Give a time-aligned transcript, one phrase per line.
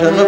[0.00, 0.27] ਤੇ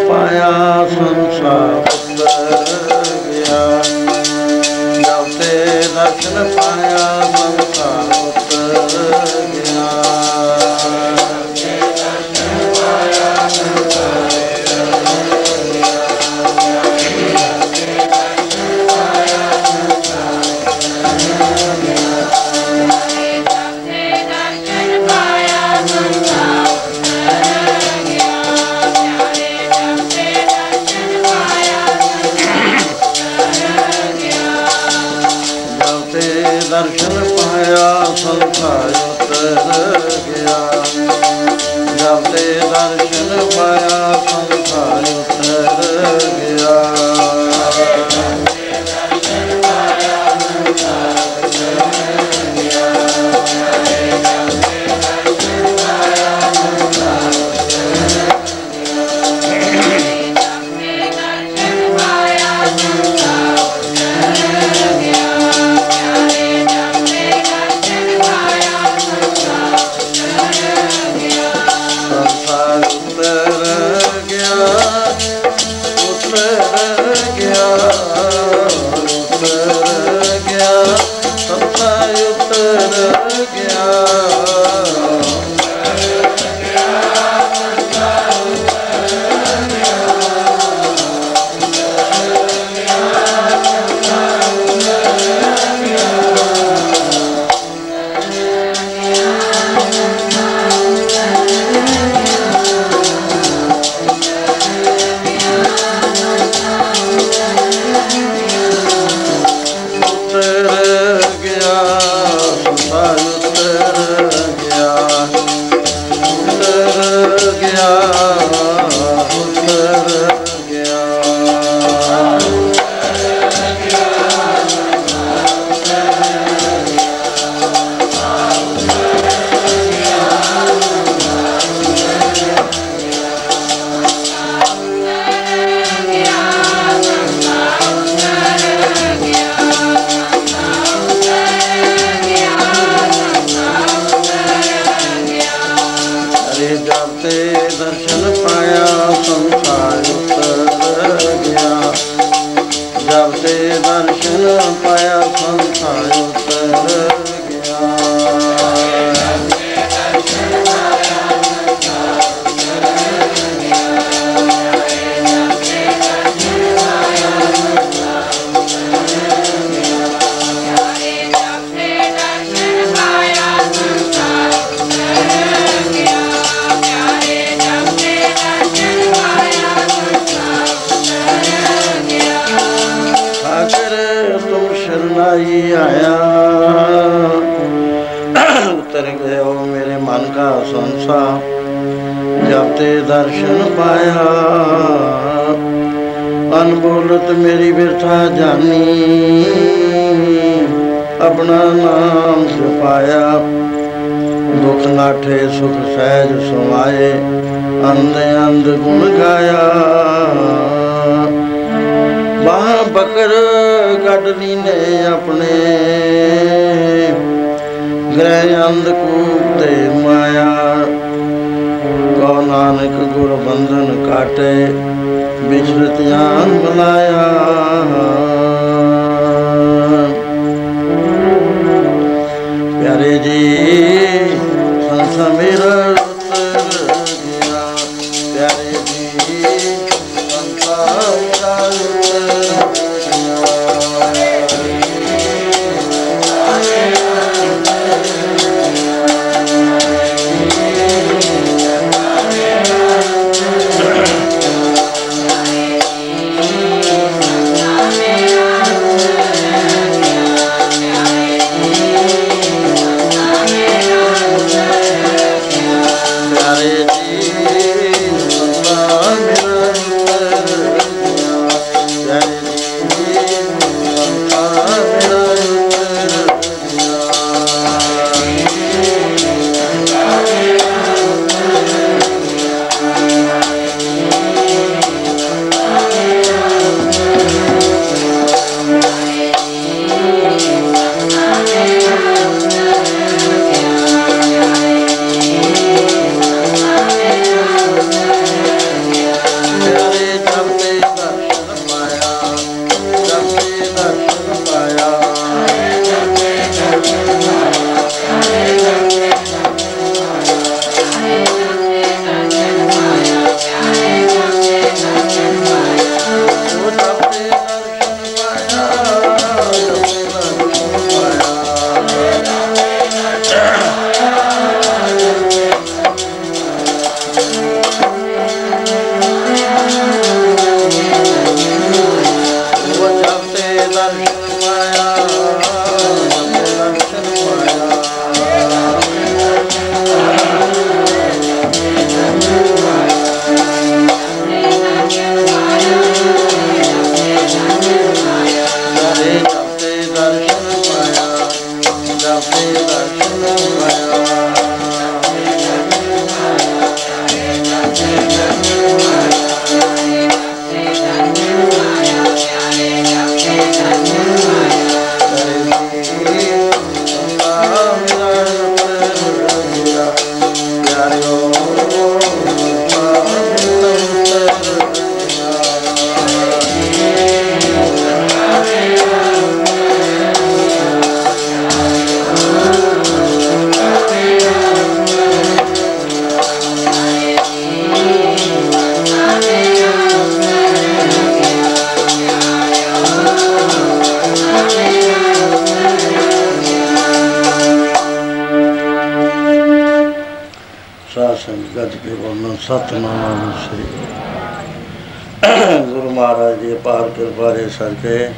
[407.51, 408.11] ਕਿਰਪਾ ਦੇ ਸਦਕੇ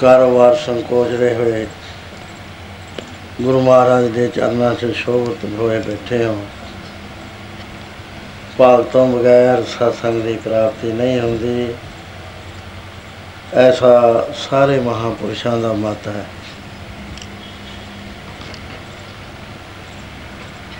[0.00, 1.66] ਕਾਰੋਬਾਰ ਸੰਕੋਚ ਰਹੇ ਹੋਏ
[3.42, 6.46] ਗੁਰੂ ਮਹਾਰਾਜ ਦੇ ਚਰਨਾਂ 'ਚ ਸ਼ੋਭਤ ਹੋਏ ਬੈਠੇ ਹੋ।
[8.58, 11.74] ਭਾਗ ਤੋਂ ਬਗੈਰ ਸਤਸੰਗ ਦੀ ਪ੍ਰਾਪਤੀ ਨਹੀਂ ਹੁੰਦੀ।
[13.54, 16.24] ਐਸਾ ਸਾਰੇ ਮਹਾਪੁਰਸ਼ਾਂ ਦਾ ਮਤ ਹੈ।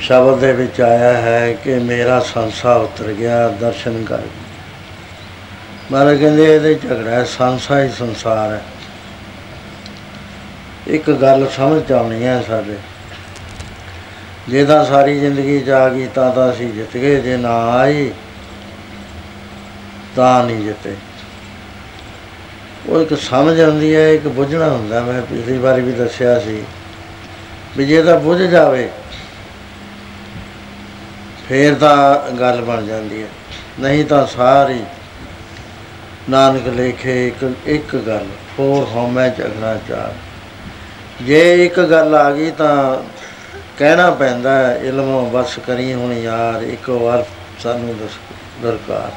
[0.00, 4.18] ਸ਼ਬਦ ਦੇ ਵਿੱਚ ਆਇਆ ਹੈ ਕਿ ਮੇਰਾ ਸੰਸਾ ਉਤਰ ਗਿਆ, ਦਰਸ਼ਨ ਕਰ
[5.92, 8.62] ਮਹਾਰਾਜ ਕਹਿੰਦੇ ਇਹਦੇ ਝਗੜਾ ਹੈ, ਸੰਸਾ ਹੀ ਸੰਸਾਰ ਹੈ।
[10.86, 12.76] ਇੱਕ ਗੱਲ ਸਮਝ ਆਉਣੀ ਹੈ ਸਾਡੇ।
[14.48, 18.10] ਜੇ ਤਾਂ ਸਾਰੀ ਜ਼ਿੰਦਗੀ ਚ ਆ ਗਈ ਤਾਂ ਤਾਂ ਅਸੀਂ ਜਿੱਤ ਗਏ। ਜੇ ਨਾ ਆਈ
[20.16, 20.96] ਤਾਂ ਨਹੀਂ ਜਿੱਤੇ।
[22.86, 26.62] ਉਹ ਇੱਕ ਸਮਝ ਆਉਂਦੀ ਹੈ ਇੱਕ ਬੁੱਝਣਾ ਹੁੰਦਾ। ਮੈਂ ਪਿਛਲੀ ਵਾਰੀ ਵੀ ਦੱਸਿਆ ਸੀ
[27.76, 28.90] ਵੀ ਜੇ ਤਾਂ ਬੁੱਝ ਜਾਵੇ
[31.48, 33.28] ਫੇਰ ਤਾਂ ਗੱਲ ਬਣ ਜਾਂਦੀ ਹੈ।
[33.80, 34.80] ਨਹੀਂ ਤਾਂ ਸਾਰੀ
[36.30, 38.26] ਨਾਨਕ ਲੇਖੇ ਇੱਕ ਇੱਕ ਗੱਲ
[38.58, 40.12] ਹੋਰ ਹਉਮੈ ਝਗੜਾ ਚਾਰ।
[41.22, 43.02] ਜੇ ਇੱਕ ਗੱਲ ਆ ਗਈ ਤਾਂ
[43.78, 47.24] ਕਹਿਣਾ ਪੈਂਦਾ ਹੈ, ਇਲਮੋਂ ਬਸ ਕਰੀ ਹੁਣ ਯਾਰ ਇੱਕ ਵਾਰ
[47.62, 48.18] ਸਾਨੂੰ ਦੱਸ
[48.62, 49.10] ਦਰਕਾਰ।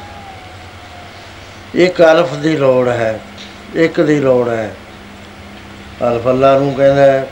[1.76, 3.20] ਇੱਕ ਅਲਫ ਦੀ ਲੋੜ ਹੈ
[3.76, 4.72] ਇੱਕ ਦੀ ਲੋੜ ਹੈ।
[6.02, 7.28] ਅਲਫ ਅੱਲਾ ਨੂੰ ਕਹਿੰਦਾ ਹੈ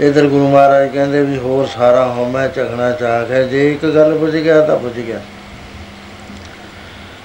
[0.00, 4.36] ਇਧਰ ਗੁਰੂ ਮਹਾਰਾਜ ਕਹਿੰਦੇ ਵੀ ਹੋਰ ਸਾਰਾ ਹਉਮੈ ਝਗਣਾ ਚਾਕ ਹੈ ਜੇ ਇੱਕ ਗੱਲ ਬੁੱਝ
[4.36, 5.20] ਗਿਆ ਤਾਂ ਬੁੱਝ ਗਿਆ।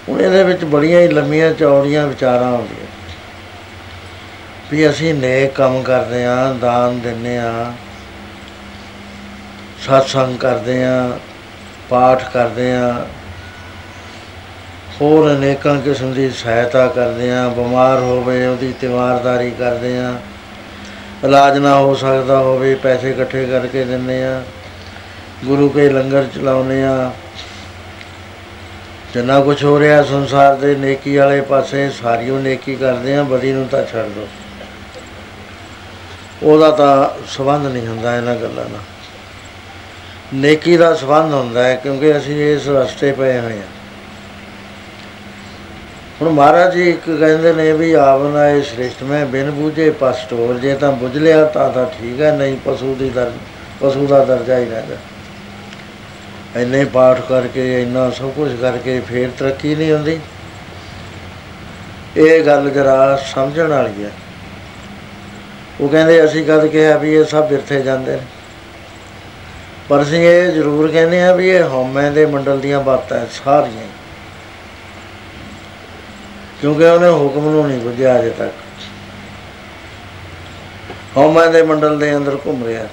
[0.10, 2.88] ਹੁਣ ਇਹਦੇ ਵਿੱਚ ਬੜੀਆਂ ਹੀ ਲੰਮੀਆਂ ਚੌੜੀਆਂ ਵਿਚਾਰਾਂ ਆਉਂਦੀਆਂ
[4.72, 7.74] ਵੀ ਅਸੀਂ ਨੇਕ ਕੰਮ ਕਰਦੇ ਆਂ ਦਾਨ ਦਿੰਨੇ ਆਂ
[9.86, 11.20] ਸਤਸੰਗ ਕਰਦੇ ਆਂ
[11.90, 12.94] ਪਾਠ ਕਰਦੇ ਆਂ
[15.02, 20.14] ਹੋਰ ਅਨੇਕਾਂ ਕਿਸਮ ਦੀ ਸਹਾਇਤਾ ਕਰਦੇ ਆਂ ਬਿਮਾਰ ਹੋਵੇ ਉਹਦੀ ਤਿਵਾਰਦਾਰੀ ਕਰਦੇ ਆਂ
[21.24, 24.44] ਇਲਾਜ ਨਾ ਹੋ ਸਕਦਾ ਹੋਵੇ, ਪੈਸੇ ਇਕੱਠੇ ਕਰਕੇ ਦਿੰਨੇ ਆ
[25.46, 27.12] ਗੁਰੂ ਕੇ ਲੰਗਰ ਚਲਾਉਨੇ ਆ
[29.14, 33.68] ਜਿੰਨਾ ਕੁਝ ਹੋ ਰਿਹਾ ਸੰਸਾਰ ਦੇ ਨੇਕੀ ਵਾਲੇ ਪਾਸੇ, ਸਾਰੀਓ ਨੇਕੀ ਕਰਦੇ ਆ ਬਦੀ ਨੂੰ
[33.68, 34.28] ਤਾਂ ਛੱਡ ਦੋ।
[36.44, 38.82] ਉਹਦਾ ਤਾਂ ਸਬੰਧ ਨਹੀਂ ਹੁੰਦਾ ਇਹਨਾਂ ਗੱਲਾਂ ਨਾਲ
[40.34, 43.72] ਨੇਕੀ ਦਾ ਸਬੰਧ ਹੁੰਦਾ ਹੈ, ਕਿਉਂਕਿ ਅਸੀਂ ਇਸ ਰਸਤੇ ਪਏ ਹੋਏ ਹਾਂ
[46.22, 50.76] ਹੁਣ ਮਹਾਰਾਜ ਜੀ ਇੱਕ ਕਹਿੰਦੇ ਨੇ ਵੀ ਆਵਨਾ ਇਹ ਸ੍ਰਿਸ਼ਟ, ਮੈਂ ਬਿਨ ਬੂਝੇ ਪਸਟੋਲ ਜੇ
[50.76, 53.32] ਤਾਂ ਬੁਝ ਲਿਆ ਤਾਂ ਤਾਂ ਠੀਕ ਹੈ, ਨਹੀਂ ਪਸ਼ੂ ਦੀ ਦਰ
[53.82, 54.96] ਪਸ਼ੂ ਦਾ ਦਰਜਾ ਹੀ ਰਹਿੰਦਾ
[56.56, 60.20] ਇੰਨੇ ਪਾਠ ਕਰਕੇ, ਇੰਨਾ ਸਭ ਕੁਝ ਕਰਕੇ ਫੇਰ ਤਰੱਕੀ ਨਹੀਂ ਹੁੰਦੀ
[62.18, 64.12] ਇਹ ਗੱਲ ਜਰਾ ਸਮਝਣ ਵਾਲੀ ਹੈ।
[65.82, 68.22] ਉਹ ਕਹਿੰਦੇ, ਅਸੀਂ ਕਦ ਕਿਹਾ ਵੀ ਇਹ ਸਭ ਬਿਰਥੇ ਜਾਂਦੇ ਨੇ।
[69.90, 73.82] ਪਰ ਅਸੀਂ ਇਹ ਜ਼ਰੂਰ ਕਹਿੰਦੇ ਆ ਵੀ ਇਹ ਹਉਮੈ ਦੇ ਮੰਡਲ ਦੀਆਂ ਬਾਤਾਂ ਹੈ, ਸਾਰੀਆਂ
[73.82, 73.88] ਹੀ।
[76.62, 78.54] ਕਿਉਂਕਿ ਉਹਨੇ ਹੁਕਮ ਨੂੰ ਨਹੀਂ ਬੁੱਝਿਆ ਅਜੇ ਤੱਕ।
[81.18, 82.88] ਹਉਮੈ ਦੇ ਮੰਡਲ ਦੇ ਅੰਦਰ ਘੁੰਮ ਰਿਹਾ।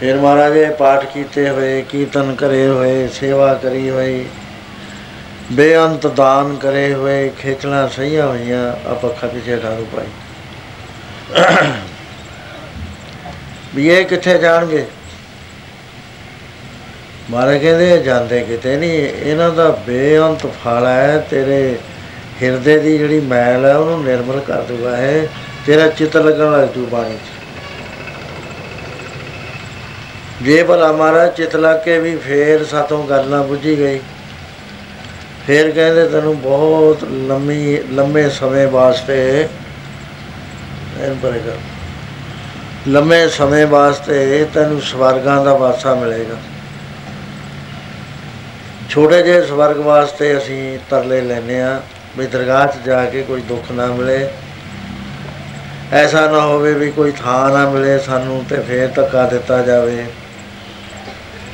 [0.00, 4.24] ਫਿਰ ਮਹਾਰਾਜ ਇਹ ਪਾਠ ਕੀਤੇ ਹੋਏ, ਕੀਰਤਨ ਕਰੇ ਹੋਏ, ਸੇਵਾ ਕਰੀ ਹੋਈ,
[5.52, 10.06] ਬੇਅੰਤ ਦਾਨ ਕਰੇ ਹੋਏ ਖੇਚਣਾ ਸਹੀਆਂ ਹੋਈਆਂ, ਆਪਾਂ ਪਿੱਛੇ ਠਾਰੂ ਪਾਈ।
[13.74, 14.84] ਵੀ ਇਹ ਕਿੱਥੇ ਜਾਣਗੇ?
[17.30, 21.78] ਮਾਰੇ ਕਹਿੰਦੇ, ਇਹ ਜਾਂਦੇ ਕਿਤੇ ਨਹੀਂ, ਇਹਨਾਂ ਦਾ ਬੇਅੰਤ ਫਲ ਹੈ, ਤੇਰੇ
[22.42, 25.26] ਹਿਰਦੇ ਦੀ ਜਿਹੜੀ ਮੈਲ ਹੈ, ਉਹਨੂੰ ਨਿਰਮਲ ਕਰ ਦੂਗਾ ਹੈ
[25.66, 27.37] ਤੇਰਾ ਚਿੱਤ ਲੱਗਣ ਲੱਗ ਜੂ ਬਾਣੀ 'ਚ।
[30.42, 33.98] ਜੇ ਭਲਾ ਮਹਾਰਾਜ ਚਿੱਤ ਲੱਗ ਕੇ ਵੀ ਫੇਰ ਸਾਤੋਂ ਗੱਲ ਨਾ ਬੁੱਝੀ ਗਈ,
[35.46, 39.48] ਫੇਰ ਕਹਿੰਦੇ ਤੈਨੂੰ ਬਹੁਤ ਲੰਮੀ, ਲੰਮੇ ਸਮੇਂ ਵਾਸਤੇ
[41.02, 41.56] ਐਨ ਪਰੇਗਾ
[42.88, 46.36] ਲੰਮੇ ਸਮੇਂ ਵਾਸਤੇ ਤੈਨੂੰ ਸਵਰਗਾਂ ਦਾ ਵਾਸਾ ਮਿਲੇਗਾ।
[48.90, 51.80] ਛੋਟੇ ਜਿਹੇ ਸਵਰਗ ਵਾਸਤੇ ਅਸੀਂ ਤਰਲੇ ਲੈਨੇ ਆ
[52.18, 54.28] ਵੀ ਦਰਗਾਹ 'ਚ ਜਾ ਕੇ ਕੋਈ ਦੁੱਖ ਨਾ ਮਿਲੇ।
[55.94, 60.06] ਐਸਾ ਨਾ ਹੋਵੇ ਵੀ ਕੋਈ ਥਾਂ ਨਾ ਮਿਲੇ ਸਾਨੂੰ ਤੇ ਫੇਰ ਧੱਕਾ ਦਿੱਤਾ ਜਾਵੇ।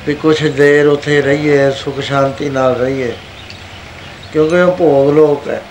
[0.07, 3.13] ਵੀ ਕੁਛ ਦੇਰ ਉੱਥੇ ਰਹੀਏ, ਸੁਖ ਸ਼ਾਂਤੀ ਨਾਲ ਰਹੀਏ।
[4.33, 5.63] ਕਿਉਂਕਿ ਉਹ ਭੋਗ ਲੋਕ ਹੈ।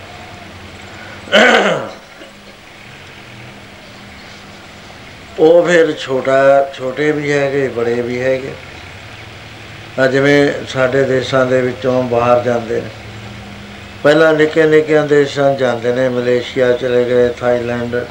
[5.40, 8.52] ਉਹ ਫਿਰ ਛੋਟਾ, ਛੋਟੇ ਵੀ ਹੈਗੇ, ਬੜੇ ਵੀ ਹੈਗੇ।
[10.00, 12.90] ਆ ਜਿਵੇਂ ਸਾਡੇ ਦੇਸ਼ਾਂ ਦੇ ਵਿੱਚੋਂ ਬਾਹਰ ਜਾਂਦੇ ਨੇ।
[14.04, 18.06] ਪਹਿਲਾਂ ਨਿੱਕੇ ਨਿੱਕੇ ਦੇਸ਼ਾਂ 'ਚ ਜਾਂਦੇ ਨੇ, ਮਲੇਸ਼ੀਆ ਚਲੇ ਗਏ, ਥਾਈਲੈਂਡ।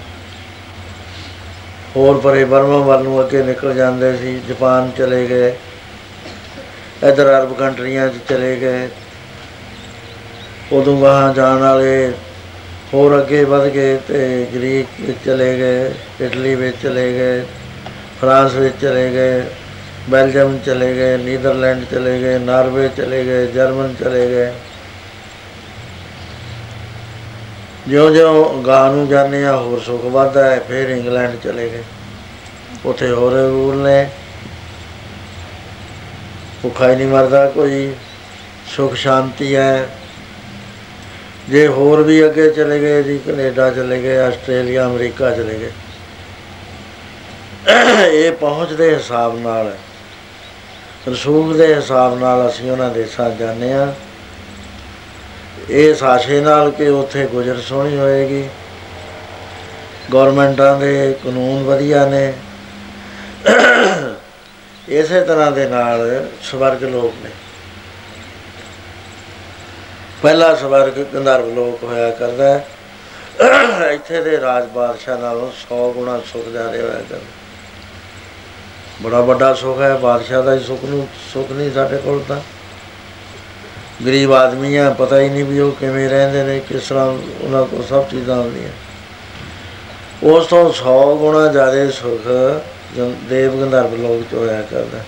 [1.96, 5.54] ਹੋਰ ਪਰੇ ਬਰਮਾ ਵੱਲ ਨੂੰ ਅੱਗੇ ਨਿਕਲ ਜਾਂਦੇ ਸੀ, ਜਾਪਾਨ ਚਲੇ ਗਏ।
[7.08, 8.88] ਇਧਰ ਅਰਬ ਕੰਟਰੀਆਂ 'ਚ ਚਲੇ ਗਏ।
[10.72, 12.12] ਉਦੋਂ ਗਾਹਾਂ ਜਾਣ ਵਾਲੇ
[12.94, 17.44] ਹੋਰ ਅੱਗੇ ਵਧ ਗਏ ਤੇ ਗ੍ਰੀਕ ਵਿੱਚ ਚਲੇ ਗਏ, ਇਟਲੀ ਵਿੱਚ ਚਲੇ ਗਏ,
[18.20, 19.44] ਫਰਾਂਸ ਵਿੱਚ ਚਲੇ ਗਏ,
[20.10, 24.52] ਬੈਲਜੀਅਮ ਚਲੇ ਗਏ, ਨੀਦਰਲੈਂਡ ਚਲੇ ਗਏ, ਨਾਰਵੇ ਚਲੇ ਗਏ, ਜਰਮਨ ਚਲੇ ਗਏ।
[27.88, 31.82] ਜਿਉਂ ਜਿਉਂ ਗਾਂ ਨੂੰ ਜਾਂਦੇ ਆ, ਹੋਰ ਸੁੱਖ ਵੱਧਦਾ ਹੈ, ਫਿਰ ਇੰਗਲੈਂਡ ਚਲੇ ਗਏ।
[32.84, 34.10] ਉੱਥੇ ਹੋਰ ਰੂਲ ਨੇ।
[36.62, 37.92] ਭੁੱਖਾ ਹੀ ਨਹੀਂ ਮਰਦਾ, ਕੋਈ
[38.66, 39.88] ਸੁਖ ਸ਼ਾਂਤੀ ਹੈ।
[41.48, 45.70] ਜੇ ਹੋਰ ਵੀ ਅੱਗੇ ਚਲੇ ਗਏ, ਜੀ ਕੈਨੇਡਾ ਚਲੇ ਗਏ, ਆਸਟ੍ਰੇਲੀਆ, ਅਮਰੀਕਾ ਚਲੇ ਗਏ,
[48.08, 49.78] ਇਹ ਪਹੁੰਚ ਦੇ ਹਿਸਾਬ ਨਾਲ ਹੈ।
[51.08, 53.92] ਰਸੂਲ ਦੇ ਹਿਸਾਬ ਨਾਲ ਅਸੀਂ ਉਹਨਾਂ ਦੇਸ਼ਾਂ ਜਾਂਦੇ ਆ
[55.70, 58.48] ਇਹ ਸਾਸ਼ੇ ਨਾਲ ਕਿ ਉੱਥੇ ਗੁਜ਼ਰ ਸੋਹਣੀ ਹੋਏਗੀ।
[60.12, 62.32] ਗਵਰਨਮੈਂਟਾਂ ਦੇ ਕਾਨੂੰਨ ਵਧੀਆ ਨੇ।
[64.88, 67.30] ਇਸੇ ਤਰ੍ਹਾਂ ਦੇ ਨਾਲ ਸਵਰਗ ਲੋਕ ਨੇ।
[70.22, 72.66] ਪਹਿਲਾ ਸਵਰਗ ਗੰਧਰਵ ਲੋਕ ਹੋਇਆ ਕਰਦਾ ਹੈ।
[73.90, 77.18] ਇੱਥੇ ਦੇ ਰਾਜ ਬਾਦਸ਼ਾਹ ਨਾਲੋਂ 100 ਗੁਣਾ ਸੁਖ ਜ਼ਿਆਦਾ ਹੋਇਆ ਕਰਦਾ।
[79.02, 82.40] ਬੜਾ ਵੱਡਾ ਸੁਖ ਹੈ, ਬਾਦਸ਼ਾਹ ਦਾ ਹੀ ਸੁਖ ਨੂੰ, ਸੁਖ ਨਹੀਂ ਸਾਡੇ ਕੋਲ ਤਾਂ।
[84.06, 87.84] ਗਰੀਬ ਆਦਮੀ ਆ, ਪਤਾ ਹੀ ਨਹੀਂ ਵੀ ਉਹ ਕਿਵੇਂ ਰਹਿੰਦੇ ਨੇ, ਕਿਸ ਤਰ੍ਹਾਂ ਉਹਨਾਂ ਕੋਲ
[87.84, 88.70] ਸਭ ਚੀਜ਼ਾਂ ਹੁੰਦੀਆਂ।
[90.22, 94.98] ਉਸ ਤੋਂ 100 ਗੁਣਾ ਜ਼ਿਆਦਾ ਸੁਖ ਜਨ- ਦੇਵ ਗੰਧਰਵ ਲੋਕ ਚ ਹੋਇਆ ਕਰਦਾ।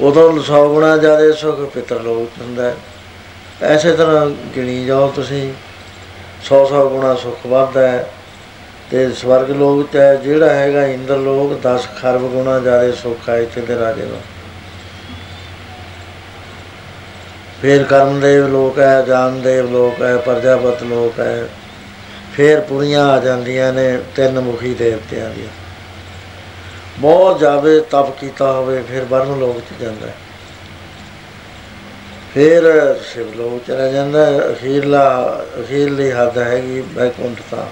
[0.00, 2.74] ਉਦੋਂ 100 ਗੁਣਾ ਜ਼ਿਆਦਾ ਸੁਖ ਪਿਤਰ ਲੋਕ 'ਚ ਹੁੰਦਾ ਹੈ।
[3.62, 4.26] ਐਸੇ ਤਰ੍ਹਾਂ
[4.56, 5.42] ਗਿਣੀ ਜਾਓ ਤੁਸੀਂ
[6.42, 8.06] 100 100 ਗੁਣਾ ਸੁਖ ਵੱਧਦਾ ਹੈ
[8.90, 13.38] ਤੇ ਸਵਰਗ ਲੋਕ ਚ ਹੈ, ਜਿਹੜਾ ਹੈਗਾ ਇੰਦਰ ਲੋਕ 10 ਖਰਬ ਗੁਣਾ ਜ਼ਿਆਦਾ ਸੁੱਖ ਹੈ
[13.38, 14.18] ਇੱਥੇ ਦੇ ਰਾਜੇ ਦਾ
[17.62, 21.48] ਫਿਰ ਕਰਮਦੇਵ ਲੋਕ ਹੈ ਜਾਨਦੇਵ ਲੋਕ ਹੈ ਪ੍ਰਜਾਪਤ ਲੋਕ ਹੈ।
[22.36, 25.48] ਫਿਰ ਪੁਰੀਆਂ ਆ ਜਾਂਦੀਆਂ ਨੇ, ਤਿੰਨ ਮੁਖੀ ਦੇਵਤਿਆਂ ਦੀਆਂ।
[26.98, 30.14] ਬਹੁਤ ਜਾਵੇ ਤਪ ਕੀਤਾ ਹੋਵੇ, ਫਿਰ ਬਰਮ ਲੋਕ ਚ ਜਾਂਦਾ ਹੈ।
[32.34, 32.62] ਫਿਰ
[33.12, 37.66] ਸ਼ਿਵ ਲੋਕ ਚਲਾ ਜਾਂਦਾ ਹੈ। ਅਖੀਰਲਾ, ਅਖੀਰਲੀ ਹੱਦ ਹੈਗੀ ਬੈਕੁੰਠ ਤਾਂ।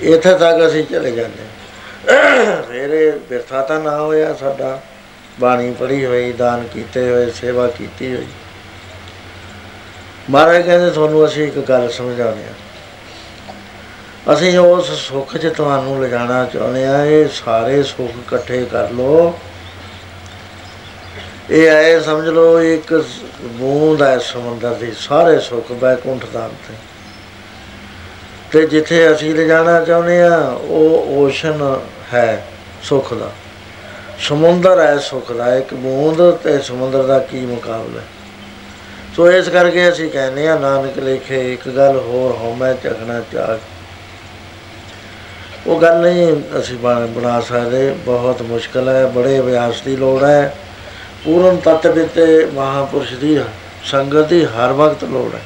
[0.00, 4.82] ਇੱਥੇ ਤੱਕ ਅਸੀਂ ਚਲੇ ਜਾਂਦੇ ਹਾਂ। ਫਿਰ ਇਹ ਬਿਰਥਾ ਤਾਂ ਨਾ ਹੋਇਆ ਸਾਡਾ।
[5.40, 8.26] ਬਾਣੀ ਪੜ੍ਹੀ ਹੋਈ, ਦਾਨ ਕੀਤੇ ਹੋਏ, ਸੇਵਾ ਕੀਤੀ ਹੋਈ।
[10.30, 12.54] ਮਹਾਰਾਜ ਕਹਿੰਦੇ, ਤੁਹਾਨੂੰ ਅਸੀਂ ਇੱਕ ਗੱਲ ਸਮਝਾਉਂਦੇ ਹਾਂ।
[14.34, 19.38] ਅਸੀਂ ਉਸ ਸੁੱਖ 'ਚ ਤੁਹਾਨੂੰ ਲਿਜਾਣਾ ਚਾਹੁੰਦੇ ਆ ਇਹ ਸਾਰੇ ਸੁੱਖ ਇਕੱਠੇ ਕਰ ਲਓ।
[21.50, 23.04] ਇਹ ਐ ਸਮਝ ਲਓ, ਇੱਕ
[23.42, 26.74] ਬੂੰਦ ਹੈ ਸਮੁੰਦਰ ਦੀ, ਸਾਰੇ ਸੁੱਖ ਬੈਕੁੰਠ ਧਾਮ ਤੇ।
[28.50, 31.80] ਤੇ ਜਿੱਥੇ ਅਸੀਂ ਲਿਜਾਣਾ ਚਾਹੁੰਦੇ ਆ ਉਹ ਓਸ਼ਨ
[32.14, 32.46] ਹੈ
[32.82, 33.30] ਸੁੱਖ ਦਾ।
[34.20, 38.06] ਸਮੁੰਦਰ ਹੈ ਸੁੱਖ ਦਾ। ਇੱਕ ਬੂੰਦ ਤੇ ਸਮੁੰਦਰ ਦਾ ਕੀ ਮੁਕਾਬਲਾ ਹੈ?
[39.16, 43.56] ਸੋ ਇਸ ਕਰਕੇ ਅਸੀਂ ਕਹਿੰਦੇ ਆ ਨਾਨਕ ਲੇਖੇ, ਇੱਕ ਗੱਲ ਹੋਰ ਹਉਮੈ ਝਗਣਾ ਚਾਹ
[45.66, 50.56] ਉਹ ਗੱਲ ਨਹੀਂ ਅਸੀਂ ਬਣਾ ਬਣਾ ਸਕਦੇ, ਬਹੁਤ ਮੁਸ਼ਕਲ ਹੈ, ਬੜੇ ਅਭਿਆਸ ਦੀ ਲੋੜ ਹੈ।
[51.24, 53.40] ਪੂਰਨ ਤਤ ਵਿੱਚ ਮਹਾਪੁਰਸ਼ ਦੀ
[53.84, 55.40] ਸੰਗਤ ਦੀ ਹਰ ਵਕਤ ਲੋੜ ਹੈ।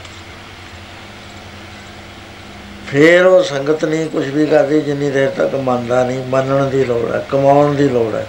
[2.89, 7.15] ਫੇਰ ਉਹ ਸੰਗਤ ਨਹੀਂ ਕੁਝ ਵੀ ਕਰਦੀ, ਜਿੰਨੀ ਦੇਰ ਤੱਕ ਮੰਨਦਾ ਨਹੀਂ, ਮੰਨਣ ਦੀ ਲੋੜ
[7.15, 8.27] ਹੈ, ਕਮਾਉਣ ਦੀ ਲੋੜ ਹੈ।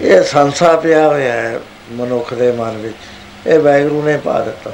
[0.00, 1.60] ਇਹ ਸੰਸਾ ਪਿਆ ਹੋਇਆ ਹੈ।
[1.92, 2.96] ਮਨੁੱਖ ਦੇ ਮਨ ਵਿੱਚ।
[3.46, 4.70] ਇਹ ਵੈਗਰੂ ਨੇ ਪਾ ਦਿੱਤਾ।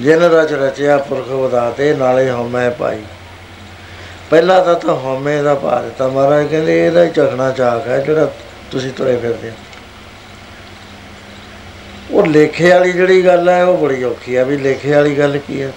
[0.00, 3.02] ਜਿਨ ਰਚ ਰਚਿਆ ਪੁਰਖ ਵਧਾਤੇ ਨਾਲੇ ਹਉਮੈ ਪਾਈ।
[4.30, 8.32] ਪਹਿਲਾ ਤਾਂ ਤਾਂ ਹਉਮੈ ਦਾ ਪਾ ਦਿੱਤਾ। ਮਹਾਰਾਜ ਕਹਿੰਦੇ, ਇਹਦਾ ਹੀ ਚਖਣਾ ਚਾਕ ਹੈ, ਜਿਹੜਾ
[8.70, 9.54] ਤੁਸੀਂ ਤੁਰੇ ਫਿਰਦੇ ਹੋ।
[12.10, 15.62] ਉਹ ਲੇਖੇ ਵਾਲੀ ਜਿਹੜੀ ਗੱਲ ਹੈ, ਉਹ ਬੜੀ ਔਖੀ ਹੈ। ਵੀ ਲੇਖੇ ਵਾਲੀ ਗੱਲ ਕੀ
[15.62, 15.72] ਹੈ?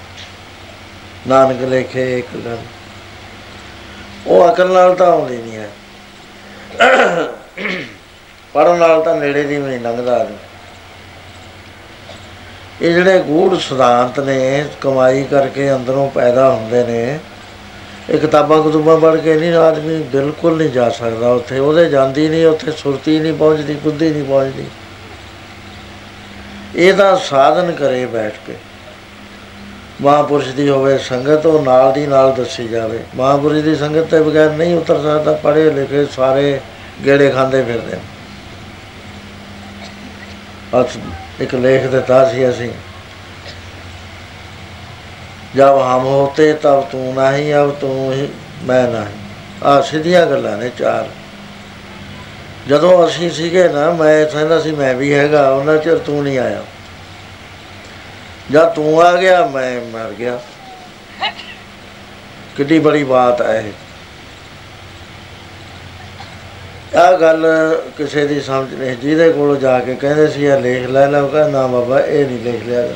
[1.28, 2.58] ਨਾਨਕ ਲੇਖੇ ਇੱਕ ਗੱਲ।
[4.28, 5.70] ਉਹ ਅਕਲ ਨਾਲ ਤਾਂ ਆਉਂਦੀ ਨਹੀਂ ਹੈ।
[8.54, 10.38] ਪੜਨ ਨਾਲ ਤਾਂ ਨੇੜੇ ਦੀ ਵੀ ਨਹੀਂ ਲੰਘਦਾ ਆਦਮੀ।
[12.82, 17.20] ਇਹ ਜਿਹੜੇ ਗੂੜ ਸਿਧਾਂਤ ਨੇ, ਕਮਾਈ ਕਰਕੇ ਅੰਦਰੋਂ ਪੈਦਾ ਹੁੰਦੇ ਨੇ,
[18.10, 22.46] ਇਹ ਕਿਤਾਬਾਂ ਕਤੂਬਾਂ ਪੜ੍ਹ ਕੇ ਨਹੀਂ ਆਦਮੀ ਬਿਲਕੁਲ ਨਹੀਂ ਜਾ ਸਕਦਾ ਉੱਥੇ। ਉਹਦੇ ਜਾਂਦੀ ਨਹੀਂ,
[22.46, 24.66] ਉੱਥੇ ਸੁਰਤੀ ਨਹੀਂ ਪਹੁੰਚਦੀ, ਬੁੱਧੀ ਨਹੀਂ ਪਹੁੰਚਦੀ।
[26.76, 28.56] ਇਹਦਾ ਸਾਧਨ ਕਰੇ ਬੈਠ ਕੇ।
[30.02, 34.50] ਮਹਾਂਪੁਰਸ਼ ਦੀ ਹੋਵੇ, ਸੰਗਤ ਉਹ ਨਾਲ ਦੀ ਨਾਲ ਦੱਸੀ ਜਾਵੇ। ਮਹਾਂਪੁਰਸ਼ ਦੀ ਸੰਗਤ ਤੇ ਬਗੈਰ
[34.50, 36.60] ਨਹੀਂ ਉਤਰ ਸਕਦਾ, ਪੜ੍ਹੇ ਲਿਖੇ ਸਾਰੇ
[37.06, 38.13] ਗੇੜੇ ਖਾਂਦੇ ਫਿਰਦੇ ਨੇ।
[40.80, 40.88] ਅੱਜ
[41.40, 42.72] ਇੱਕ ਲੇਖ ਦਿੱਤਾ ਸੀ ਅਸੀਂ।
[45.56, 48.30] ਜਬ ਹਮ ਹੋਤੇ ਤਬ ਤੂੰ ਨਹੀਂ, ਅਬ ਤੂੰ ਹੀ,
[48.64, 49.06] ਮੈਂ ਨਹੀਂ।
[49.64, 51.10] ਆ ਸਿੱਧੀਆਂ ਗੱਲਾਂ ਨੇ ਚਾਰ।
[52.68, 56.64] ਜਦੋਂ ਅਸੀਂ ਸੀਗੇ ਨਾ, ਮੈਂ ਕਹਿੰਦਾ ਸੀ, ਮੈਂ ਵੀ ਹੈਗਾ, ਉਹਨਾਂ ਚਿਰ ਤੂੰ ਨਹੀਂ ਆਇਆ।
[58.52, 60.40] ਜਦ ਤੂੰ ਆ ਗਿਆ, ਮੈਂ ਮਰ ਗਿਆ।
[62.58, 63.72] ਕਿੱਡੀ ਬੜੀ ਬਾਤ ਹੈ ਇਹ
[66.96, 67.46] ਆ ਗੱਲ
[67.98, 71.62] ਕਿਸੇ ਦੀ ਸਮਝ ਨਹੀਂ ਜਿਹਦੇ ਕੋਲ ਜਾ ਕੇ ਕਹਿੰਦੇ ਸੀ, ਇਹ ਲੇਖ ਲੈ ਲਓ ਕਹਿੰਦਾ,
[71.62, 72.88] ਨਾ ਬਾਬਾ, ਇਹ ਨਹੀਂ ਲਿਖ ਲਿਆ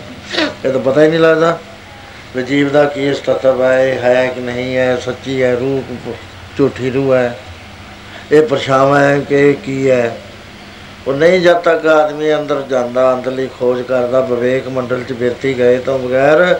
[0.65, 1.57] ਇਹ ਤਾਂ ਪਤਾ ਹੀ ਨਹੀਂ ਲੱਗਦਾ
[2.35, 5.81] ਵੀ ਜੀਵ ਦਾ ਕੀ ਸਤਤਵ ਹੈ, ਇਹ ਹੈ ਕਿ ਨਹੀਂ ਹੈ, ਸੱਚੀ ਹੈ ਰੂਹ
[6.57, 7.37] ਝੂਠੀ ਰੂਹ ਹੈ।
[8.31, 10.17] ਇਹ ਪਰਛਾਵਾਂ ਹੈ ਕਿ ਕੀ ਹੈ।
[11.07, 15.77] ਉਹ ਨਹੀਂ, ਜਦ ਤੱਕ ਆਦਮੀ ਅੰਦਰ ਜਾਂਦਾ, ਅੰਦਰਲੀ ਖੋਜ ਕਰਦਾ, ਵਿਵੇਕ ਮੰਡਲ ਚ ਬਿਰਤੀ ਗਏ,
[15.77, 16.59] ਤੋਂ ਬਗੈਰ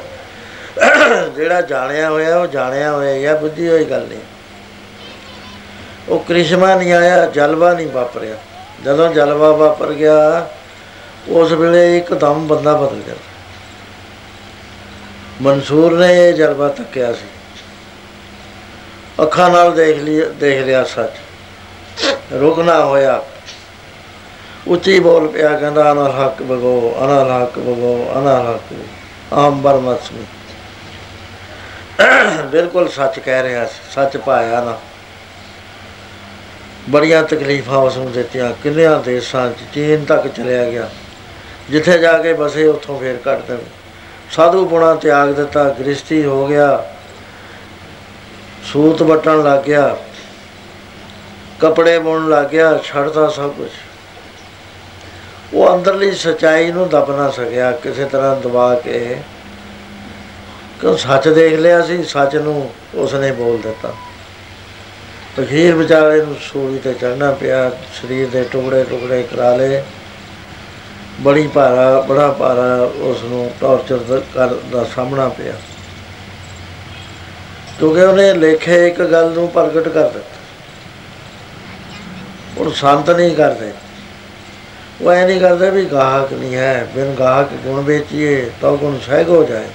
[1.38, 4.20] ਜਿਹੜਾ ਜਾਣਿਆ ਹੋਇਆ, ਉਹ ਜਾਣਿਆ ਹੋਇਆ ਹੀ ਆ ਬੁੱਝੀ ਹੋਈ ਗੱਲ ਨਹੀਂ।
[6.10, 8.36] ਉਹ ਕ੍ਰਿਸ਼ਮਾ ਨਹੀਂ ਆਇਆ, ਜਲਵਾ ਨਹੀਂ ਵਾਪਰਿਆ।
[8.86, 10.50] ਜਦੋਂ ਜਲਵਾ ਵਾਪਰ ਗਿਆ,
[11.30, 13.16] ਉਸ ਵੇਲੇ ਇੱਕਦਮ ਬੰਦਾ ਬਦਲ ਗਿਆ।
[15.42, 17.26] ਮਨਸੂਰ ਨੇ ਇਹ ਜਲਵਾ ਤੱਕਿਆ ਸੀ।
[19.22, 21.12] ਅੱਖਾਂ ਨਾਲ ਦੇਖ ਲਈ ਦੇਖ ਲਿਆ ਸੱਚ।
[22.34, 23.24] ਰੁਕਣਾ ਹੋਇਆ।
[24.68, 28.76] ਉੱਚੀ ਬੋਲ ਪਿਆ, ਕਹਿੰਦਾ ਅਨਲ ਹੱਕ ਬਗੋ ਅਨਲ ਹੱਕ ਬਗੋ ਅਨਲ ਹੱਕ
[29.34, 30.26] ਆਮ ਬਰਮਸਮੀ
[32.46, 34.78] ਬਿਲਕੁਲ ਸੱਚ ਕਹਿ ਰਿਹਾ ਸੀ, ਸੱਚ ਪਾਇਆ ਨਾ।
[36.90, 40.90] ਬੜੀਆਂ ਤਕਲੀਫਾਂ ਉਸ ਨੂੰ ਦਿੱਤੀਆਂ, ਕਿੰਨਿਆਂ ਦੇਸ਼ਾਂ 'ਚ, ਚੀਨ ਤੱਕ ਚਲਿਆ ਗਿਆ।
[41.70, 43.58] ਜਿੱਥੇ ਜਾ ਕੇ ਬਸੇ, ਉੱਥੋਂ ਫੇਰ ਕੱਢ ਦੇਣ
[44.32, 46.86] ਸਾਧੂ ਪੁਣਾ ਤਿਆਗ ਦਿੱਤਾ ਗ੍ਰਸਤੀ ਹੋ ਗਿਆ।
[48.64, 49.98] ਸੂਤ ਬਟਣ ਲੱਗ ਗਿਆ।
[51.60, 53.70] ਕੱਪੜੇ ਬੁਣਨ ਲੱਗ ਗਿਆ ਛੱਡਦਾ ਸਭ ਕੁਝ
[55.54, 59.18] ਉਹ ਅੰਦਰਲੀ ਸਚਾਈ ਨੂੰ ਦਬ ਨਾ ਸਕਿਆ, ਕਿਸੇ ਤਰ੍ਹਾਂ ਦਬਾ ਕੇ।
[60.82, 63.94] ਕਿਉਂ ਸੱਚ ਦੇਖ ਲਿਆ ਸੀ, ਸੱਚ ਨੂੰ ਉਸਨੇ ਬੋਲ ਦਿੱਤਾ।
[65.42, 69.84] ਅਖੀਰ ਵਿਚਾਰੇ ਨੂੰ ਸੂਲੀ ਤੇ ਚੜਨਾ ਪਿਆ, ਸਰੀਰ ਦੇ ਟੁਕੜੇ ਟੁਕੜੇ ਕਰਾ ਲਏ।
[71.22, 75.54] ਬੜੀ ਭਾਰਾ, ਬੜਾ ਭਾਰਾ ਉਸ ਨੂੰ ਟੌਰਚਰ ਕਰ, ਦਾ ਸਾਹਮਣਾ ਪਿਆ।
[77.80, 80.38] ਕਿਉਂਕਿ ਉਹਨੇ ਲੇਖੇ ਇੱਕ ਗੱਲ ਨੂੰ ਪ੍ਰਗਟ ਕਰ ਦਿੱਤਾ।
[82.58, 83.72] ਉਹ ਸੰਤ ਨਹੀਂ ਕਰਦੇ।
[85.02, 89.30] ਉਹ ਐ ਨਹੀਂ ਕਰਦੇ ਵੀ ਗਾਹਕ ਨਹੀਂ ਹੈ। ਬਿਨ ਗਾਹਕ ਗੁਣ ਵੇਚੀਏ ਤਾਂ ਗੁਣ ਸਹਿਗ
[89.30, 89.66] ਹੋ ਜਾਏ।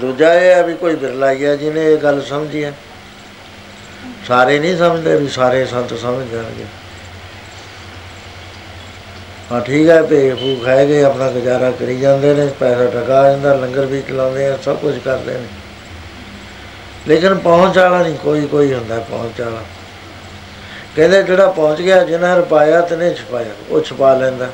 [0.00, 2.72] ਦੂਜਾ ਇਹ ਹੈ ਵੀ ਕੋਈ ਬਿਰਲਾ ਹੀ ਹੈ ਜਿਹਨੇ ਇਹ ਗੱਲ ਸਮਝੀ ਹੈ।
[4.28, 6.64] ਸਾਰੇ ਨਹੀਂ ਸਮਝਦੇ ਵੀ ਸਾਰੇ ਸੰਤ ਸਮਝ ਜਾਣਗੇ।
[9.52, 13.54] ਹਾਂ, ਠੀਕ ਹੈ ਭੇਖ ਭੂਖ ਹੈ ਗਏ ਆਪਣਾ ਗੁਜ਼ਾਰਾ ਕਰੀ ਜਾਂਦੇ ਨੇ, ਪੈਸਾ ਟਕਾ ਜਾਂਦਾ,
[13.54, 15.46] ਲੰਗਰ ਵੀ ਚਲਾਉਂਦੇ ਆ, ਸਭ ਕੁਝ ਕਰਦੇ ਨੇ।
[17.08, 19.62] ਲੇਕਿਨ ਪਹੁੰਚ ਵਾਲਾ ਨਹੀਂ, ਕੋਈ ਕੋਈ ਹੁੰਦਾ ਪਹੁੰਚ ਵਾਲਾ।
[20.96, 24.48] ਕਹਿੰਦੇ ਜਿਹੜਾ ਪਹੁੰਚ ਗਿਆ, ਜਿਹਨਾਂ ਰੁਪਾਇਆ ਤੇ ਨੇ ਛਪਾਇਆ, ਉਹ ਛਪਾ ਲੈਂਦਾ।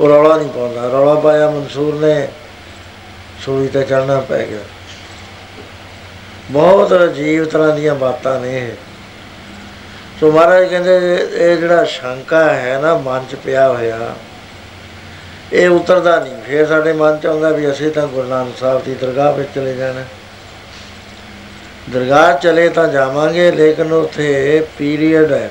[0.00, 2.28] ਉਹ ਰੌਲਾ ਨਹੀਂ ਪਾਉਂਦਾ। ਰੌਲਾ ਪਾਇਆ ਮਨਸੂਰ ਨੇ,
[3.44, 4.58] ਸੂਈ ਤੇ ਚੜਨਾ ਪੈ ਗਿਆ।
[6.50, 8.72] ਬਹੁਤ ਅਜੀਬ ਤਰ੍ਹਾਂ ਦੀਆਂ ਬਾਤਾਂ ਨੇ ਇਹ।
[10.20, 10.96] ਸੋ ਮਹਾਰਾਜ ਕਹਿੰਦੇ
[11.32, 14.14] ਇਹ ਜਿਹੜਾ ਸ਼ੰਕਾ ਹੈ ਨਾ, ਮਨ 'ਚ ਪਿਆ ਹੋਇਆ,
[15.52, 18.94] ਇਹ ਉਤਰਦਾ ਨਹੀਂ। ਫੇਰ ਸਾਡੇ ਮਨ 'ਚ ਆਉਂਦਾ ਵੀ ਅਸੀਂ ਤਾਂ ਗੁਰੂ ਨਾਨਕ ਸਾਹਿਬ ਦੀ
[18.94, 20.04] ਦਰਗਾਹ ਵਿੱਚ ਚਲੇ ਜਾਣਾ।
[21.90, 25.50] ਦਰਗਾਹ ਚਲੇ ਤਾਂ ਜਾਵਾਂਗੇ, ਲੇਕਿਨ ਉਥੇ ਪੀਰੀਅਡ ਹੈ।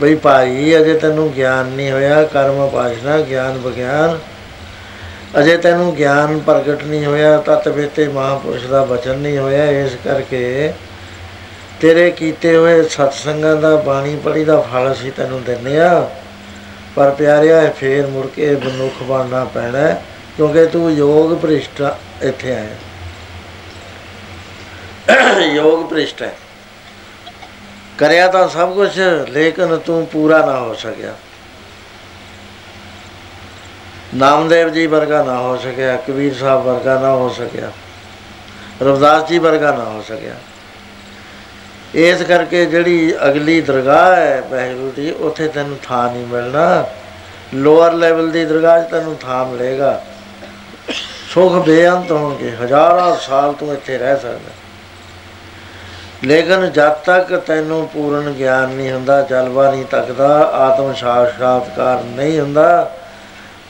[0.00, 4.18] ਬਈ ਭਾਈ, ਅਜੇ ਤੈਨੂੰ ਗਿਆਨ ਨਹੀਂ ਹੋਇਆ ਕਰਮ ਪਾਸ਼ਨਾ ਗਿਆਨ ਵਿਗਿਆਨ
[5.38, 10.72] ਅਜੇ ਤੈਨੂੰ ਗਿਆਨ ਪ੍ਰਗਟ ਨਹੀਂ ਹੋਇਆ, ਤਤ ਵੇਤੇ ਮਹਾਪੁਰਸ਼ ਦਾ ਬਚਨ ਨਹੀਂ ਹੋਇਆ, ਇਸ ਕਰਕੇ
[11.80, 16.10] ਤੇਰੇ ਕੀਤੇ ਹੋਏ ਸਤਸੰਗਾਂ ਦਾ, ਬਾਣੀ ਪੜੀ ਦਾ ਫਲ ਅਸੀਂ ਤੈਨੂੰ ਦਿੰਨੇ ਆ।
[16.96, 19.90] ਪਰ ਪਿਆਰਿਆ ਫੇਰ ਮੁੜ ਕੇ ਬਨੁਖ ਬਣਨਾ ਪੈਣਾ
[20.36, 22.74] ਕਿਉਂਕਿ ਤੂੰ ਯੋਗ ਭ੍ਰਿਸ਼ਟ ਇੱਥੇ ਆਇਆ।
[25.40, 26.36] ਯੋਗ ਭ੍ਰਿਸ਼ਟ ਹੈ।
[27.98, 31.14] ਕਰਿਆ ਤਾਂ ਸਭ ਕੁਝ ਲੇਕਿਨ ਤੂੰ ਪੂਰਾ ਨਾ ਹੋ ਸਕਿਆ।
[34.16, 37.70] ਨਾਮਦੇਵ ਜੀ ਵਰਗਾ ਨਾ ਹੋ ਸਕਿਆ, ਕਬੀਰ ਸਾਹਿਬ ਵਰਗਾ ਨਾ ਹੋ ਸਕਿਆ,
[38.82, 40.34] ਰਵਿਦਾਸ ਜੀ ਵਰਗਾ ਨਾ ਹੋ ਸਕਿਆ।
[41.96, 46.84] ਇਸ ਕਰਕੇ ਜਿਹੜੀ ਅਗਲੀ ਦਰਗਾਹ ਹੈ ਬਹਿਰੂ ਦੀ ਉੱਥੇ ਤੈਨੂੰ ਥਾਂ ਨਹੀਂ ਮਿਲਣਾ।
[47.54, 50.00] ਲੋਅਰ ਲੈਵਲ ਦੀ ਦਰਗਾਹ 'ਚ ਤੈਨੂੰ ਥਾਂ ਮਿਲੇਗਾ।
[51.30, 54.50] ਸੁਖ ਬੇਅੰਤ ਹੋਣਗੇ, ਹਜ਼ਾਰਾਂ ਸਾਲ ਤੂੰ ਇੱਥੇ ਰਹਿ ਸਕਦਾ।
[56.24, 62.90] ਲੇਕਿਨ ਜਦ ਤੱਕ ਤੈਨੂੰ ਪੂਰਨ ਗਿਆਨ ਨਹੀਂ ਹੁੰਦਾ, ਜਲਵਾ ਨਹੀਂ ਤੱਕਦਾ ਆਤਮ ਸਾਖਾਤਕਾਰ ਨਹੀਂ ਹੁੰਦਾ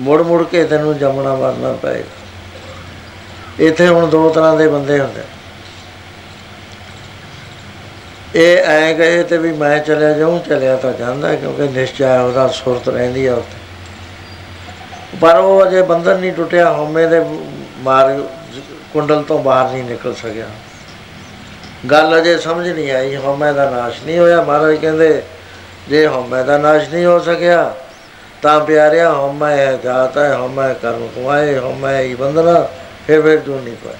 [0.00, 5.22] ਮੁੜ ਮੁੜ ਕੇ ਤੈਨੂੰ ਜੰਮਣਾ ਮਰਨਾ ਪਏਗਾ। ਇੱਥੇ ਹੁਣ ਦੋ ਤਰ੍ਹਾਂ ਦੇ ਬੰਦੇ ਹੁੰਦੇ।
[8.35, 12.88] ਇਹ ਐ ਕਹੇ ਤੇ ਵੀ ਮੈਂ ਚਲਿਆ ਜਾਉਂ ਚਲਿਆ ਤਾਂ ਜਾਂਦਾ ਕਿਉਂਕਿ ਨਿਸ਼ਚੈ ਉਹਦਾ ਸੁਰਤ
[12.88, 13.64] ਰਹਿੰਦੀ ਆ ਉੱਤੇ
[15.20, 17.24] ਪਰ ਉਹ ਅਜੇ ਬੰਧਨ ਨਹੀਂ ਟੁੱਟਿਆ, ਹਉਮੈ ਦੇ
[17.78, 18.22] ਮਾਰ
[18.92, 20.46] ਕੁੰਡਲ ਤੋਂ ਬਾਹਰ ਨਹੀਂ ਨਿਕਲ ਸਕਿਆ।
[21.90, 25.22] ਗੱਲ ਅਜੇ ਸਮਝ ਨਹੀਂ ਆਈ, ਹਉਮੈ ਦਾ ਨਾਸ਼ ਨਹੀਂ ਹੋਇਆ। ਮਹਾਰਾਜ ਕਹਿੰਦੇ,
[25.88, 27.74] ਜੇ ਹਉਮੈ ਦਾ ਨਾਸ਼ ਨਹੀਂ ਹੋ ਸਕਿਆ
[28.42, 32.68] ਤਾਂ ਪਿਆਰਿਆ ਹਉਮੈ ਹੈ ਜਾਤ ਹੈ ਹਉਮੈ ਕਰਮ ਕਮਾਏ ਹਉਮੈ ਹੀ ਬੰਦਨਾ
[33.07, 33.94] ਫਿਰ ਫਿਰ ਤੂੰ ਨਹੀਂ ਪਾਏ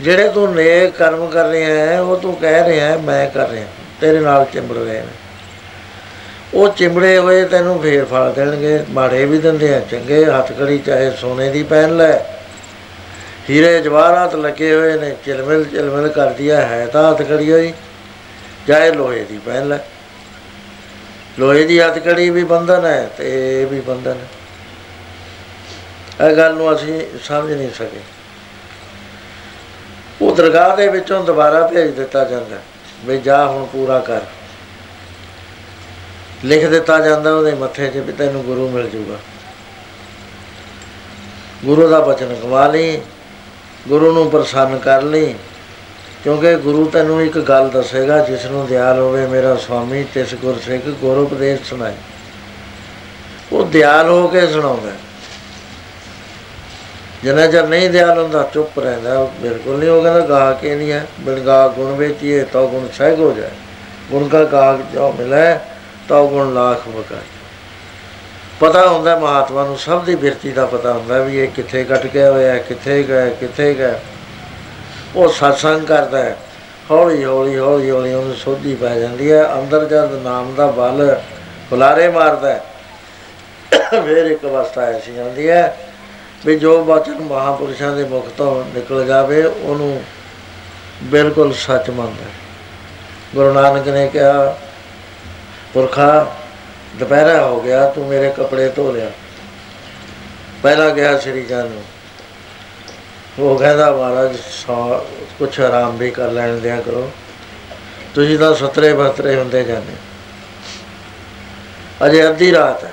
[0.00, 3.66] ਜਿਹੜੇ ਤੂੰ ਨੇਕ ਕਰਮ ਕਰ ਰਿਹਾ ਹੈ, ਉਹ ਤੂੰ ਕਹਿ ਰਿਹਾ ਹੈ, ਮੈਂ ਕਰ ਰਿਹਾ
[4.00, 5.18] ਤੇਰੇ ਨਾਲ ਚਿੰਬੜ ਗਏ ਨੇ।
[6.54, 11.10] ਉਹ ਚਿੰਬੜੇ ਹੋਏ ਤੈਨੂੰ ਫੇਰ ਫਲ ਦੇਣਗੇ, ਮਾੜੇ ਵੀ ਦਿੰਦੇ ਆ, ਚੰਗੇ ਹੱਥ ਕੜੀ, ਚਾਹੇ
[11.10, 12.12] ਸੋਨੇ ਦੀ ਪਹਿਨ ਲੈ।
[13.50, 17.72] ਹੀਰੇ ਜਵਾਹਰਾਤ ਲੱਗੇ ਹੋਏ ਨੇ ਚਿਲਮਿਲ ਚਿਲਮਿਲ ਕਰਦੀ ਹੈ ਹੈ ਤਾਂ ਹੱਥ ਕੜੀ ਹੋਈ,
[18.68, 19.78] ਚਾਹੇ ਲੋਹੇ ਦੀ ਪਹਿਨ ਲੈ।
[21.38, 24.28] ਲੋਹੇ ਦੀ ਹੱਥ ਕੜੀ ਵੀ ਬੰਧਨ ਹੈ ਤੇ ਇਹ ਵੀ ਬੰਧਨ ਹੈ।
[26.28, 28.00] ਇਹ ਗੱਲ ਨੂੰ ਅਸੀਂ ਸਮਝ ਨਹੀਂ ਸਕੇ।
[30.22, 32.56] ਉਹ ਦਰਗਾਹ ਦੇ ਵਿੱਚੋਂ ਦੁਬਾਰਾ ਭੇਜ ਦਿੱਤਾ ਜਾਂਦਾ
[33.04, 34.20] ਵੀ ਜਾ ਹੁਣ ਪੂਰਾ ਕਰ।
[36.44, 39.18] ਲਿਖ ਦਿੱਤਾ ਜਾਂਦਾ ਉਹਦੇ ਮੱਥੇ 'ਤੇ ਵੀ ਤੈਨੂੰ ਗੁਰੂ ਮਿਲ ਜੂਗਾ।
[41.64, 43.00] ਗੁਰੂ ਦਾ ਬਚਨ ਗਵਾ ਲਈ,
[43.88, 45.34] ਗੁਰੂ ਨੂੰ ਪ੍ਰਸੰਨ ਕਰ ਲਈ।
[46.24, 50.84] ਕਿਉਂਕਿ ਗੁਰੂ ਤੈਨੂੰ ਇੱਕ ਗੱਲ ਦੱਸੇਗਾ, ਜਿਸ ਨੂੰ ਦਿਆਲ ਹੋਵੇ ਮੇਰਾ ਸੁਆਮੀ ਤਿਸ ਗੁਰ ਸਿੱਖ
[50.84, 51.94] ਗੁਰ ਉਪਦੇਸ਼ ਸੁਣਾਏ
[53.52, 54.90] ਉਹ ਦਿਆਲ ਹੋ ਕੇ ਸੁਣਾਉਂਦਾ।
[57.22, 60.92] ਜਿੰਨਾ ਚਿਰ ਨਹੀਂ ਦਿਆਲ ਹੁੰਦਾ ਚੁੱਪ ਰਹਿੰਦਾ। ਉਹ ਬਿਲਕੁਲ ਨਹੀਂ, ਉਹ ਕਹਿੰਦਾ ਗਾ ਕੇ ਨਹੀਂ
[60.92, 63.50] ਹੈ। ਬਿਨ ਗਾ ਗੁਣ ਵੇਚੀਏ ਤਾਂ ਗੁਣ ਸਹਿਗ ਹੋ ਜਾਏ।
[64.10, 65.58] ਗੁਣ ਕਾ ਕਾਗ ਜੋ ਮਿਲੇ
[66.08, 67.18] ਤਾਂ ਗੁਣ ਲੱਖ ਬਕਾਏ।
[68.60, 72.32] ਪਤਾ ਹੁੰਦਾ ਮਹਾਤਮਾ ਨੂੰ, ਸਭ ਦੀ ਬਿਰਤੀ ਦਾ ਪਤਾ ਹੁੰਦਾ ਵੀ ਇਹ ਕਿੱਥੇ ਕੱਟ ਗਿਆ
[72.32, 74.00] ਹੋਇਆ ਕਿੱਥੇ ਗਿਆ ਕਿੱਥੇ ਗਿਆ
[75.16, 76.36] ਉਹ satsang ਕਰਦਾ ਹੈ।
[76.90, 81.16] ਹੌਲੀ ਹੌਲੀ ਹੌਲੀ ਹੌਲੀ ਉਹਨੂੰ ਸੋਧੀ ਪੈ ਜਾਂਦੀ ਹੈ। ਅੰਦਰ ਜਦ ਨਾਮ ਦਾ ਬਲ
[81.72, 82.64] ਹੁਲਾਰੇ ਮਾਰਦਾ ਹੈ,
[84.04, 85.76] ਫਿਰ ਇੱਕ ਅਵਸਥਾ ਐਸੀ ਆਉਂਦੀ ਹੈ
[86.46, 90.02] ਵੀ ਜੋ ਬਚਨ ਮਹਾਪੁਰਸ਼ਾਂ ਦੇ ਮੁਖ ਤੋਂ ਨਿਕਲ ਜਾਵੇ ਉਹਨੂੰ
[91.02, 92.38] ਬਿਲਕੁਲ ਸੱਚ ਮੰਨਦਾ ਹੈ।
[93.34, 94.56] ਗੁਰੂ ਨਾਨਕ ਨੇ ਕਿਹਾ
[95.74, 96.26] ਪੁਰਖਾ
[96.98, 99.10] ਦੁਪਹਿਰਾ ਹੋ ਗਿਆ ਤੂੰ ਮੇਰੇ ਕੱਪੜੇ ਧੋ ਲਿਆ।
[100.62, 101.82] ਪਹਿਲਾਂ ਗਿਆ ਸ੍ਰੀ ਜਾਨ ਨੂੰ
[103.40, 105.06] ਉਹ ਕਹਿੰਦਾ ਮਹਾਰਾਜ, ਸੌ
[105.38, 107.10] ਕੁਛ ਆਰਾਮ ਵੀ ਕਰ ਲੈਣ ਦਿਆ ਕਰੋ।
[108.14, 109.92] ਤੁਸੀਂ ਤਾਂ ਸਤਰੇ ਬਸਤਰੇ ਹੁੰਦੇ ਜਾਂਦੇ
[112.06, 112.92] ਅਜੇ ਅੱਧੀ ਰਾਤ ਹੈ।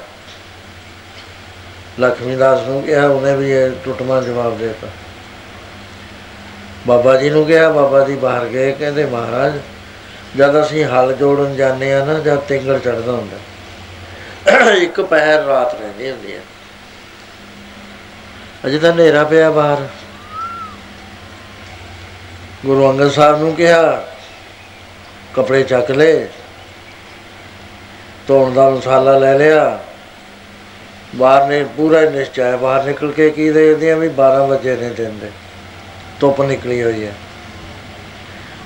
[2.00, 4.88] ਲక్ష్ਮੀ ਦਾਸ ਨੂੰ ਕਿਹਾ, ਉਹਨੇ ਵੀ ਇਹ ਟੁੱਟਵਾਂ ਜਵਾਬ ਦੇ ਦਿੱਤਾ।
[6.88, 9.54] ਬਾਬਾ ਜੀ ਨੂੰ ਕਿਹਾ, ਬਾਬਾ ਜੀ ਬਾਹਰ ਗਏ, ਕਹਿੰਦੇ ਮਹਾਰਾਜ,
[10.38, 13.38] ਜਦ ਅਸੀਂ ਹਲ ਜੋੜਨ ਜਾਂਦੇ ਆ ਨਾ, ਜਦ ਤਿੰਗੜ ਚੜਦਾ ਹੁੰਦਾ
[14.74, 16.42] ਇੱਕ ਪਹਿਰ ਰਾਤ ਰਹਿੰਦੀ ਹੁੰਦੀ ਹੈ।
[18.66, 19.88] ਅਜੇ ਤਾਂ ਹਨੇਰਾ ਪਿਆ ਬਾਹਰ।
[22.68, 24.08] ਗੁਰੂ ਅੰਗਦ ਸਾਹਿਬ ਨੂੰ ਕਿਹਾ,
[25.36, 26.28] ਕੱਪੜੇ ਚੱਕ ਲਏ,
[28.28, 29.80] ਧੋਣ ਦਾ ਮਸਾਲਾ ਲੈ ਲਿਆ।
[31.16, 34.90] ਬਾਹਰ ਨੇ ਪੂਰਾ ਹੀ ਨਿਸ਼ਚੈ, ਬਾਹਰ ਨਿਕਲ ਕੇ ਕੀ ਦੇਖਦੇ ਆ ਵੀ 12 ਵਜੇ ਨੇ
[34.90, 35.32] ਦਿਨ ਦੇ,
[36.20, 37.14] ਧੁੱਪ ਨਿਕਲੀ ਹੋਈ ਹੈ।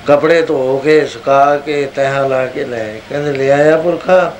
[0.08, 4.36] ਕੱਪੜੇ ਧੋ ਕੇ, ਸੁਕਾ ਕੇ ਤਹਾਂ ਲਾ ਕੇ ਲੈ ਆਏ। ਕਹਿੰਦੇ, ਲੈ ਆਇਆ ਪੁਰਖਾ?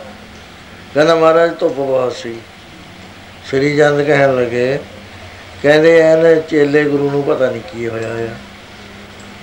[0.94, 2.36] ਕਹਿੰਦਾ, ਮਹਾਰਾਜ, ਧੁੱਪ ਬਹੁਤ ਸੀ।
[3.50, 4.80] ਸ੍ਰੀ ਚੰਦ ਕਹਿਣ ਲੱਗੇ,
[5.64, 8.28] ਕਹਿੰਦੇ ਇਹਨੇ ਚੇਲੇ ਗੁਰੂ ਨੂੰ ਪਤਾ ਨਹੀਂ ਕੀ ਹੋਇਆ ਆ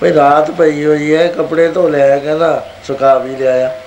[0.01, 3.81] ਭਈ ਰਾਤ ਪਈ ਹੋਈ ਹੈ ਕੱਪੜੇ ਧੋ ਲਿਆ ਕਹਿੰਦਾ ਸੁਕਾ ਵੀ ਲਿਆਇਆ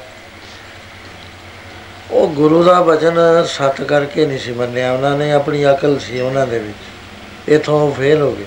[2.11, 6.47] ਉਹ ਗੁਰੂ ਦਾ ਬਚਨ ਸਤ ਕਰਕੇ ਨਹੀਂ ਸੀ ਮੰਨਿਆ ਉਹਨਾਂ ਨੇ, ਆਪਣੀ ਅਕਲ ਸੀ ਉਹਨਾਂ
[6.47, 8.45] ਦੇ ਵਿੱਚ। ਇਥੋਂ ਫੇਲ ਹੋ ਗਏ।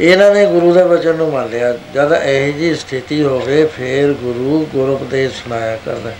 [0.00, 4.66] ਇਹਨਾਂ ਨੇ ਗੁਰੂ ਦੇ ਬਚਨ ਨੂੰ ਮੰਨ ਲਿਆ। ਜਦ ਇਹ ਜੀ ਸਥਿਤੀ ਹੋਵੇ, ਫੇਰ ਗੁਰੂ
[4.72, 6.16] ਗੁਰਉਪਦੇਸ਼ ਸੁਣਾਇਆ ਕਰਦਾ ਹੈ।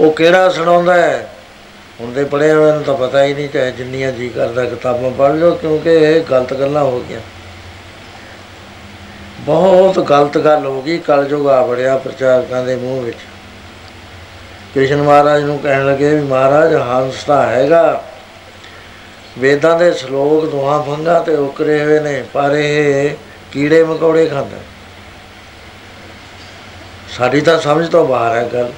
[0.00, 1.28] ਉਹ ਕਿਹੜਾ ਸੁਣਾਉਂਦਾ ਹੈ
[2.00, 5.34] ਹੁਣ ਦੇ ਪੜਿਆ ਹੋਇਆ ਨੂੰ ਤਾਂ ਪਤਾ ਹੀ ਨਹੀਂ, ਚਾਹੇ ਜਿੰਨੀਆਂ ਜੀ ਕਰਦਾ ਕਿਤਾਬਾਂ ਪੜ੍ਹ
[5.34, 7.20] ਲਓ, ਕਿਉਂਕਿ ਇਹ ਗਲਤ ਗੱਲਾਂ ਹੋ ਗਈਆਂ।
[9.44, 13.16] ਬਹੁਤ ਗਲਤ ਗੱਲ ਹੋ ਗਈ ਕਲਯੁਗ ਆ ਬੜਿਆ ਪ੍ਰਚਾਰਕਾਂ ਦੇ ਮੂੰਹ ਵਿੱਚ।
[14.74, 18.02] ਕ੍ਰਿਸ਼ਨ ਮਹਾਰਾਜ ਨੂੰ ਕਹਿਣ ਲੱਗੇ ਵੀ ਮਹਾਰਾਜ, ਹੰਸ ਤਾਂ ਹੈਗਾ।
[19.38, 23.16] ਵੇਦਾਂ ਦੇ ਸ਼ਲੋਕ ਦੁਆ ਭੰਗਾ ਤੇ ਉਕਰੇ ਹੋਏ ਨੇ, ਪਰ ਇਹ
[23.52, 24.58] ਕੀੜੇ ਮਕੌੜੇ ਖਾਂਦਾ
[27.16, 28.70] ਸਾਡੀ ਤਾਂ ਸਮਝ ਤੋਂ ਬਾਹਰ ਹੈ ਗੱਲ।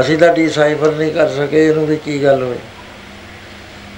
[0.00, 2.58] ਅਸੀਂ ਤਾਂ ਡੀਸਾਈਫਰ ਨਹੀਂ ਕਰ ਸਕੇ ਇਹਨੂੰ ਵੀ ਕੀ ਗੱਲ ਹੋਈ।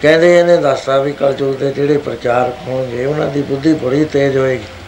[0.02, 4.81] ਕਹਿੰਦੇ ਇਹਨੇ ਦੱਸਤਾ ਵੀ ਕਲਯੁਗ ਦੇ ਜਿਹੜੇ ਪ੍ਰਚਾਰਕ ਹੋਣਗੇ, ਉਹਨਾਂ ਦੀ ਬੁੱਧੀ ਬੜੀ ਤੇਜ਼ ਹੋਏਗੀ।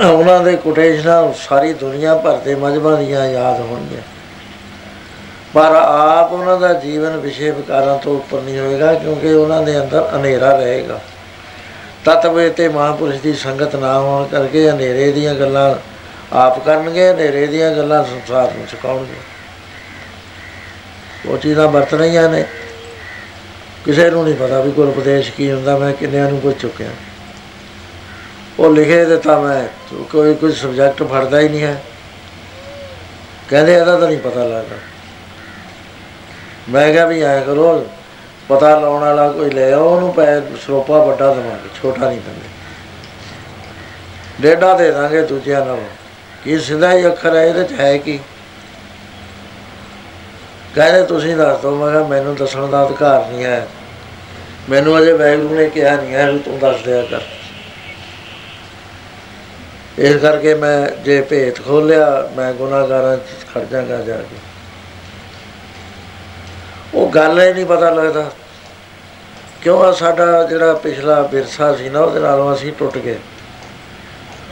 [0.00, 4.02] ਉਹਨਾਂ ਦੇ ਕੋਟੇਸ਼ਨਾਂ ਸਾਰੀ ਦੁਨੀਆ ਭਰ ਦੇ ਮਜਬਾਂ ਦੀਆਂ ਯਾਦ ਹੋਣਗੀਆਂ।
[5.54, 10.08] ਪਰ ਆਪ ਉਹਨਾਂ ਦਾ ਜੀਵਨ ਵਿਸ਼ੇ ਵਿਕਾਰਾਂ ਤੋਂ ਉੱਪਰ ਨਹੀਂ ਹੋਏਗਾ ਕਿਉਂਕਿ ਉਹਨਾਂ ਦੇ ਅੰਦਰ
[10.16, 11.00] ਹਨੇਰਾ ਰਹੇਗਾ।
[12.04, 15.74] ਤਤਵੇ ਤੇ ਮਹਾਪੁਰਸ਼ ਦੀ ਸੰਗਤ ਨਾ ਹੋਣ ਕਰਕੇ ਹਨੇਰੇ ਦੀਆਂ ਗੱਲਾਂ
[16.32, 19.20] ਆਪ ਕਰਨਗੇ, ਹਨੇਰੇ ਦੀਆਂ ਗੱਲਾਂ ਸੰਸਾਰ ਨੂੰ ਸਿਖਾਉਣਗੇ
[21.28, 22.44] ਉਹ ਚੀਜ਼ਾਂ ਵਰਤ ਰਹੀਆਂ ਨੇ।
[23.84, 26.88] ਕਿਸੇ ਨੂੰ ਨਹੀਂ ਪਤਾ ਵੀ ਗੁਰਉਪਦੇਸ਼ ਕੀ ਹੁੰਦਾ, ਮੈਂ ਕਿੰਨਿਆਂ ਨੂੰ ਪੁੱਛ ਚੁੱਕਿਆ।
[28.58, 29.68] ਉਹ ਲਿਖੇ ਦਿੱਤਾ ਮੈਂ
[30.12, 31.82] ਕੋਈ ਕੋਈ ਸਬਜੈਕਟ ਫੜਦਾ ਹੀ ਨਹੀਂ ਹੈ।
[33.50, 34.76] ਕਹਿੰਦੇ ਇਹਦਾ ਤਾਂ ਨਹੀਂ ਪਤਾ ਲੱਗਦਾ।
[36.68, 37.88] ਮੈਂ ਕਿਹਾ ਵੀ ਐ ਕਰੋ,
[38.48, 42.48] ਪਤਾ ਲਾਉਣ ਵਾਲਾ ਕੋਈ ਲੈ ਆਓ, ਉਹਨੂੰ ਪੈ ਸਰੋਪਾ ਵੱਡਾ ਦੇਵਾਂਗੇ ਛੋਟਾ ਨਹੀਂ ਦਿੰਦੇ।
[44.40, 45.80] ਡੇਡਾ ਦੇ ਦਾਂਗੇ ਦੂਜਿਆਂ ਨਾਲ।
[46.44, 48.20] ਕੀ ਸਿੱਧਾ ਹੀ ਅੱਖਰ ਹੈ, ਇਹਦੇ ਚ ਹੈ ਕੀ?
[50.74, 53.68] ਕਹਿੰਦੇ ਤੁਸੀਂ ਦੱਸ ਦਿਓ, ਮੈਂ ਕਿਹਾ ਮੈਨੂੰ ਦੱਸਣ ਦਾ ਅਧਿਕਾਰ ਨਹੀਂ ਹੈ।
[54.70, 57.20] ਮੈਨੂੰ ਅਜੇ ਵੈਗਰੂ ਨੇ ਕਿਹਾ ਨਹੀਂ ਹੈ ਵੀ ਤੂੰ ਦੱਸ ਦਿਆ ਕਰ।
[59.98, 64.36] ਇਸ ਕਰਕੇ ਮੈਂ ਜੇ ਭੇਤ ਖੋਲਿਆ, ਮੈਂ ਗੁਨਾਹਗਾਰਾਂ ਚ ਖੜ ਜਾਗਾ ਜਾ ਕੇ।
[66.94, 68.30] ਉਹ ਗੱਲ ਹੀ ਨਹੀਂ ਪਤਾ ਲੱਗਦਾ।
[69.62, 73.18] ਕਿਉਂ ਆ ਸਾਡਾ ਜਿਹੜਾ ਪਿਛਲਾ ਵਿਰਸਾ ਸੀ ਨਾ, ਉਹਦੇ ਨਾਲੋਂ ਅਸੀਂ ਟੁੱਟ ਗਏ।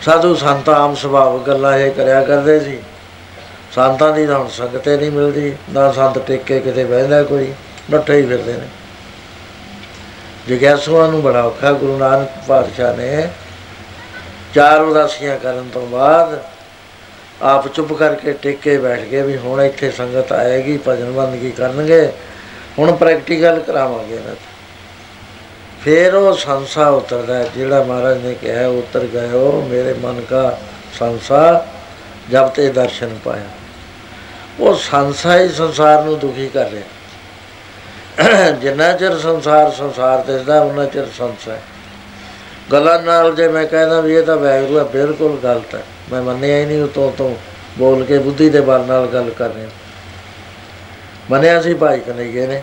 [0.02, 2.78] ਸਾਧੂ ਸੰਤ ਆਮ ਸੁਭਾਅ ਗੱਲਾਂ ਇਹ ਕਰਿਆ ਕਰਦੇ ਸੀ।
[3.74, 7.54] ਸੰਤਾਂ ਦੀ ਤਾਂ ਹੁਣ ਸੰਗਤੇ ਨਹੀਂ ਮਿਲਦੀ, ਨਾ ਸੰਤ ਟਿੱਕੇ ਕਿਤੇ ਬਹਿੰਦਾ ਕੋਈ,
[7.90, 8.68] ਨੱਠੇ ਹੀ ਫਿਰਦੇ ਨੇ।
[10.48, 13.28] ਜਿਗਿਆਸੂਆਂ ਨੂੰ ਬੜਾ ਔਖਾ ਗੁਰੂ ਨਾਨਕ ਪਾਤਸ਼ਾਹ ਨੇ
[14.54, 16.38] ਚਾਰ ਉਦਾਸੀਆਂ ਕਰਨ ਤੋਂ ਬਾਅਦ
[17.42, 22.12] ਆਪ ਚੁੱਪ ਕਰਕੇ ਟਿੱਕੇ ਬੈਠ ਗਏ ਵੀ ਹੁਣ ਇੱਥੇ ਸੰਗਤ ਆਏਗੀ ਭਜਨ ਬੰਦਗੀ ਕਰਨਗੇ
[22.78, 24.34] ਹੁਣ ਪ੍ਰੈਕਟੀਕਲ ਕਰਾਵਾਂਗੇ ਨਾ
[25.84, 30.58] ਫਿਰ ਉਹ ਸੰਸਾ ਉਤਰਦਾ ਹੈ, ਜਿਹੜਾ ਮਹਾਰਾਜ ਨੇ ਕਿਹਾ ਉਤਰ ਗਇਓ ਮੇਰੇ ਮਨ ਕਾ
[30.98, 31.66] ਸੰਸਾ
[32.30, 33.48] ਜਬ ਤੇ ਦਰਸ਼ਨ ਪਾਇਆ।
[34.60, 41.06] ਉਹ ਸੰਸਾ ਹੀ ਸੰਸਾਰ ਨੂੰ ਦੁਖੀ ਕਰ ਰਿਹਾ। ਜਿੰਨਾ ਚਿਰ ਸੰਸਾਰ ਸੰਸਾਰ ਦਿਸਦਾ ਉਹਨਾਂ ਚਿਰ
[41.18, 41.62] ਸੰਸਾ ਹੈ।
[42.72, 46.58] ਗੱਲਾਂ ਨਾਲ ਜੇ ਮੈਂ ਕਹਿੰਦਾ ਵੀ ਇਹ ਤਾਂ ਵੈਗਰੂ ਹੈ, ਬਿਲਕੁਲ ਗਲਤ ਹੈ। ਮੈਂ ਮੰਨਿਆ
[46.58, 47.34] ਹੀ ਨਹੀਂ ਉਤੋਂ ਤੋਂ
[47.78, 49.68] ਬੋਲ ਕੇ ਬੁੱਧੀ ਦੇ ਬਲ ਨਾਲ ਗੱਲ ਕਰ ਰਿਹਾ
[51.30, 52.62] ਮੰਨਿਆ ਸੀ ਭਾਈ ਕਨਈਏ ਨੇ।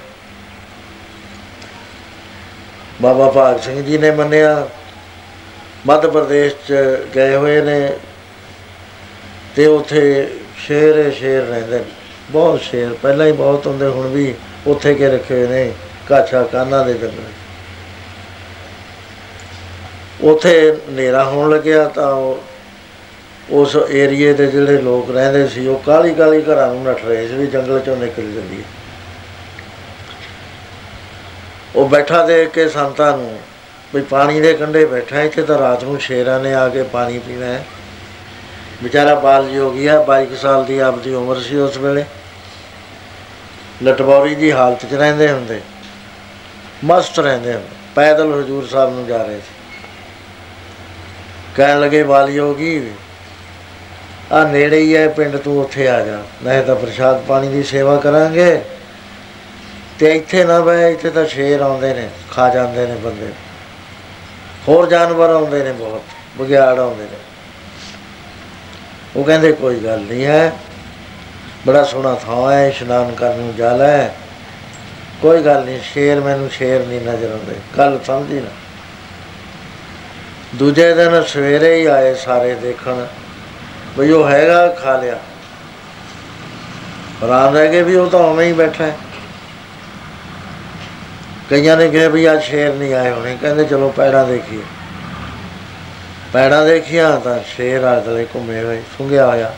[3.02, 4.67] ਬਾਬਾ ਭਾਗ ਸਿੰਘ ਜੀ ਨੇ ਮੰਨਿਆ।
[5.88, 6.74] ਮੱਧ ਪ੍ਰਦੇਸ਼ ਚ
[7.15, 7.91] ਗਏ ਹੋਏ ਨੇ
[9.56, 11.86] ਤੇ ਉੱਥੇ ਸ਼ੇਰ ਹੀ ਸ਼ੇਰ ਰਹਿੰਦੇ ਨੇ।
[12.32, 14.34] ਬਹੁਤ ਸ਼ੇਰ, ਪਹਿਲਾਂ ਹੀ ਬਹੁਤ ਹੁੰਦੇ, ਹੁਣ ਵੀ
[14.67, 15.72] ਉੱਥੇ ਕੇ ਰੱਖੇ ਹੋਏ ਨੇ
[16.08, 17.20] ਕਾਛਾ ਕਾਨਾ ਦੇ ਦੰਦ
[20.21, 22.43] ਉਥੇ ਹਨੇਰਾ ਹੋਣ ਲੱਗਿਆ ਤਾਂ ਉਹ-
[23.49, 27.34] ਉਸ ਏਰੀਏ ਦੇ ਜਿਹੜੇ ਲੋਕ ਰਹਿੰਦੇ ਸੀ, ਉਹ ਕਾਲੀ ਕਾਲੀ ਘਰਾਂ ਨੂੰ ਨੱਠ ਰਹੇ ਸੀ
[27.34, 28.63] ਵੀ ਜੰਗਲ ਚੋਂ ਨਿਕਲ ਜਲਦੀ
[31.75, 33.39] ਉਹ ਬੈਠਾ ਦੇਖ ਕੇ ਸੰਤਾਂ ਨੂੰ
[33.95, 37.45] ਵੀ ਪਾਣੀ ਦੇ ਕੰਢੇ ਬੈਠਾ, ਇੱਥੇ ਤਾਂ ਰਾਤ ਨੂੰ ਸ਼ੇਰਾਂ ਨੇ ਆ ਕੇ ਪਾਣੀ ਪੀਣਾ
[37.45, 37.65] ਹੈ।
[38.84, 42.06] ਵਿਚਾਰਾ ਬਾਲ ਜੋਗੀ ਆ 22 ਕੁ ਸਾਲ ਦੀ ਆਪਦੀ ਉਮਰ ਸੀ ਉਸ ਵੇਲੇ।
[43.84, 45.62] ਲਟਬੌਰੀ ਦੀ ਹਾਲਤ 'ਚ ਰਹਿੰਦੇ ਹੁੰਦੇ,
[46.84, 49.57] ਮਸਤ ਰਹਿੰਦੇ ਹੁੰਦੇ, ਪੈਦਲ ਹਜੂਰ ਸਾਹਿਬ ਨੂੰ ਜਾ ਰਹੇ ਸੀ।
[51.58, 52.91] ਕਹਿਣ ਲੱਗੇ ਬਾਲ ਜੋਗੀ
[54.32, 57.98] ਆ ਨੇੜੇ ਹੀ ਹੈ, ਪਿੰਡ ਤੂੰ ਉੱਥੇ ਆ ਜਾ। ਨਹੀਂ ਤਾਂ ਪ੍ਰਸ਼ਾਦ ਪਾਣੀ ਦੀ ਸੇਵਾ
[57.98, 58.62] ਕਰਾਂਗੇ।
[60.00, 63.28] ਤੇ ਇੱਥੇ ਨਾ ਬੈ ਇੱਥੇ ਤਾਂ ਸ਼ੇਰ ਆਉਂਦੇ ਨੇ, ਖਾ ਜਾਂਦੇ ਨੇ ਬੰਦੇ।
[64.67, 66.04] ਹੋਰ ਜਾਨਵਰ ਆਉਂਦੇ ਨੇ ਬਹੁਤ
[66.38, 67.17] ਬਗਿਆੜ ਆਉਂਦੇ ਨੇ।
[69.15, 70.52] ਉਹ ਕਹਿੰਦੇ, ਕੋਈ ਗੱਲ ਨਹੀਂ ਹੈ।
[71.67, 74.08] ਬੜਾ ਸੋਹਣਾ ਥਾਂ ਹੈ, ਇਸ਼ਨਾਨ ਕਰਨ ਨੂੰ ਜਾ ਲੈ
[75.22, 78.50] ਕੋਈ ਗੱਲ ਨਹੀਂ, ਸ਼ੇਰ ਮੈਨੂੰ ਸ਼ੇਰ ਨਹੀਂ ਨਜ਼ਰ ਆਉਂਦੇ। ਗੱਲ ਸਮਝੀ ਨਾ।
[80.55, 83.05] ਦੂਜੇ ਦਿਨ ਸਵੇਰੇ ਹੀ ਆਏ ਸਾਰੇ ਦੇਖਣ
[83.97, 85.17] ਵੀ ਉਹ ਹੈਗਾ ਖਾ ਲਿਆ।
[87.23, 88.97] ਹੈਰਾਨ ਰਹਿ ਗਏ ਵੀ ਉਹ ਤਾਂ ਉਵੇਂ ਹੀ ਬੈਠਾ ਹੈ।
[91.49, 94.62] ਕਈਆਂ ਨੇ ਕਿਹਾ ਵੀ ਅੱਜ ਸ਼ੇਰ ਨਹੀਂ ਆਏ ਹੋਣੇ, ਕਹਿੰਦੇ ਚਲੋ ਪੈੜਾਂ ਦੇਖੀਏ।
[96.33, 99.53] ਪੈੜਾਂ ਦੇਖੀਆਂ ਤਾਂ ਸ਼ੇਰ ਆਦਲੇ ਘੁੰਮੇ ਹੋਏ, ਸੁੰਘਿਆ ਹੋਇਆ।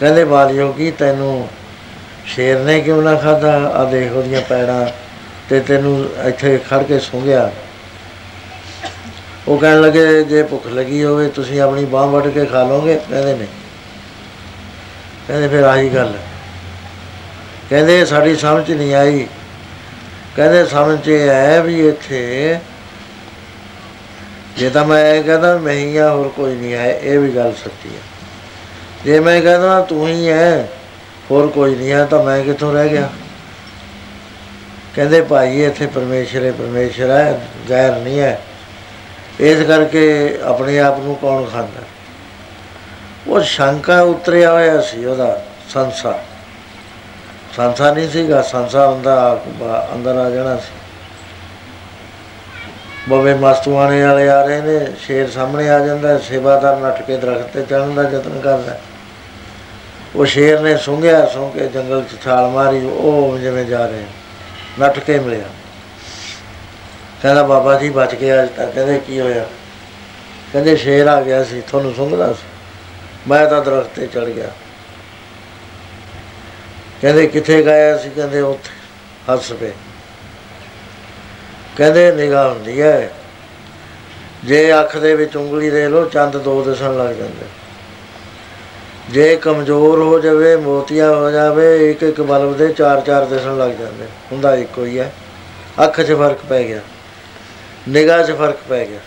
[0.00, 1.48] ਕਹਿੰਦੇ ਬਾਲ ਜੋਗੀ ਤੈਨੂੰ
[2.26, 4.86] ਸ਼ੇਰ ਨੇ ਕਿਉਂ ਨਾ ਖਾਦਾ ਆ ਦੇਖ ਉਹਦੀਆਂ ਪੈੜਾਂ
[5.48, 7.50] ਤੇ ਤੈਨੂੰ ਇੱਥੇ ਖੜ ਕੇ ਸੁੰਘਿਆ।
[9.50, 13.00] ਉਹ ਕਹਿਣ ਲੱਗੇ, ਜੇ ਭੁੱਖ ਲੱਗੀ ਹੋਵੇ ਤੁਸੀਂ ਆਪਣੀ ਬਾਹ ਵੱਢ ਕੇ ਖਾ ਲਓਗੇ?
[13.10, 13.48] ਕਹਿੰਦੇ ਨਹੀਂ।
[15.28, 16.20] ਕਹਿੰਦੇ ਫਿਰ ਆਹੀ ਗੱਲ ਹੈ।
[17.70, 19.26] ਕਹਿੰਦੇ ਸਾਡੀ ਸਮਝ ਨਹੀਂ ਆਈ।
[20.36, 22.58] ਕਹਿੰਦੇ ਸਮਝ 'ਚ ਇਹ ਹੈ ਵੀ ਇੱਥੇ,
[24.58, 27.52] ਜੇ ਤਾਂ ਮੈਂ ਇਹ ਕਹਿੰਦਾ ਮੈਂ ਹੀ ਆ ਹੋਰ ਕੋਈ ਨਹੀਂ ਹੈ, ਇਹ ਵੀ ਗੱਲ
[27.52, 28.00] ਸੱਚੀ ਹੈ।
[29.04, 30.68] ਜੇ ਮੈਂ ਕਹਿੰਦਾ ਤੂੰ ਹੀ ਹੈ,
[31.30, 33.10] ਹੋਰ ਕੋਈ ਨਹੀਂ ਹੈ, ਤਾਂ ਮੈਂ ਕਿੱਥੋਂ ਰਹਿ ਗਿਆ?
[34.96, 38.40] ਕਹਿੰਦੇ ਭਾਈ, ਇੱਥੇ ਪਰਮੇਸ਼ਰ ਹੈ ਪਰਮੇਸ਼ਰ ਹੈ ਗੈਰ ਨਹੀਂ ਹੈ।
[39.40, 41.82] ਇਸ ਕਰਕੇ ਆਪਣੇ ਆਪ ਨੂੰ ਕੌਣ ਖਾਂਦਾ?
[43.26, 46.18] ਉਹ ਸ਼ੰਕਾ ਉਤਰਿਆ ਹੋਇਆ ਸੀ ਉਹਦਾ ਸੰਸਾ।
[47.56, 50.72] ਸੰਸਾ ਨਹੀਂ ਸੀਗਾ ਸੰਸਾ ਹੁੰਦਾ ਆ- ਅੰਦਰ ਆ ਜਾਣਾ ਸੀ।
[53.08, 57.46] ਬਵੇ ਮਸਤੂਆਣੇ ਵਾਲੇ ਆ ਰਹੇ ਨੇ ਸ਼ੇਰ ਸਾਹਮਣੇ ਆ ਜਾਂਦਾ ਹੈ, ਸੇਵਾਦਾਰ ਨੱਠ ਕੇ ਦਰਖਤ
[57.46, 58.80] ਤੇ ਚੜ੍ਹਨ ਦਾ ਯਤਨ ਕਰਦਾ। ਹੈ।
[60.16, 64.04] ਉਹ ਸ਼ੇਰ ਨੇ ਸੁੰਘਿਆ ਸੁੰਘ ਕੇ ਜੰਗਲ 'ਚ ਛਾਲ ਮਾਰੀ ਉਹ ਜਿਵੇਂ ਜਾ ਰਹੇ
[64.80, 65.44] ਨੱਠ ਕੇ ਮਿਲਿਆ।
[67.22, 69.46] ਕਹਿੰਦਾ, ਬਾਬਾ ਜੀ ਬਚ ਗਿਆ ਅੱਜ ਤੱਕ। ਕਹਿੰਦੇ, ਕੀ ਹੋਇਆ?
[70.52, 72.48] ਕਹਿੰਦੇ, ਸ਼ੇਰ ਆ ਗਿਆ ਸੀ, ਤੁਹਾਨੂੰ ਸੁੰਘਦਾ ਸੀ?
[73.28, 74.50] ਮੈਂ ਤਾਂ ਦਰਖਤ ਤੇ ਚੜ ਗਿਆ।
[77.02, 78.70] ਕਹਿੰਦੇ, ਕਿੱਥੇ ਗਿਆ ਸੀ ਕਹਿੰਦੇ, ਉੱਥੇ,
[79.32, 79.72] ਹੱਸ ਪਏ।
[81.76, 83.10] ਕਹਿੰਦੇ, ਨਿਗਾਹ ਹੁੰਦੀ ਹੈ।
[84.44, 87.46] ਜੇ ਅੱਖ ਦੇ ਵਿੱਚ ਉਂਗਲੀ ਦੇ ਲੋ ਚੰਦ ਦੋ ਦਿਸਣ ਲੱਗ ਜਾਂਦੇ।
[89.10, 93.70] ਜੇ ਕਮਜ਼ੋਰ ਹੋ ਜਾਵੇ, ਮੋਤੀਆ ਹੋ ਜਾਵੇ, ਇੱਕ ਇੱਕ ਬਲਬ ਦੇ ਚਾਰ ਚਾਰ ਦਿਸਣ ਲੱਗ
[93.70, 95.12] ਜਾਂਦੇ। ਹੁੰਦਾ ਇੱਕੋ ਹੀ ਹੈ।
[95.84, 96.80] ਅੱਖ 'ਚ ਫ਼ਰਕ ਪੈ ਗਿਆ।
[97.88, 98.98] ਨਿਗਾਹ 'ਚ ਫ਼ਰਕ ਪੈ ਗਿਆ।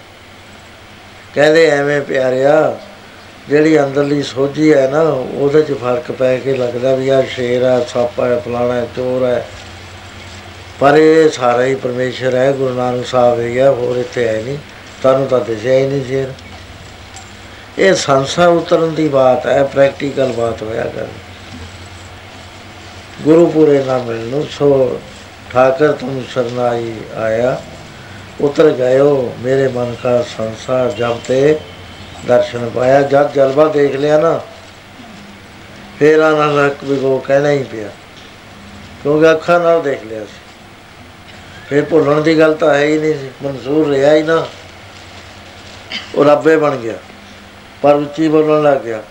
[1.36, 2.79] ਕਹਿੰਦੇ ਐਵੇਂ ਪਿਆਰਿਆ,
[3.49, 7.79] ਜਿਹੜੀ ਅੰਦਰਲੀ ਸੋਝੀ ਹੈ ਨਾ, ਉਹਦੇ 'ਚ ਫ਼ਰਕ ਪੈ ਕੇ ਲੱਗਦਾ ਵੀ ਆ ਸ਼ੇਰ ਹੈ,
[7.79, 9.45] ਸੱਪ ਹੈ, ਫਲਾਣਾ ਹੈ, ਚੋਰ ਹੈ।
[10.79, 14.57] ਪਰ ਇਹ ਸਾਰਾ ਹੀ ਪਰਮੇਸ਼ਰ ਹੈ, ਗੁਰੂ ਨਾਨਕ ਸਾਹਿਬ ਹੀ ਹੈ ਹੋਰ ਇੱਥੇ ਹੈ ਨਹੀਂ।
[15.01, 16.27] ਤੁਹਾਨੂੰ ਤਾਂ ਦਿਸਿਆ ਹੀ ਨਹੀਂ ਸ਼ੇਰ।
[17.79, 21.07] ਇਹ ਸੰਸਾ ਉਤਰਨ ਦੀ ਬਾਤ ਹੈ ਪ੍ਰੈਕਟੀਕਲ ਬਾਤ ਹੋਇਆ ਕਰ
[23.21, 24.99] ਗੁਰੂ ਪੂਰੇ ਨਾ ਮਿਲਨੂ ਸੋ
[25.53, 27.62] ਠਾਕਰ ਤੁਮ ਸਰਨਾਈ ਆਇਆ।
[28.41, 31.59] ਉਤਰ ਗਇਓ। ਮੇਰੇ ਮਨ ਕਾ ਸੰਸਾਰ ਜਬ ਤੇ
[32.27, 34.41] ਦਰਸ਼ਨ ਪਾਇਆ। ਜਦ ਜਲਵਾ ਦੇਖ ਲਿਆ ਨਾ,
[35.99, 37.89] ਫੇਰ ਆਨੰਦ ਵੀ ਕੋ ਕਹਿਣਾ ਹੀ ਪਿਆ।
[39.03, 40.39] ਕਿਉਂਕਿ ਅੱਖਾਂ ਨਾਲ ਦੇਖ ਲਿਆ ਸੀ।
[41.69, 44.47] ਫੇਰ ਭੁੱਲਣ ਦੀ ਗੱਲ ਤਾਂ ਹੈ ਹੀ ਨਹੀਂ ਸੀ। ਮਨਜ਼ੂਰ ਰਿਹਾ ਹੀ ਨਾ।
[46.15, 46.93] ਉਹ ਰੱਬੇ ਬਣ ਗਿਆ।
[47.81, 49.03] ਪਰ ਉੱਚੀ ਬੋਲਣ ਲੱਗ ਗਿਆ।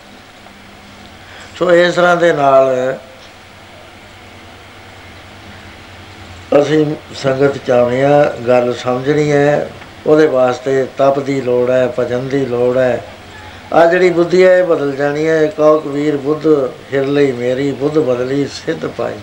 [1.59, 2.67] ਸੋ ਇਸ ਤਰ੍ਹਾਂ ਦੇ ਨਾਲ
[6.53, 6.85] ਅਸੀਂ
[7.15, 9.69] ਸੰਗਤ ਚਾਹੁੰਦੇ ਆ ਗੱਲ ਸਮਝਣੀ ਹੈ,
[10.07, 13.03] ਉਹਦੇ ਵਾਸਤੇ ਤਪ ਦੀ ਲੋੜ ਹੈ, ਭਜਨ ਦੀ ਲੋੜ ਹੈ।
[13.73, 16.47] ਆ ਜਿਹੜੀ ਬੁੱਧੀ ਹੈ, ਇਹ ਬਦਲ ਜਾਣੀ ਹੈ। ਕਹੋ ਕਬੀਰ ਬੁੱਧ
[16.91, 19.15] ਫਿਰ ਲਈ ਮੇਰੀ, ਬੁੱਧ ਬਦਲੀ ਸਿੱਧ ਪਾਈ।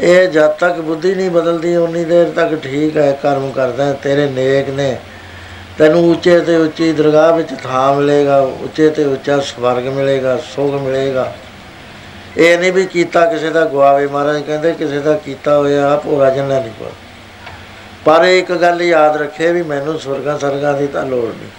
[0.00, 4.68] ਇਹ ਜਦ ਤੱਕ ਬੁੱਧੀ ਨਹੀਂ ਬਦਲਦੀ ਉਨੀ ਦੇਰ ਤੱਕ ਠੀਕ ਹੈ, ਕਰਮ ਕਰਦਾ ਤੇਰੇ ਨੇਕ
[4.70, 4.96] ਨੇ,
[5.78, 11.32] ਤੈਨੂੰ ਉੱਚੇ ਤੇ ਉੱਚੀ ਦਰਗਾਹ ਵਿੱਚ ਥਾਂ ਮਿਲੇਗਾ, ਉੱਚੇ ਤੇ ਉੱਚਾ ਸਵਰਗ ਮਿਲੇਗਾ, ਸੁਖ ਮਿਲੇਗਾ।
[12.36, 16.60] ਇਹ ਨਹੀਂ ਵੀ ਕੀਤਾ ਕਿਸੇ ਦਾ ਗਵਾਵੇ ਮਹਾਰਾਜ, ਕਹਿੰਦੇ ਕਿਸੇ ਦਾ ਕੀਤਾ ਹੋਇਆ ਭੋਰਾ ਜੰਨਾ
[16.60, 16.86] ਨਹੀਂ ਪਾ
[18.04, 21.50] ਪਰ ਇੱਕ ਗੱਲ ਯਾਦ ਰੱਖੇ ਵੀ ਮੈਨੂੰ ਸੁਰਗਾਂ ਸਰਗਾਂ ਦੀ ਤਾਂ ਲੋੜ ਨਹੀਂ।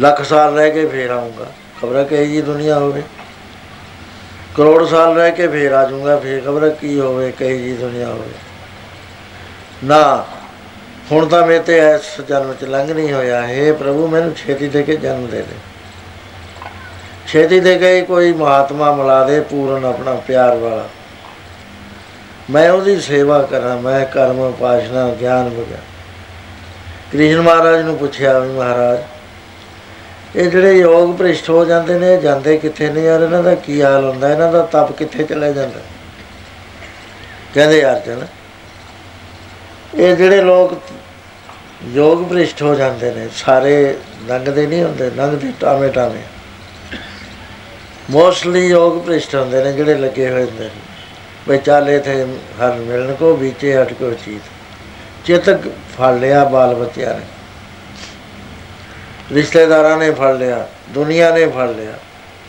[0.00, 1.46] ਲੱਖ ਸਾਲ ਰਹਿ ਕੇ ਫੇਰ ਆਉਂਗਾ
[1.82, 3.02] ਖਬਰ ਕਹੀ ਜੀ ਦੁਨੀਆ ਹੋਵੇ?
[4.56, 8.30] ਕਰੋੜ ਸਾਲ ਰਹਿ ਕੇ ਫੇਰ ਆ ਜਾਊਂਗਾ, ਫੇਰ ਖਬਰ ਕੀ ਹੋਵੇ, ਕਹੀ ਜੀ ਦੁਨੀਆ ਹੋਵੇ?
[9.84, 10.26] ਨਾ,
[11.12, 14.82] ਹੁਣ ਤਾਂ ਮੇਰੇ ਤੇ ਇਸ ਜਨਮ ਚ ਲੰਘ ਨਹੀਂ ਹੋਇਆ। ਹੈ ਪ੍ਰਭੂ, ਮੈਨੂੰ ਛੇਤੀ ਦੇ
[14.82, 15.71] ਕੇ ਜਨਮ ਦੇ ਦੇ।
[17.32, 20.88] ਛੇਤੀ ਦੇ ਕੇ ਕੋਈ ਮਹਾਤਮਾ ਮਿਲਾ ਦੇ ਪੂਰਨ ਆਪਣਾ ਪਿਆਰ ਵਾਲਾ।
[22.50, 25.78] ਮੈਂ ਉਹਦੀ ਸੇਵਾ ਕਰਾਂ, ਮੈਂ ਕਰਮ, ਉਪਾਸ਼ਨਾ, ਗਿਆਨ ਵਗਾ
[27.12, 28.98] ਕ੍ਰਿਸ਼ਨ ਮਹਾਰਾਜ ਨੂੰ ਪੁੱਛਿਆ ਵੀ ਮਹਾਰਾਜ,
[30.36, 33.22] ਇਹ ਜਿਹੜੇ ਯੋਗ ਭ੍ਰਿਸ਼ਟ ਹੋ ਜਾਂਦੇ ਨੇ, ਇਹ ਜਾਂਦੇ ਕਿੱਥੇ ਨੇ ਯਾਰ?
[33.22, 34.32] ਇਹਨਾਂ ਦਾ ਕੀ ਹਾਲ ਹੁੰਦਾ?
[34.32, 35.80] ਇਹਨਾਂ ਦਾ ਤਪ ਕਿੱਥੇ ਚਲੇ ਜਾਂਦਾ?
[37.54, 38.26] ਕਹਿੰਦੇ ਅਰਜਨ,
[39.94, 40.74] ਇਹ ਜਿਹੜੇ ਲੋਕ
[41.94, 43.94] ਯੋਗ ਭ੍ਰਿਸ਼ਟ ਹੋ ਜਾਂਦੇ ਨੇ, ਸਾਰੇ
[44.28, 46.22] ਲੰਘਦੇ ਨਹੀਂ ਹੁੰਦੇ ਲੰਘਦੇ ਟਾਵੇਂ ਟਾਵੇਂ
[48.12, 50.70] ਮੋਸਟਲੀ ਯੋਗ ਭ੍ਰਿਸ਼ਟ ਹੁੰਦੇ ਨੇ ਜਿਹੜੇ ਲੱਗੇ ਹੋਏ ਹੁੰਦੇ ਨੇ।
[51.48, 52.26] ਵੀ ਚੱਲ ਇਥੇ
[52.60, 54.42] ਹਰ ਮਿਲਣ ਕੋ ਵਿਚੇ ਹਟ ਕੋ ਚੀਤ।
[55.26, 55.60] ਚਿਤਕ
[55.98, 57.20] ਫੜ ਲਿਆ ਬਾਲ ਬੱਚਿਆਂ ਨੇ।
[59.32, 61.92] ਰਿਸ਼ਤੇਦਾਰਾਂ ਨੇ ਫੜ ਲਿਆ, ਦੁਨੀਆ ਨੇ ਫੜ ਲਿਆ।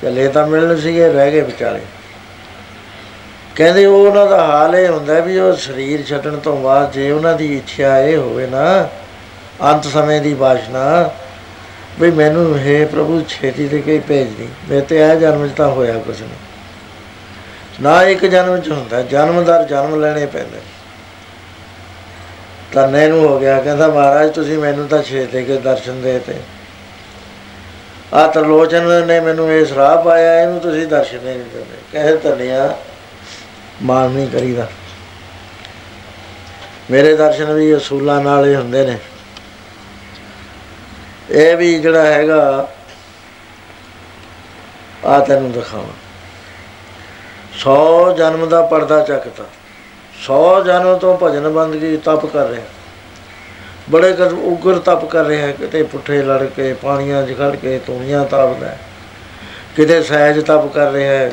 [0.02, 1.80] ਚੱਲੇ ਤਾਂ ਮਿਲਣ ਸੀਗੇ, ਰਹਿ ਗਏ ਵਿਚਾਲੇ।
[3.56, 7.34] ਕਹਿੰਦੇ ਉਹ ਉਹਨਾਂ ਦਾ ਹਾਲ ਇਹ ਹੁੰਦਾ ਵੀ ਉਹ ਸਰੀਰ ਛੱਡਣ ਤੋਂ ਬਾਅਦ ਜੇ ਉਹਨਾਂ
[7.34, 8.90] ਦੀ ਇੱਛਾ ਇਹ ਹੋਵੇ ਨਾ,
[9.62, 11.10] ਅੰਤ ਸਮੇਂ ਦੀ ਬਾਸ਼ਨਾ
[12.00, 15.68] ਵੀ ਮੈਨੂੰ ਹੈ ਪ੍ਰਭੂ ਛੇਤੀ ਤੇ ਕੋਈ ਭੇਜ ਦੀ। ਮੈਂ ਤੇ ਇਹ ਜਨਮ 'ਚ ਤਾਂ
[15.68, 16.30] ਹੋਇਆ ਕੁਛ ਨਹੀਂ
[17.82, 20.60] ਨਾ ਇੱਕ ਜਨਮ 'ਚ ਹੁੰਦਾ ਜਨਮਦਾਰ ਜਨਮ ਲੈਣੇ ਪੈਂਦੇ।
[22.72, 26.36] ਤਾਂ ਨੂੰ ਹੋ ਗਿਆ, ਕਹਿੰਦਾ ਮਹਾਰਾਜ, ਤੁਸੀਂ ਮੈਨੂੰ ਤਾਂ ਛੇ ਦੇ ਕੇ ਦਰਸ਼ਨ ਦੇ ਤੇ।
[28.14, 32.78] ਆ ਤਰਲੋਚਨ ਨੇ ਮੈਨੂੰ ਇਹ ਸਰਾਪ ਆਇਆ ਇਹਨੂੰ ਤੁਸੀਂ ਦਰਸ਼ਨ ਨਹੀਂ ਦਿੰਦੇ। ਕਹੇ ਧੰਨਿਆ
[33.82, 34.68] ਮਾਨ ਨਹੀਂ ਕਰੀਦਾ।
[36.92, 38.98] ਮੇਰੇ ਦਰਸ਼ਨ ਵੀ ਅਸੂਲਾਂ ਨਾਲ ਹੀ ਹੁੰਦੇ ਨੇ।
[41.30, 42.68] ਇਹ ਵੀ ਜਿਹੜਾ ਹੈਗਾ
[45.06, 45.94] ਆ ਤੈਨੂੰ ਦਿਖਾਵਾਂ।
[47.60, 49.44] 100 ਜਨਮ ਦਾ ਪਰਦਾ ਚੱਕਤਾ।
[50.24, 52.66] 100 ਜਨਮ ਤੋਂ ਭਜਨ ਬੰਦਗੀ ਤਪ ਕਰ ਰਿਹਾ।
[53.90, 58.26] ਬੜੇ ਕਰ ਉਗਰ ਤਪ ਕਰ ਰਿਹਾ, ਕਿਤੇ ਪੁੱਠੇ ਲੜ ਕੇ ਪਾਣੀਆਂ 'ਚ ਖੜ ਕੇ ਤੂਣੀਆਂ
[58.26, 58.80] ਤਪਦਾ ਹੈ।
[59.76, 61.32] ਕਿਤੇ ਸਹਿਜ ਤਪ ਕਰ ਰਿਹਾ ਹੈ।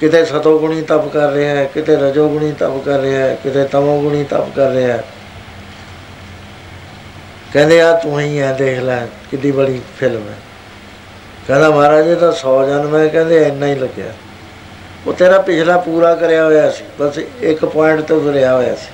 [0.00, 4.56] ਕਿਤੇ ਸਤੋਗੁਣੀ ਤਪ ਕਰ ਰਿਹਾ ਹੈ। ਕਿਤੇ ਰਜੋਗੁਣੀ ਤਪ ਕਰ ਰਿਹਾ ਹੈ। ਕਿਤੇ ਤਮੋਗੁਣੀ ਤਪ
[4.56, 5.04] ਕਰ ਰਿਹਾ ਹੈ।
[7.52, 10.36] ਕਹਿੰਦੇ ਆ ਤੂੰ ਹੀ ਆ, ਦੇਖ ਲੈ, ਕਿੱਡੀ ਬੜੀ ਫਿਲਮ ਹੈ।
[11.46, 14.12] ਕਹਿੰਦਾ, ਮਹਾਰਾਜ, ਇਹ ਤਾਂ 100 ਜਨਮ ਹੈ। ਕਹਿੰਦੇ, ਇੰਨਾ ਹੀ ਲੱਗਿਆ।
[15.06, 18.88] ਉਹ ਤੇਰਾ ਪਿਛਲਾ ਪੂਰਾ ਕਰਿਆ ਹੋਇਆ ਸੀ, ਬਸ ਇੱਕ ਪੁਆਇੰਟ ਤੋਂ ਤੁਰਿਆ ਹੋਇਆ ਸੀ।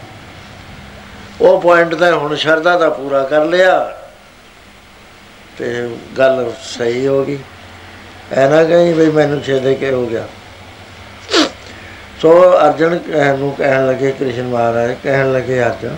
[1.40, 3.98] ਉਹ ਪੁਆਇੰਟ ਤਾਂ ਹੁਣ ਸ਼ਰਧਾ ਦਾ ਪੂਰਾ ਕਰ ਲਿਆ
[5.58, 7.38] ਤੇ ਗੱਲ ਸਹੀ ਹੋ ਗਈ।
[8.32, 10.26] ਐ ਨਾ ਕਹੀਂ ਵੀ ਮੈਨੂੰ ਛੇਦੇ ਕੇ ਹੋ ਗਿਆ।
[12.22, 15.96] ਸੋ ਅਰਜਨ ਕਹਿਣ ਨੂੰ ਕਹਿਣ ਲੱਗੇ, ਕ੍ਰਿਸ਼ਨ ਮਹਾਰਾਜ, ਕਹਿਣ ਲੱਗੇ ਅਰਜਨ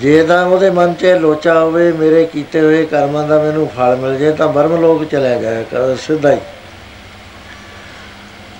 [0.00, 4.18] ਜੇ ਤਾਂ ਉਹਦੇ ਮਨ 'ਚ ਲੋਚਾ ਹੋਵੇ, ਮੇਰੇ ਕੀਤੇ ਹੋਏ ਕਰਮਾਂ ਦਾ ਮੈਨੂੰ ਫਲ ਮਿਲ
[4.18, 6.38] ਜੇ ਤਾਂ ਬਰਮ ਲੋਕ ਚਲੇ ਜਾਇਆ ਕਰ ਸਿੱਧਾ ਹੀ।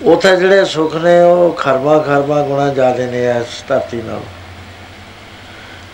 [0.02, 4.20] ਉਥੇ ਜਿਹੜੇ ਸੁੱਖ ਨੇ, ਉਹ ਖਰਬਾ ਖਰਬਾ ਗੁਣਾ ਜ਼ਿਆਦੇ ਨੇ ਇਸ ਧਰਤੀ ਨਾਲ।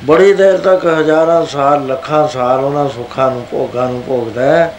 [0.04, 4.74] ਬੜੀ ਦੇਰ ਤੱਕ ਹਜ਼ਾਰਾਂ ਸਾਲ, ਲੱਖਾਂ ਸਾਲ ਉਹਨਾਂ ਸੁੱਖਾਂ ਨੂੰ, ਭੋਗਾਂ ਨੂੰ ਭੋਗਦਾ ਹੈ।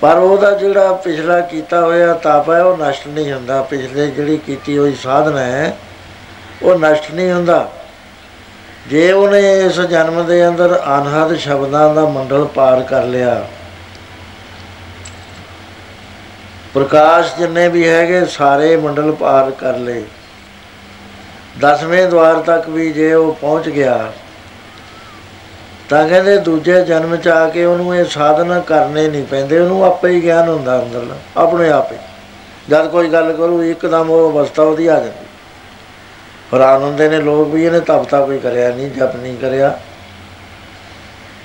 [0.00, 4.78] ਪਰ ਉਹਦਾ ਜਿਹੜਾ ਪਿਛਲਾ ਕੀਤਾ ਹੋਇਆ ਤਪ ਹੈ, ਉਹ ਨਸ਼ਟ ਨਹੀਂ ਹੁੰਦਾ। ਪਿਛਲੇ ਜਿਹੜੀ ਕੀਤੀ
[4.78, 5.76] ਹੋਈ ਸਾਧਨਾ ਹੈ,
[6.62, 7.68] ਉਹ ਨਸ਼ਟ ਨਹੀਂ ਹੁੰਦਾ।
[8.86, 13.44] ਜੇ ਉਹਨੇ ਇਸ ਜਨਮ ਦੇ ਅੰਦਰ ਅਨਹਦ ਸ਼ਬਦਾਂ ਦਾ ਮੰਡਲ ਪਾਰ ਕਰ ਲਿਆ,
[16.74, 20.02] ਪ੍ਰਕਾਸ਼ ਜਿੰਨੇ ਵੀ ਹੈਗੇ ਸਾਰੇ ਮੰਡਲ ਪਾਰ ਕਰ ਲਏ।
[21.60, 24.12] ਦਸਵੇਂ ਦਵਾਰ ਤੱਕ ਵੀ ਜੇ ਉਹ ਪਹੁੰਚ ਗਿਆ,
[25.88, 30.08] ਤਾਂ ਕਹਿੰਦੇ ਦੂਜੇ ਜਨਮ ਚ ਆ ਕੇ ਉਹਨੂੰ ਇਹ ਸਾਧਨਾ ਕਰਨੇ ਨਹੀਂ ਪੈਂਦੇ, ਉਹਨੂੰ ਆਪੇ
[30.08, 31.96] ਹੀ ਗਿਆਨ ਹੁੰਦਾ ਅੰਦਰਲਾ ਆਪਣੇ ਆਪੇ।
[32.68, 35.26] ਜਦ ਕੋਈ ਗੱਲ ਕਰੂ, ਇੱਕਦਮ ਉਹ ਅਵਸਥਾ ਉਹਦੀ ਆ ਜਾਂਦੀ।
[36.54, 39.78] ਹੈਰਾਨ ਹੁੰਦੇ ਨੇ ਲੋਕ ਵੀ ਇਹਨੇ ਤਪਤਾ ਕੋਈ ਕਰਿਆ ਨਹੀਂ, ਜਪ ਨਹੀਂ ਕਰਿਆ।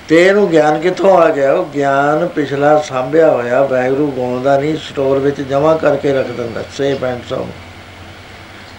[0.08, 1.52] ਤੇ ਇਹਨੂੰ ਗਿਆਨ ਕਿੱਥੋਂ ਆ ਗਿਆ?
[1.52, 6.62] ਉਹ ਗਿਆਨ ਪਿਛਲਾ ਸਾਂਭਿਆ ਹੋਇਆ ਵੈਗਰੂ ਗੁਣ ਦਾ ਨਹੀਂ, ਸਟੋਰ ਵਿੱਚ ਜਮਾ ਕਰਕੇ ਰੱਖ ਦਿੰਦਾ
[6.76, 7.46] ਸੇ ਪੈਂਟ ਸੋ।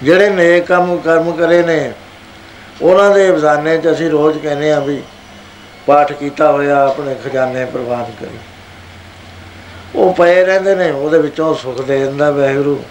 [0.04, 1.94] ਜਿਹੜੇ ਨੇਕ ਕੰਮ, ਕਰਮ ਕਰੇ ਨੇ,
[2.82, 5.02] ਉਹਨਾਂ ਦੇ ਬਜ਼ਾਨੇ 'ਚ ਅਸੀਂ ਰੋਜ਼ ਕਹਿੰਦੇ ਆ ਵੀ
[5.88, 8.38] ਪਾਠ ਕੀਤਾ ਹੋਇਆ, ਆਪਣੇ ਖਜ਼ਾਨੇ ਪ੍ਰਵਾਨ ਕਰੀ।
[9.96, 12.84] ਉਹ ਪਏ ਰਹਿੰਦੇ ਨੇ, ਉਹਦੇ ਵਿੱਚੋਂ ਸੁੱਖ ਦੇ ਦਿੰਦਾ ਵੈਗਰੂ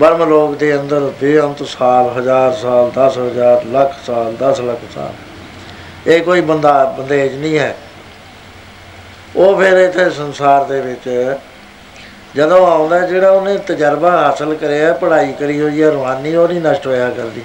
[0.00, 5.12] ਬਰਮ ਲੋਕ ਦੇ ਅੰਦਰ ਬੇਅੰਤ ਸਾਲ, ਹਜ਼ਾਰ ਸਾਲ 10000 ਲੱਖ ਸਾਲ 10 ਲੱਖ ਸਾਲ।
[6.06, 7.76] ਇਹ ਕੋਈ ਬੰਦਾ, ਬੰਦੇਜ ਨਹੀਂ ਹੈ।
[9.36, 11.36] ਉਹ ਫਿਰ ਇੱਥੇ ਸੰਸਾਰ ਦੇ ਵਿੱਚ
[12.36, 16.86] ਜਦੋਂ ਆਉਂਦਾ ਜਿਹੜਾ ਉਹਨੇ ਤਜਰਬਾ ਹਾਸਲ ਕਰਿਆ, ਪੜ੍ਹਾਈ ਕਰੀ ਹੋਈ ਹੈ ਰੂਹਾਨੀ ਉਹ ਨਹੀਂ ਨਸ਼ਟ
[16.86, 17.42] ਹੋਇਆ ਕਰਦੀ।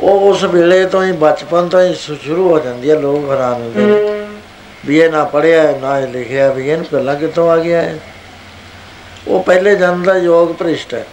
[0.00, 3.80] ਉਹ ਉਸ ਵੇਲੇ ਤੋਂ ਹੀ, ਬਚਪਨ ਤੋਂ ਹੀ ਸ਼ੁਰੂ ਹੋ ਜਾਂਦੀ ਹੈ, ਲੋਕ ਹੈਰਾਨ ਹੁੰਦੇ
[3.80, 4.26] ਨੇ।
[4.86, 7.98] ਵੀ ਇਹ ਨਾ ਪੜਿਆ ਨਾ ਇਹ ਲਿਖਿਆ, ਵੀ ਇਹਨੂੰ ਪਹਿਲਾਂ ਕਿੱਥੋਂ ਆ ਗਿਆ ਹੈ
[9.28, 11.04] ਉਹ ਪਹਿਲੇ ਜਨਮ ਦਾ ਯੋਗ ਭ੍ਰਿਸ਼ਟ ਹੈ।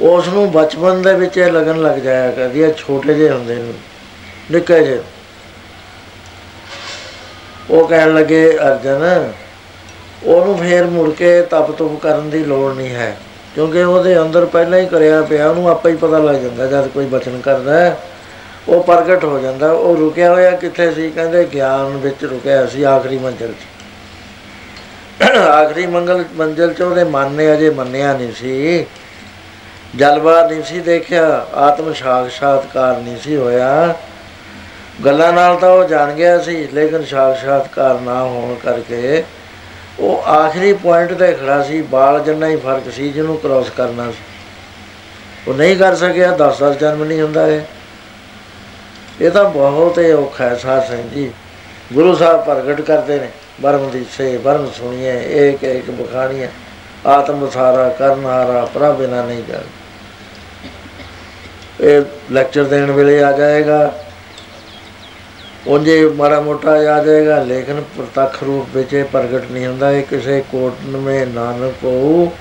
[0.00, 3.72] ਉਸ ਨੂੰ ਬਚਪਨ ਦੇ ਵਿੱਚ ਇਹ ਲੱਗਣ ਲੱਗ ਜਾਇਆ ਕਰਦੀ ਹੈ, ਛੋਟੇ ਜਿਹੇ ਹੁੰਦੇ ਨੇ,
[4.50, 5.00] ਨਿੱਕੇ ਜਿਹੇ।
[7.70, 9.32] ਉਹ ਕਹਿਣ ਲੱਗੇ, ਅਰਜਨ,
[10.24, 13.16] ਉਹਨੂੰ ਫੇਰ ਮੁੜ ਕੇ ਤਪ ਤੁਪ ਕਰਨ ਦੀ ਲੋੜ ਨਹੀਂ ਹੈ,
[13.54, 17.06] ਕਿਉਂਕਿ ਉਹਦੇ ਅੰਦਰ ਪਹਿਲਾਂ ਹੀ ਕਰਿਆ ਪਿਆ, ਉਹਨੂੰ ਆਪੇ ਹੀ ਪਤਾ ਲੱਗ ਜਾਂਦਾ, ਜਦ ਕੋਈ
[17.06, 17.96] ਬਚਨ ਕਰਦਾ ਹੈ
[18.68, 21.10] ਉਹ ਪ੍ਰਗਟ ਹੋ ਜਾਂਦਾ, ਉਹ ਰੁਕਿਆ ਹੋਇਆ ਕਿੱਥੇ ਸੀ?
[21.10, 23.73] ਕਹਿੰਦੇ, ਗਿਆਨ ਵਿੱਚ ਰੁਕਿਆ ਸੀ, ਆਖਰੀ ਮੰਜ਼ਲ 'ਚ।
[25.22, 28.86] ਆਖਰੀ ਮੰਗਲ ਮੰਜ਼ਲ 'ਚ ਉਹਦੇ ਮਨ ਨੇ ਅਜੇ ਮੰਨਿਆ ਨਹੀਂ ਸੀ।
[29.96, 33.94] ਜਲਵਾ ਨਹੀਂ ਸੀ ਦੇਖਿਆ, ਆਤਮ ਸਾਖਸ਼ਾਤਕਾਰ ਨਹੀਂ ਸੀ ਹੋਇਆ।
[35.04, 39.24] ਗੱਲਾਂ ਨਾਲ ਤਾਂ ਉਹ ਜਾਣ ਗਿਆ ਸੀ, ਲੇਕਿਨ ਸਾਖਸ਼ਾਤਕਾਰ ਨਾ ਹੋਣ ਕਰਕੇ
[40.00, 44.22] ਉਹ ਆਖਰੀ ਪੁਆਇੰਟ ਤੇ ਖੜਾ ਸੀ, ਬਾਲ ਜਿੰਨਾ ਹੀ ਫ਼ਰਕ ਸੀ ਜਿਹਨੂੰ ਕ੍ਰਾਸ ਕਰਨਾ ਸੀ।
[45.48, 47.60] ਉਹ ਨਹੀਂ ਕਰ ਸਕਿਆ 10-10 ਜਨਮ ਨਹੀਂ ਹੁੰਦਾ ਇਹ।
[49.20, 51.30] ਇਹ ਤਾਂ ਬਹੁਤ ਹੀ ਔਖਾ ਹੈ ਸਾਧ ਸਿੰਘ ਜੀ।
[51.92, 53.28] ਗੁਰੂ ਸਾਹਿਬ ਪ੍ਰਗਟ ਕਰਦੇ ਨੇ।
[53.62, 56.48] ਬਰਮ ਦੀ ਸੇ ਬਰਮ ਸੁਣੀਏ, ਏਕ ਏਕ ਬਖਾਣੀਏ
[57.06, 59.60] ਆਤਮ ਸਾਰਾ ਕਰਨਹਾਰਾ ਪ੍ਰਭ ਬਿਨਾ ਨਹੀਂ ਜਾ
[61.80, 62.02] ਇਹ
[62.32, 63.92] ਲੈਕਚਰ ਦੇਣ ਵੇਲੇ ਆ ਜਾਏਗਾ।
[65.66, 70.42] ਉਹਦੇ ਮਾੜਾ ਮੋਟਾ ਆ ਜਾਏਗਾ। ਲੇਕਿਨ ਪ੍ਰਤੱਖ ਰੂਪ ਵਿੱਚ ਇਹ ਪ੍ਰਗਟ ਨਹੀਂ ਹੁੰਦਾ। ਇਹ ਕਿਸੇ
[70.52, 72.32] ਕੋਟ ਮੇ ਨਾਨਕ ਕੋ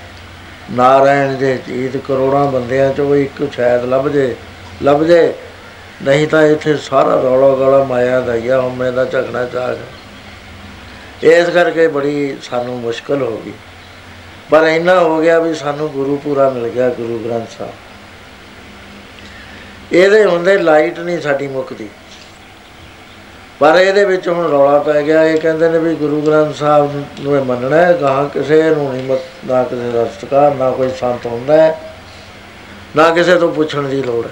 [0.72, 4.36] ਨਾਰਾਇਣ ਦੇ ਚੀਤ ਕਰੋੜਾਂ ਬੰਦਿਆਂ ਚੋਂ ਇੱਕ ਸ਼ਾਇਦ ਲੱਭ ਜੇ
[4.84, 5.34] ਲੱਭ ਜੇ
[6.04, 9.74] ਨਹੀਂ ਤਾਂ ਇੱਥੇ ਸਾਰਾ ਰੌਲਾ ਗਾਲਾ ਮਾਇਆ ਦਾ ਹੀ ਆ ਹਉਮੈ ਦਾ ਝਗਣਾ ਚਾਹ
[11.24, 13.52] ਇਸ ਕਰਕੇ ਬੜੀ ਸਾਨੂੰ ਮੁਸ਼ਕਲ ਹੋ ਗਈ।
[14.50, 17.74] ਪਰ ਇੰਨਾ ਹੋ ਗਿਆ ਵੀ ਸਾਨੂੰ ਗੁਰੂ ਪੂਰਾ ਮਿਲ ਗਿਆ, ਗੁਰੂ ਗ੍ਰੰਥ ਸਾਹਿਬ।
[19.92, 21.90] ਇਹਦੇ ਹੁੰਦੇ ਲਾਈਟ ਨਹੀਂ ਸਾਡੀ ਮੁੱਕਦੀ।
[23.60, 27.38] ਪਰ ਇਹਦੇ ਵਿੱਚ ਹੁਣ ਰੌਲਾ ਪੈ ਗਿਆ। ਇਹ ਕਹਿੰਦੇ ਨੇ ਵੀ ਗੁਰੂ ਗ੍ਰੰਥ ਸਾਹਿਬ ਨੂੰ
[27.38, 31.26] ਇਹ ਮੰਨਣਾ ਹੈ, ਗਾਹ ਕਿਸੇ ਨੂੰ ਨਹੀਂ ਮਤ, ਨਾ ਕਿਸੇ ਦਾ ਸਤਿਕਾਰ, ਨਾ ਕੋਈ ਸੰਤ
[31.26, 31.80] ਹੁੰਦਾ ਹੈ,
[32.96, 34.32] ਨਾ ਕਿਸੇ ਤੋਂ ਪੁੱਛਣ ਦੀ ਲੋੜ ਹੈ।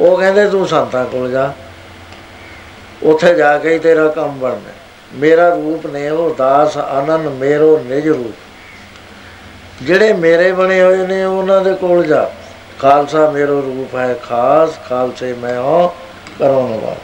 [0.00, 1.52] ਉਹ ਕਹਿੰਦੇ ਤੂੰ ਸੰਤਾਂ ਕੋਲ ਜਾ।
[3.02, 4.70] ਉੱਥੇ ਜਾ ਕੇ ਹੀ ਤੇਰਾ ਕੰਮ ਬਣਨਾ
[5.14, 8.34] ਮੇਰਾ ਰੂਪ ਨੇ ਉਹ ਦਾਸ ਆਨੰਦ ਮੇਰੋ ਨਿਜ ਰੂਪ।
[9.82, 12.30] ਜਿਹੜੇ ਮੇਰੇ ਬਣੇ ਹੋਏ ਨੇ, ਉਹਨਾਂ ਦੇ ਕੋਲ ਜਾ।
[12.78, 15.88] ਖਾਲਸਾ ਮੇਰੋ ਰੂਪ ਹੈ ਖਾਸ, ਖਾਲਸੇ ਮੈਂ ਹਾਂ,
[16.38, 16.98] ਕਰੋ ਨਵਾਜ਼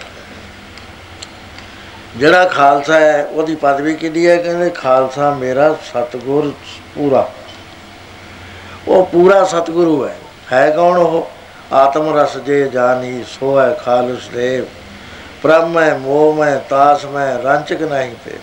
[2.16, 4.36] ਜਿਹੜਾ ਖਾਲਸਾ ਹੈ, ਉਹਦੀ ਪਦਵੀ ਕਿਹਦੀ ਹੈ?
[4.36, 6.52] ਕਹਿੰਦੇ ਖਾਲਸਾ ਮੇਰਾ ਸਤਗੁਰ
[6.94, 7.30] ਪੂਰਾ।
[8.88, 10.16] ਉਹ ਪੂਰਾ ਸਤਗੁਰੂ ਹੈ।
[10.52, 11.30] ਹੈ ਕੌਣ ਉਹ?
[11.74, 14.64] ਆਤਮ ਰਸ ਜੇ ਜਾਨੀ ਸੋ ਹੈ ਖਾਲਸ ਦੇਵ।
[15.44, 18.36] ਬ੍ਰਹਮ ਹੈ ਮੋਹ ਹੈ ਤਾਸ ਮੈਂ ਰੰਚਕ ਨਹੀਂ ਤੇ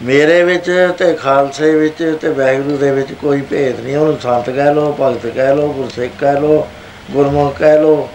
[0.00, 4.74] ਮੇਰੇ ਵਿੱਚ ਤੇ ਖਾਲਸੇ ਵਿੱਚ ਤੇ ਵੈਗੁਰੂ ਦੇ ਵਿੱਚ ਕੋਈ ਭੇਦ ਨਹੀਂ। ਉਹਨੂੰ ਸੰਤ ਕਹਿ
[4.74, 6.66] ਲੋ ਭਗਤ ਕਹਿ ਲੋ ਗੁਰਸਿੱਖ ਕਹਿ ਲੋ
[7.10, 8.08] ਗੁਰਮੁਖ ਕਹਿ ਲੋ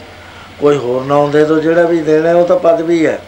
[0.60, 3.20] ਕੋਈ ਹੋਰ ਨਾਮ ਦੇ ਦੋ ਜਿਹੜਾ ਵੀ ਦੇਣਾ, ਉਹ ਤਾਂ ਪਦਵੀ ਹੈ।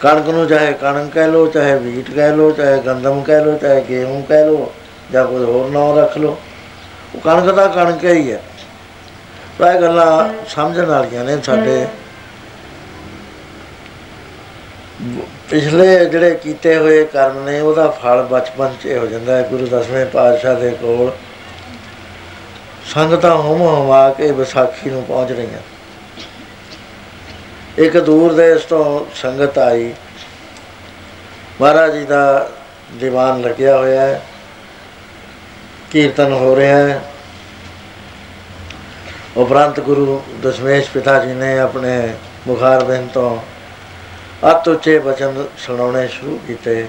[0.00, 3.84] ਕਣਕ ਨੂੰ ਚਾਹੇ ਕਣਕ ਕਹਿ ਲੋ ਚਾਹੇ ਵੀਟ ਕਹਿ ਲੋ ਚਾਹੇ ਗੰਦਮ ਕਹਿ ਲੋ ਚਾਹੇ
[3.88, 4.72] ਗੇਹੂੰ ਕਹਿ ਲੋ
[5.12, 6.36] ਜਾਂ ਕੋਈ ਹੋਰ ਨਾਮ ਰੱਖ ਲੋ
[7.14, 8.40] ਉਹ ਕਣਕ ਦਾ ਕਣਕ ਹੀ ਹੈ।
[9.58, 11.86] ਪ੍ਰਾਇ ਗੱਲਾਂ ਸਮਝਣ ਵਾਲੀਆਂ ਨੇ ਸਾਡੇ।
[15.50, 20.06] ਪਿਛਲੇ ਜਿਹੜੇ ਕੀਤੇ ਹੋਏ ਕਰਮ ਨੇ, ਉਹਦਾ ਫਲ ਬਚਪਨ 'ਚ ਹੋ ਜਾਂਦਾ ਹੈ। ਗੁਰੂ ਦਸਵੇਂ
[20.06, 21.12] ਪਾਤਸ਼ਾਹ ਦੇ ਕੋਲ
[22.94, 25.58] ਸੰਗਤਾਂ ਹਮ ਹਮਾ ਕੇ ਵਿਸਾਖੀ ਨੂੰ ਪਹੁੰਚ ਰਹੀਆਂ।
[27.78, 29.94] ਇੱਕ ਦੂਰ ਦੇਸ਼ ਤੋਂ ਸੰਗਤ ਆਈ।
[31.60, 32.50] ਮਹਾਰਾਜ ਜੀ ਦਾ
[33.00, 34.22] ਦੀਵਾਨ ਲੱਗਿਆ ਹੋਇਆ ਹੈ।
[35.90, 37.02] ਕੀਰਤਨ ਹੋ ਰਿਹਾ ਹੈ।
[39.36, 42.14] ਉਪਰੰਤ ਗੁਰੂ ਦਸ਼ਮੇਸ਼ ਪਿਤਾ ਜੀ ਨੇ ਆਪਣੇ
[42.46, 43.53] ਬੁਖਾਰ ਬਿੰਦ ਤੋਂ
[44.50, 46.86] ਅਤ ਉੱਚੇ ਬਚਨ ਸੁਣਾਉਣੇ ਸ਼ੁਰੂ ਕੀਤੇ।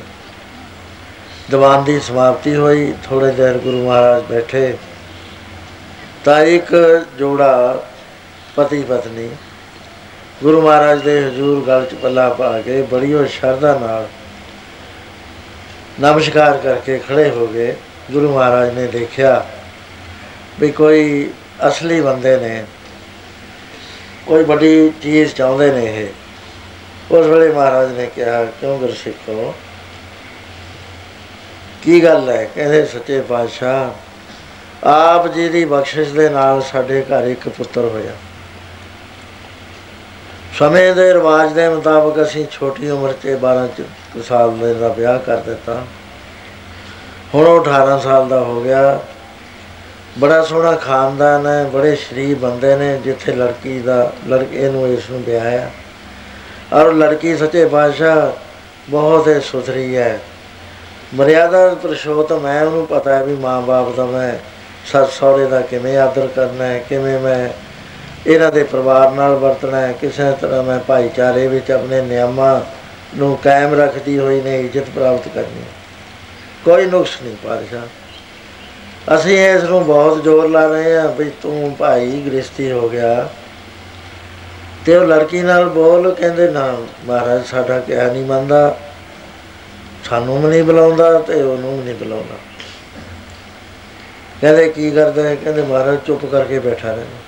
[1.51, 4.78] ਦੀਵਾਨ ਦੀ ਸਮਾਪਤੀ ਹੋਈ ਥੋੜੇ ਦੇਰ ਗੁਰੂ ਮਹਾਰਾਜ ਬੈਠੇ।
[6.26, 6.74] ਤਾਂ ਇੱਕ
[7.18, 7.84] ਜੋੜਾ
[8.56, 9.30] ਪਤੀ ਪਤਨੀ,
[10.43, 14.08] ਗੁਰੂ ਮਹਾਰਾਜ ਦੇ ਹਜ਼ੂਰ ਗਲ 'ਚ ਪੱਲਾ ਪਾ ਕੇ ਬੜੀ ਉਹ ਸ਼ਰਧਾ ਨਾਲ
[16.01, 17.76] ਨਮਸਕਾਰ ਕਰਕੇ ਖੜੇ ਹੋ ਗਏ।
[18.12, 19.45] ਗੁਰੂ ਮਹਾਰਾਜ ਨੇ ਦੇਖਿਆ
[20.60, 21.30] ਵੀ ਕੋਈ
[21.68, 22.64] ਅਸਲੀ ਬੰਦੇ ਨੇ,
[24.28, 26.08] ਕੋਈ ਵੱਡੀ ਚੀਜ਼ ਚਾਹੁੰਦੇ ਨੇ ਇਹ।
[27.12, 29.53] ਉਸ ਵੇਲੇ ਮਹਾਰਾਜ ਨੇ ਕਿਹਾ, ਕਿਉਂ ਗੁਰਸਿੱਖੋ
[31.84, 32.45] ਕੀ ਗੱਲ ਹੈ?
[32.45, 38.12] ਕਹਿੰਦੇ, ਸੱਚੇ ਪਾਤਸ਼ਾਹ, ਆਪ ਜੀ ਦੀ ਬਖਸ਼ਿਸ਼ ਦੇ ਨਾਲ ਸਾਡੇ ਘਰ ਇੱਕ ਪੁੱਤਰ ਹੋਇਆ।
[40.60, 43.84] ਸਮੇਂ ਦੇ ਰਿਵਾਜ ਦੇ ਮੁਤਾਬਕ ਅਸੀਂ ਛੋਟੀ ਉਮਰ 'ਚ 12 ਚ
[44.28, 45.84] ਸਾਲ ਦੇ ਦਾ ਵਿਆਹ ਕਰ ਦਿੱਤਾ।
[47.34, 48.99] ਹੁਣ ਉਹ 18 ਸਾਲ ਦਾ ਹੋ ਗਿਆ।
[50.20, 55.24] ਬੜਾ ਸੋਹਣਾ ਖਾਨਦਾਨ ਹੈ, ਬੜੇ ਸ਼ਰੀਫ ਬੰਦੇ ਨੇ, ਜਿੱਥੇ ਲੜਕੀ ਦਾ, ਲੜਕੇ ਨੂੰ ਇਸ ਨੂੰ
[55.24, 55.72] ਵਿਆਹਿਆ।
[56.74, 58.32] ਔਰ ਲੜਕੀ ਸੱਚੇ ਪਾਤਸ਼ਾਹ
[58.89, 60.20] ਬਹੁਤ ਹੀ ਸੁਥਰੀ ਹੈ।
[61.13, 64.34] ਮਰਿਆਦਾ ਪੁਰਸ਼ੋਤਮ ਹੈ ਉਹਨੂੰ ਪਤਾ ਹੈ ਵੀ ਮਾਂ-ਬਾਪ ਦਾ ਮੈਂ
[64.91, 67.49] ਸੱਸ ਸਹੁਰੇ ਦਾ ਕਿਵੇਂ ਆਦਰ ਕਰਨਾ ਹੈ, ਕਿਵੇਂ ਮੈਂ
[68.28, 72.59] ਇਹਨਾਂ ਦੇ ਪਰਿਵਾਰ ਨਾਲ ਵਰਤਣਾ ਹੈ, ਕਿਸੇ ਤਰ੍ਹਾਂ ਮੈਂ ਭਾਈਚਾਰੇ ਵਿੱਚ ਆਪਣੇ ਨਿਯਮਾਂ
[73.18, 75.63] ਨੂੰ ਕਾਇਮ ਰੱਖਦੀ ਹੋਈ ਨੇ, ਇੱਜ਼ਤ ਪ੍ਰਾਪਤ ਕਰਨੀ
[76.66, 82.22] ਕੋਈ ਨੁਕਸ ਨਹੀਂ ਪਾਤਸ਼ਾਹ। ਅਸੀਂ ਇਸ ਨੂੰ ਬਹੁਤ ਜ਼ੋਰ ਲਾ ਰਹੇ ਹਾਂ ਵੀ ਤੂੰ ਭਾਈ
[82.28, 83.30] ਗ੍ਰਸਤੀ ਹੋ ਗਿਆ।
[84.86, 88.77] ਤੇ ਉਹ ਲੜਕੀ ਨਾਲ ਬੋਲ ਕਹਿੰਦੇ, ਨਾ, ਮਹਾਰਾਜ, ਸਾਡਾ ਕਿਹਾ ਨਹੀਂ ਮੰਨਦਾ।
[90.09, 92.36] ਸਾਨੂੰ ਵੀ ਨਹੀਂ ਬੁਲਾਉਂਦਾ ਤੇ ਉਹਨੂੰ ਵੀ ਨਹੀਂ ਬੁਲਾਉਂਦਾ।
[94.41, 95.23] ਕਹਿੰਦੇ, ਕੀ ਕਰਦਾ?
[95.23, 97.19] ਹੈ ਕਹਿੰਦੇ, ਮਹਾਰਾਜ, ਚੁੱਪ ਕਰਕੇ ਬੈਠਾ ਰਹਿੰਦਾ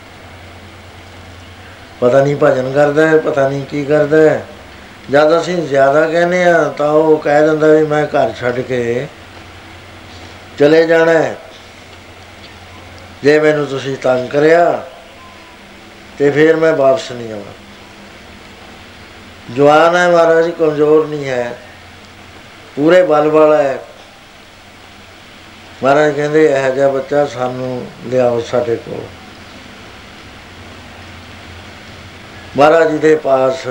[1.99, 4.45] ਪਤਾ ਨਹੀਂ ਭਜਨ ਕਰਦਾ ਹੈ, ਪਤਾ ਨਹੀਂ ਕੀ ਕਰਦਾ ਹੈ।
[5.11, 9.07] ਜਦ ਅਸੀਂ ਜ਼ਿਆਦਾ ਕਹਿੰਦੇ ਆ ਤਾਂ ਉਹ ਕਹਿ ਦਿੰਦਾ ਵੀ, ਮੈਂ ਘਰ ਛੱਡ ਕੇ
[10.59, 11.37] ਚਲੇ ਜਾਣਾ ਹੈ।
[13.23, 14.83] ਜੇ ਮੈਨੂੰ ਤੁਸੀਂ ਤੰਗ ਕਰਿਆ
[16.17, 17.51] ਤੇ ਫਿਰ ਮੈਂ ਵਾਪਸ ਨਹੀਂ ਆਉਣਾ।
[19.55, 21.57] ਜਵਾਨ ਹੈ ਮਹਾਰਾਜ, ਕਮਜ਼ੋਰ ਨਹੀਂ ਹੈ।
[22.75, 23.79] ਪੂਰੇ ਬਲ ਵਾਲਾ ਹੈ।
[25.83, 29.05] ਮਹਾਰਾਜ ਕਹਿੰਦੇ, ਇਹ ਜਿਹਾ ਬੱਚਾ ਸਾਨੂੰ ਲਿਆਓ ਸਾਡੇ ਕੋਲ।
[32.57, 33.67] ਮਹਾਰਾਜ ਜੀ ਦੇ ਪਾਸ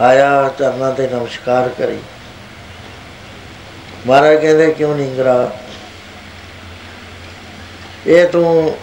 [0.00, 1.98] ਆਇਆ ਚਰਨਾਂ ਤੇ ਨਮਸਕਾਰ ਕਰੀ।
[4.06, 5.56] ਮਹਾਰਾਜ ਕਹਿੰਦੇ, ਕਿਉਂ ਨਹੀਂ ਗਰਾ
[8.06, 8.78] ਇਹ ਤੂੰ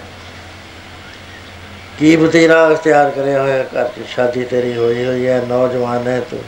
[1.99, 4.07] ਕੀ ਬਤੀਰਾ ਅਖਤਿਆਰ ਕਰਿਆ ਹੋਇਆ ਘਰ 'ਚ?
[4.07, 6.39] ਸ਼ਾਦੀ ਤੇਰੀ ਹੋਈ ਹੋਈ ਹੈ ਨੌਜਵਾਨ ਹੈ ਤੂੰ।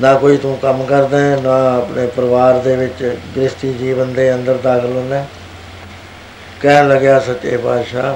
[0.00, 4.54] ਨਾ ਕੋਈ ਤੂੰ ਕੰਮ ਕਰਦਾ ਹੈ ਨਾ ਆਪਣੇ ਪਰਿਵਾਰ ਦੇ ਵਿੱਚ ਗ੍ਰਸਤੀ ਜੀਵਨ ਦੇ ਅੰਦਰ
[4.54, 5.28] ਦਾਖਲ ਹੁੰਦਾ। ਹੈ।
[6.60, 8.14] ਕਹਿਣ ਲੱਗਿਆ ਸੱਚੇ ਪਾਤਸ਼ਾਹ,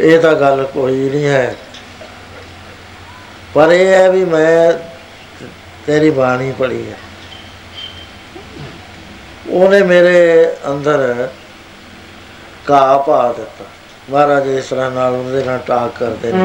[0.00, 1.54] ਇਹ ਤਾਂ ਗੱਲ ਕੋਈ ਨਹੀਂ ਹੈ।
[3.54, 4.72] ਪਰ ਇਹ ਹੈ ਵੀ ਮੈਂ
[5.86, 6.96] ਤੇਰੀ ਬਾਣੀ ਪੜ੍ਹੀ ਹੈ।
[9.48, 11.28] ਉਹਨੇ ਮੇਰੇ ਅੰਦਰ
[12.70, 13.64] ਘਾਹ ਪਾ ਦਿੱਤਾ।
[14.10, 16.38] ਮਹਾਰਾਜ ਇਸ ਤਰ੍ਹਾਂ ਨਾਲ ਉਹਦੇ ਨਾਲ ਟਾਕ ਕਰਦੇ ਨੇ।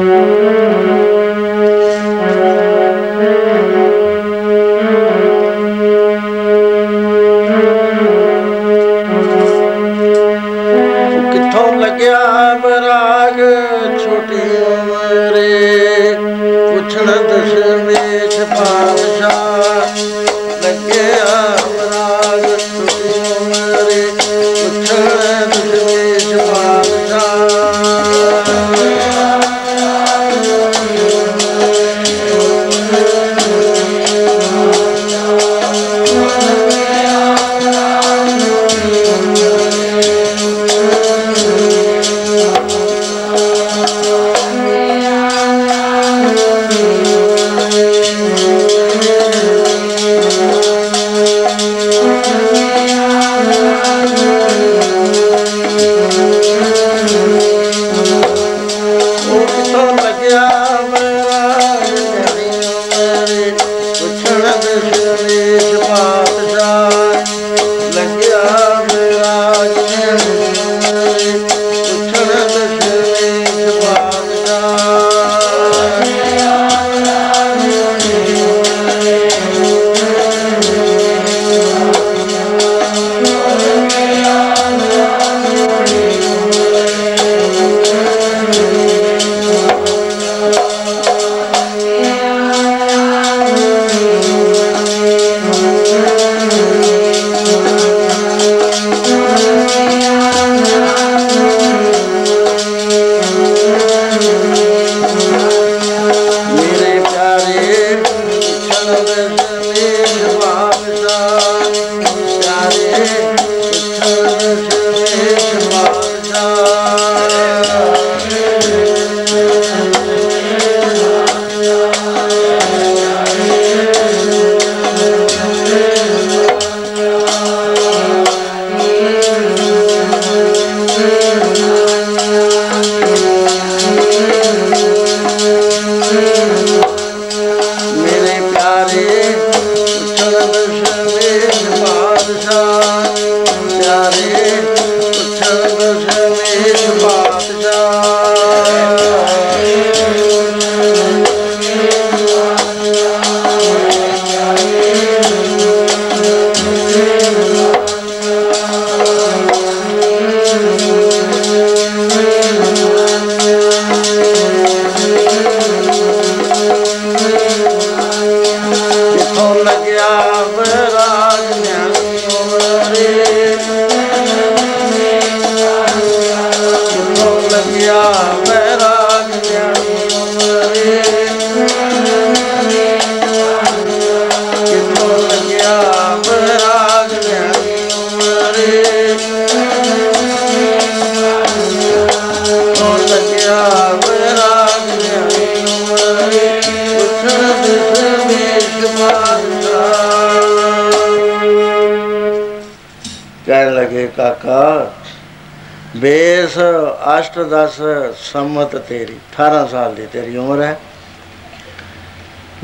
[208.16, 210.80] ਸੰਮਤ ਤੇਰੀ 18 ਸਾਲ ਦੀ ਤੇਰੀ ਉਮਰ ਹੈ।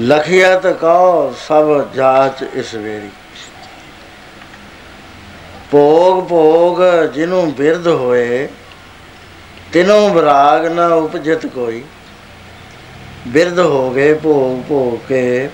[0.01, 3.11] ਲਖਿਅਤ ਕਉ ਸਭ ਜਾਚ ਇਸ ਵੇਰੀ।
[5.71, 8.49] ਭੋਗ ਭੋਗ ਜਿਹਨੂੰ ਬਿਰਧ ਹੋਏ,
[9.73, 11.85] ਤਿਨੋਂ ਵਿਰਾਗ ਨਾ ਉਪਜਿਤ ਕੋਈ।
[13.29, 15.51] ਬਿਰਧ ਹੋ ਗਏ, ਭੋਗ ਭੋਗ ਕੇ।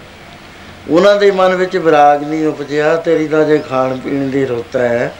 [0.91, 5.15] ਉਹਨਾਂ ਦੇ ਮਨ ਵਿੱਚ ਵਿਰਾਗ ਨਹੀਂ ਉਪਜਿਆ, ਤੇਰੀ ਤਾਂ ਜੇ ਖਾਣ ਪੀਣ ਦੀ ਰੁੱਤ ਹੈ,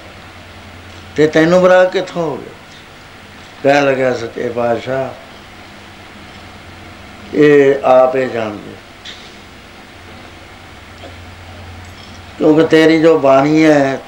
[1.17, 2.52] ਤੇ ਤੈਨੂੰ ਵਿਰਾਗ ਕਿੱਥੋਂ ਹੋ ਗਿਆ?
[3.63, 5.09] ਕਹਿਣ ਲੱਗਿਆ ਸੱਚੇ ਪਾਤਸ਼ਾਹ।
[7.35, 8.73] ਇਹ ਆਪੇ ਜਾਣਦੇ।
[12.39, 14.01] ਕਿਉਂਕਿ ਤੇਰੀ ਜੋ ਬਾਣੀ ਹੈ,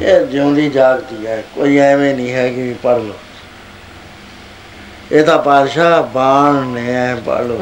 [0.00, 3.14] ਇਹ ਜਿਉਂਦੀ ਜਾਗਦੀ ਹੈ। ਕੋਈ ਐਵੇਂ ਨਹੀਂ ਹੈ ਕਿ ਪੜ ਲਓ।
[5.12, 7.58] ਇਹ ਤਾਂ ਪਾਤਸ਼ਾਹ ਬਾਣ ਨੇ, ਐ ਪੜ ਲਓ।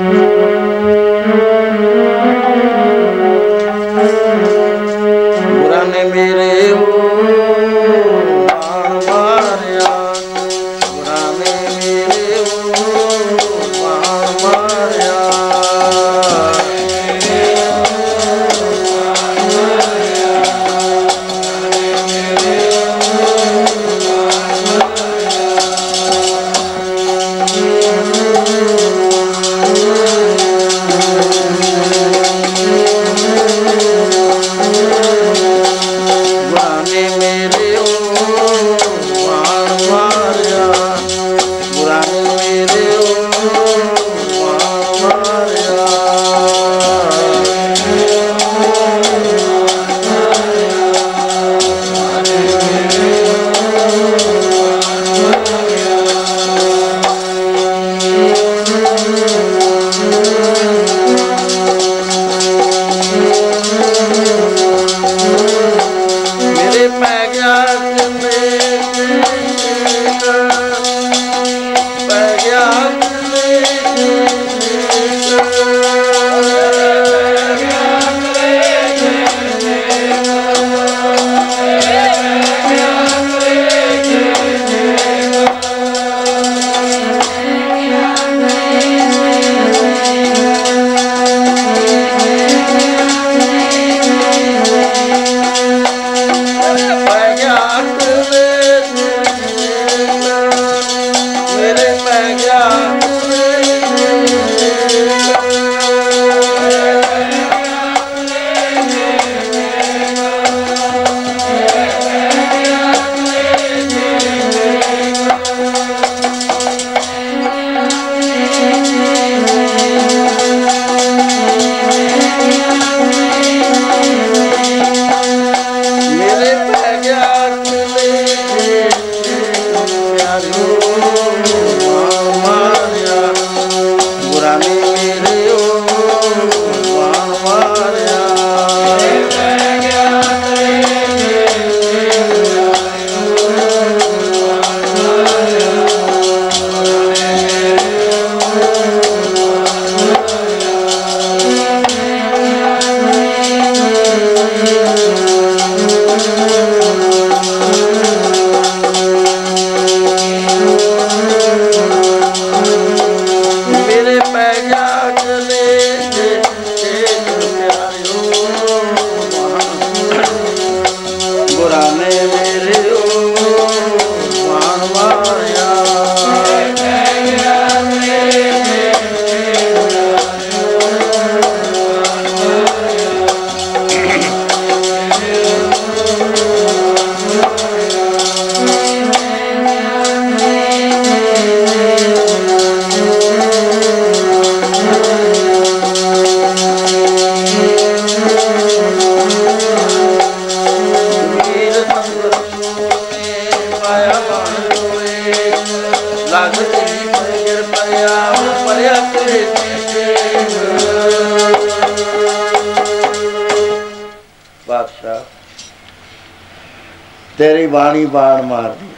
[217.77, 218.89] ਬਾਣੀ ਬਾਣ ਮਾਰਦੀ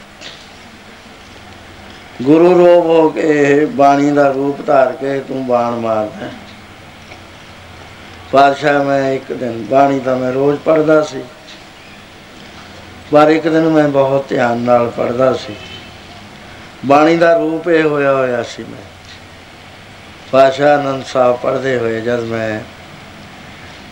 [2.21, 6.31] ਗੁਰੂ ਰੂਪ ਹੋ ਕੇ ਬਾਣੀ ਦਾ ਰੂਪ ਧਾਰ ਕੇ ਤੂੰ ਬਾਣ ਮਾਰਦਾ ਹੈ।
[8.31, 11.23] ਪਾਤਸ਼ਾਹ, ਮੈਂ ਇੱਕ ਦਿਨ ਬਾਣੀ ਤਾਂ ਮੈਂ ਰੋਜ਼ ਪੜ੍ਹਦਾ ਸੀ,
[13.11, 15.55] ਪਰ ਇੱਕ ਦਿਨ ਮੈਂ ਬਹੁਤ ਧਿਆਨ ਨਾਲ ਪੜ੍ਹਦਾ ਸੀ।
[16.85, 18.83] ਬਾਣੀ ਦਾ ਰੂਪ ਇਹ ਹੋਇਆ ਹੋਇਆ ਸੀ ਮੈਂ।
[20.31, 22.59] ਪਾਸ਼ਾ ਆਨੰਦ ਸਾਹਿਬ ਪੜ੍ਹਦੇ ਹੋਏ ਜਦ ਮੈਂ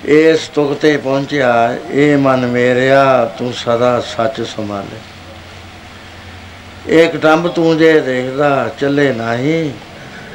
[0.07, 4.99] ਇਸ ਤੁਕ ਤੇ ਪਹੁੰਚਿਆ, ਇਹ ਮਨ ਮੇਰਿਆ, ਤੂੰ ਸਦਾ ਸੱਚ ਸੰਭਾਲੇ।
[7.03, 9.71] ਇੱਕ ਟੰਬ ਤੂੰ ਜੇ ਦੇਖਦਾ, ਚੱਲੇ ਨਹੀਂ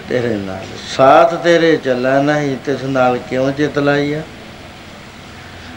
[0.08, 0.64] ਤੇਰੇ ਨਾਲ।
[0.96, 4.22] ਸਾਥ ਤੇਰੇ ਚੱਲਾ ਨਹੀਂ, ਤਿਸ ਨਾਲ ਕਿਉਂ ਚਿਤ ਲਾਈਆ?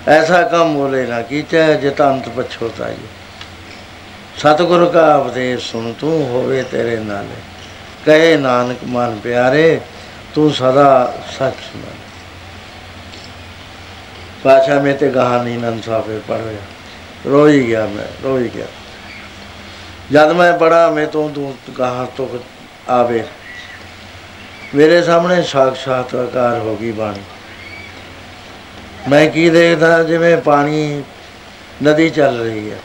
[0.08, 2.96] ਐਸਾ ਕੰਮ ਬੋਲੇ ਨਾ ਕੀਚੈ, ਜਿਤ ਅੰਤ ਪਛੋਤਾਈ
[4.38, 7.26] ਸਤਿਗੁਰ ਕਾ ਉਪਦੇਸ਼ ਸੁਣ, ਤੂੰ ਹੋਵੇ ਤੇਰੇ ਨਾਲ।
[8.06, 9.80] ਕਹੇ ਨਾਨਕ ਮਨ ਪਿਆਰੇ,
[10.34, 11.55] ਤੂੰ ਸਦਾ ਸੱਚ ਸੁਣਾ
[14.46, 16.62] ਪਾਸ਼ਾ ਮੇ ਤੇ ਕਹਾਣੀ ਨੰਦ ਸਾਫੇ ਪੜ ਰਿਹਾ।
[17.26, 18.66] ਰੋਈ ਗਿਆ ਮੈਂ, ਰੋਈ ਗਿਆ।
[20.12, 22.28] ਜਦ ਮੈਂ ਪੜਾ ਮੈਂ ਤੋਂ ਤੂੰ ਕਹਾ ਤੋਂ
[22.89, 23.24] ਆਵੇ।
[24.76, 27.20] ਮੇਰੇ ਸਾਹਮਣੇ ਸਾਖਸ਼ਾਤਕਾਰ ਹੋ ਗਈ ਬਾਣੀ।
[29.10, 31.04] ਮੈਂ ਕੀ ਦੇਖਦਾ, ਜਿਵੇਂ ਪਾਣੀ
[31.84, 32.78] ਨਦੀ ਚੱਲ ਰਹੀ ਹੈ।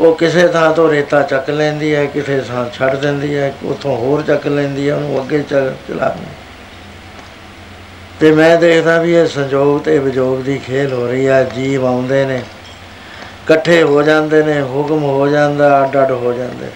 [0.00, 4.22] ਉਹ ਕਿਸੇ ਥਾਂ ਤੋਂ ਰੇਤਾ ਚੱਕ ਲੈਂਦੀ ਹੈ, ਕਿਸੇ ਥਾਂ ਛੱਡ ਦਿੰਦੀ ਹੈ, ਉਥੋਂ ਹੋਰ
[4.22, 6.24] ਚੱਕ ਲੈਂਦੀ ਹੈ, ਉਹਨੂੰ ਅੱਗੇ ਚੱਲ ਚਲਾਉਂਦੀ
[8.20, 12.24] ਤੇ ਮੈਂ ਦੇਖਦਾ ਵੀ ਇਹ ਸੰਜੋਗ ਤੇ ਵਿਜੋਗ ਦੀ ਖੇਲ ਹੋ ਰਹੀ ਹੈ ਜੀਵ ਆਉਂਦੇ
[12.24, 16.68] ਨੇ। ਇਕੱਠੇ ਹੋ ਜਾਂਦੇ ਨੇ, ਹੁਕਮ ਹੋ ਜਾਂਦਾ ਅੱਡ ਅੱਡ ਹੋ ਜਾਂਦੇ।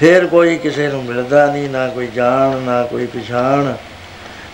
[0.00, 3.74] ਫਿਰ ਕੋਈ ਕਿਸੇ ਨੂੰ ਮਿਲਦਾ ਨਹੀਂ, ਨਾ ਕੋਈ ਜਾਣ, ਨਾ ਕੋਈ ਪਛਾਣ।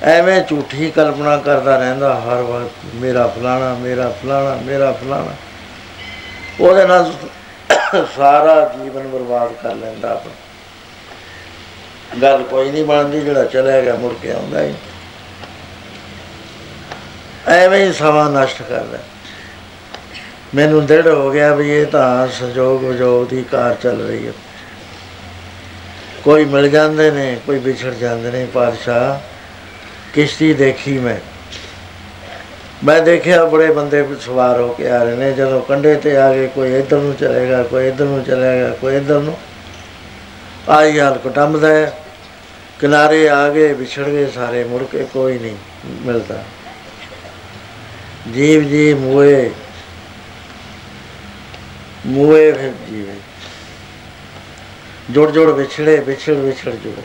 [0.03, 5.34] ਐਵੇਂ ਝੂਠੀ ਕਲਪਨਾ ਕਰਦਾ ਰਹਿੰਦਾ, ਹਰ ਵਕਤ, ਮੇਰਾ ਫਲਾਣਾ ਮੇਰਾ ਫਲਾਣਾ ਮੇਰਾ ਫਲਾਣਾ।
[6.61, 7.12] ਉਹਦੇ ਨਾਲ
[8.16, 10.32] ਸਾਰਾ ਜੀਵਨ ਬਰਬਾਦ ਕਰ ਲੈਂਦਾ ਆਪਣਾ।
[12.22, 14.74] ਗੱਲ ਕੋਈ ਨਹੀਂ ਬਣਦੀ, ਜਿਹੜਾ ਚਲੇ ਗਿਆ ਮੁੜ ਕੇ ਆਉਂਦਾ ਹੀ
[17.49, 18.99] ਐਵੇਂ ਹੀ ਸਮਾਂ ਨਸ਼ਟ ਕਰਦਾ
[20.55, 24.32] ਮੈਨੂੰ ਦ੍ਰਿੜ ਹੋ ਗਿਆ ਵੀ ਇਹ ਤਾਂ ਸੰਜੋਗ ਵਿਜੋਗ ਦੀ ਕਾਰ ਚੱਲ ਰਹੀ ਹੈ।
[26.24, 29.20] ਕੋਈ ਮਿਲ ਜਾਂਦੇ ਨੇ, ਕੋਈ ਵਿਛੜ ਜਾਂਦੇ ਨੇ, ਪਾਤਸ਼ਾਹ,
[30.14, 31.16] ਕਿਸ਼ਤੀ ਦੇਖੀ ਮੈਂ।
[32.84, 36.47] ਮੈਂ ਦੇਖਿਆ ਬੜੇ ਬੰਦੇ ਸਵਾਰ ਹੋ ਕੇ ਆ ਰਹੇ ਨੇ, ਜਦੋਂ ਕੰਢੇ ਤੇ ਆ ਗਏ
[36.47, 39.36] ਕੋਈ ਇੱਧਰ ਨੂੰ ਚਲੇਗਾ, ਕੋਈ ਇੱਧਰ ਨੂੰ ਚਲੇਗਾ, ਕੋਈ ਇੱਧਰ ਨੂੰ।
[40.68, 41.99] ਆਈ ਹਾਲ ਕੁਟੰਬਦਾ ਹੈ।
[42.80, 46.45] ਕਿਨਾਰੇ ਆ ਗਏ, ਵਿਛੜ ਗਏ ਸਾਰੇ, ਮੁੜ ਕੇ ਕੋਈ ਨਹੀਂ ਮਿਲਦਾ।
[48.33, 49.51] ਜੀਵ ਜੀ ਮੂਏ
[52.07, 53.14] ਮੂਏ ਫਿਰ ਜੀਵੇ।
[55.11, 57.03] ਜੁੜ ਜੁੜ ਵਿਛੜੇ, ਵਿਛੜ ਵਿਛੜ ਜੁੜੇ।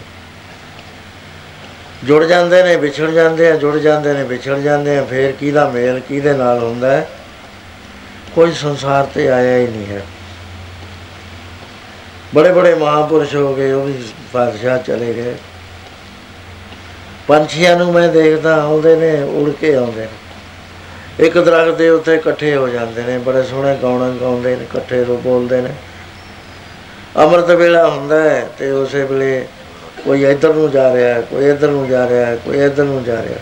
[2.03, 5.99] ਜੁੜ ਜਾਂਦੇ ਨੇ, ਵਿਛੜ ਜਾਂਦੇ ਆ, ਜੁੜ ਜਾਂਦੇ ਨੇ, ਵਿਛੜ ਜਾਂਦੇ ਆ, ਫੇਰ ਕਿਹਦਾ ਮੇਲ
[5.99, 7.09] ਕਿਹਦੇ ਨਾਲ ਹੁੰਦਾ ਹੈ?
[8.35, 10.05] ਕੋਈ ਸੰਸਾਰ ਤੇ ਆਇਆ ਹੀ ਨਹੀਂ ਹੈ।
[12.35, 14.03] ਬੜੇ ਬੜੇ ਮਹਾਪੁਰਸ਼ ਹੋ ਗਏ, ਉਹ ਵੀ
[14.33, 15.35] ਬਾਦਸ਼ਾਹ ਚਲੇ ਗਏ।
[17.27, 20.28] ਪੰਛੀਆਂ ਨੂੰ ਮੈਂ ਦੇਖਦਾ, ਆਉਂਦੇ ਨੇ, ਉੜ ਕੇ ਆਉਂਦੇ ਨੇ।
[21.19, 25.17] ਇੱਕ ਦਰਖਤ ਦੇ ਉੱਤੇ ਇਕੱਠੇ ਹੋ ਜਾਂਦੇ ਨੇ, ਬੜੇ ਸੋਹਣੇ ਗਾਉਣ ਗਾਉਂਦੇ ਨੇ, ਇਕੱਠੇ ਰੋ
[25.17, 25.69] ਬੋਲਦੇ ਨੇ।
[27.17, 29.47] ਅੰਮ੍ਰਿਤ ਵੇਲਾ ਹੁੰਦਾ ਹੈ ਤੇ ਉਸੇ ਵੇਲੇ
[30.05, 33.03] ਕੋਈ ਇੱਧਰ ਨੂੰ ਜਾ ਰਿਹਾ ਹੈ ਕੋਈ ਇੱਧਰ ਨੂੰ ਜਾ ਰਿਹਾ ਹੈ ਕੋਈ ਇੱਧਰ ਨੂੰ
[33.03, 33.39] ਜਾ ਰਿਹਾ।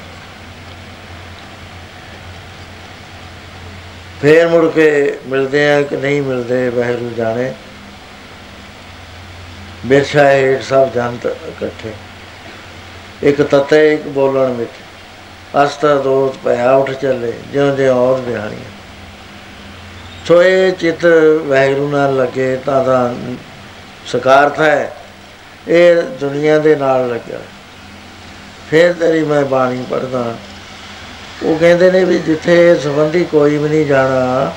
[4.21, 7.53] ਫੇਰ ਮੁੜ ਕੇ ਮਿਲਦੇ ਆ ਕਿ ਨਹੀਂ ਮਿਲਦੇ ਵਹਿਰੂ ਜਾਣੇ।
[9.85, 11.91] ਬਿਰਛਾ ਹੇਠ ਸਭ ਜੰਤ ਇਕੱਠੇ।
[13.23, 14.86] ਇੱਕ ਤਤੇ, ਇੱਕ ਬੋਲਣ ਵਿੱਚ।
[15.63, 18.71] ਅਸਤਾ ਦੋਤ ਪਿਆ ਉੱਠ ਚੱਲੇ ਜਿਉਂ ਜਿਉਂ ਔਰ ਬਿਹਾਰੀਆਂ
[20.27, 21.05] ਸੋ ਇਹ ਚਿੱਤ
[21.47, 23.13] ਵੈਗਰੂ ਨਾਲ ਲੱਗੇ, ਤਾਂ ਦਾ
[24.07, 24.91] ਸਕਾਰਥ ਹੈ
[25.67, 27.39] ਇਹ ਦੁਨੀਆ ਦੇ ਨਾਲ ਲੱਗਿਆ।
[28.69, 30.23] ਫਿਰ ਤੇਰੀ ਮੈਂ ਬਾਣੀ ਪੜਦਾ
[31.43, 34.51] ਉਹ ਕਹਿੰਦੇ ਨੇ ਵੀ ਜਿੱਥੇ ਸੰਬੰਧੀ ਕੋਈ ਵੀ ਨਹੀਂ ਜਾਣਾ,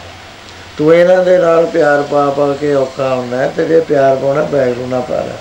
[0.79, 4.87] ਤੂੰ ਇਹਨਾਂ ਦੇ ਨਾਲ ਪਿਆਰ ਪਾ ਪਾ ਕੇ ਔਖਾ ਹੁੰਦਾ ਤੇ ਜੇ ਪਿਆਰ ਪਾਉਣਾ ਬੈਗਰੂ
[4.87, 5.37] ਨਾਲ ਪਾ ਲੈ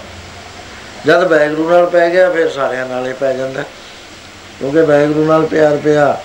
[1.05, 3.64] ਜਦ ਬੈਗਰੂ ਨਾਲ ਪੈ ਗਿਆ, ਫਿਰ ਸਾਰਿਆਂ ਨਾਲ ਹੀ ਪੈ ਜਾਂਦਾ।
[4.60, 6.18] ਕਿਉਂਕਿ ਬੈਗਰੂ ਨਾਲ ਪਿਆਰ ਪਿਆ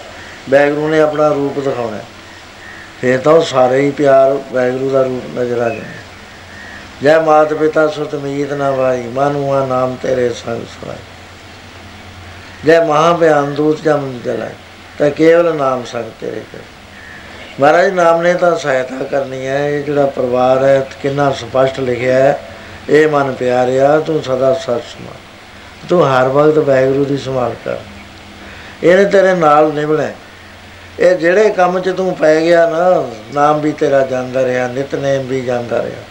[0.50, 1.98] ਬੈਗਰੂ ਨੇ ਆਪਣਾ ਰੂਪ ਦਿਖਾਉਣਾ।
[3.00, 6.02] ਫਿਰ ਤਾਂ ਉਹ ਸਾਰੇ ਹੀ ਪਿਆਰ ਬੈਗਰੂ ਦਾ ਰੂਪ ਨਜ਼ਰ ਆ ਜਾਂਦਾ।
[7.02, 10.96] ਜੈ ਮਾਤ ਪਿਤਾ ਸੁਤ ਮੀਤ ਨਾ ਵਾਈ ਮਨੁਆ ਨਾਮ ਤੇਰੇ ਸੰਗ ਸੁਣਾਈ
[12.66, 14.52] ਜੈ ਮਹਾ ਬਿਆਨ ਦੂਤ ਜਮ ਜਲਾਈ,
[14.98, 16.60] ਤਾਂ ਕੇਵਲ ਨਾਮ ਸੰਗ ਤੇਰੇ ਕਰ।
[17.60, 22.38] ਮਹਾਰਾਜ, ਨਾਮ ਨੇ ਤਾਂ ਸਹਾਇਤਾ ਕਰਨੀ ਹੈ, ਇਹ ਜਿਹੜਾ ਪਰਿਵਾਰ ਹੈ, ਕਿੰਨਾ ਸਪਸ਼ਟ ਲਿਖਿਆ ਹੈ,
[22.88, 25.12] ਇਹ ਮਨ ਪਿਆਰਿਆ, ਤੂੰ ਸਦਾ ਸੱਚ ਸੁਣਾ
[25.88, 27.78] ਤੂੰ ਹਰ ਵਕਤ ਵੈਗਰੂ ਦੀ ਸੰਭਾਲ ਕਰ।
[28.82, 30.10] ਇਹਨੇ ਤੇਰੇ ਨਾਲ ਨਿਭਣਾ।
[31.00, 35.40] ਇਹ ਜਿਹੜੇ ਕੰਮ 'ਚ ਤੂੰ ਪੈ ਗਿਆ ਨਾ, ਨਾਮ ਵੀ ਤੇਰਾ ਜਾਂਦਾ ਰਿਹਾ, ਨਿਤਨੇਮ ਵੀ
[35.40, 36.02] ਜਾਂਦਾ ਰਿਹਾ।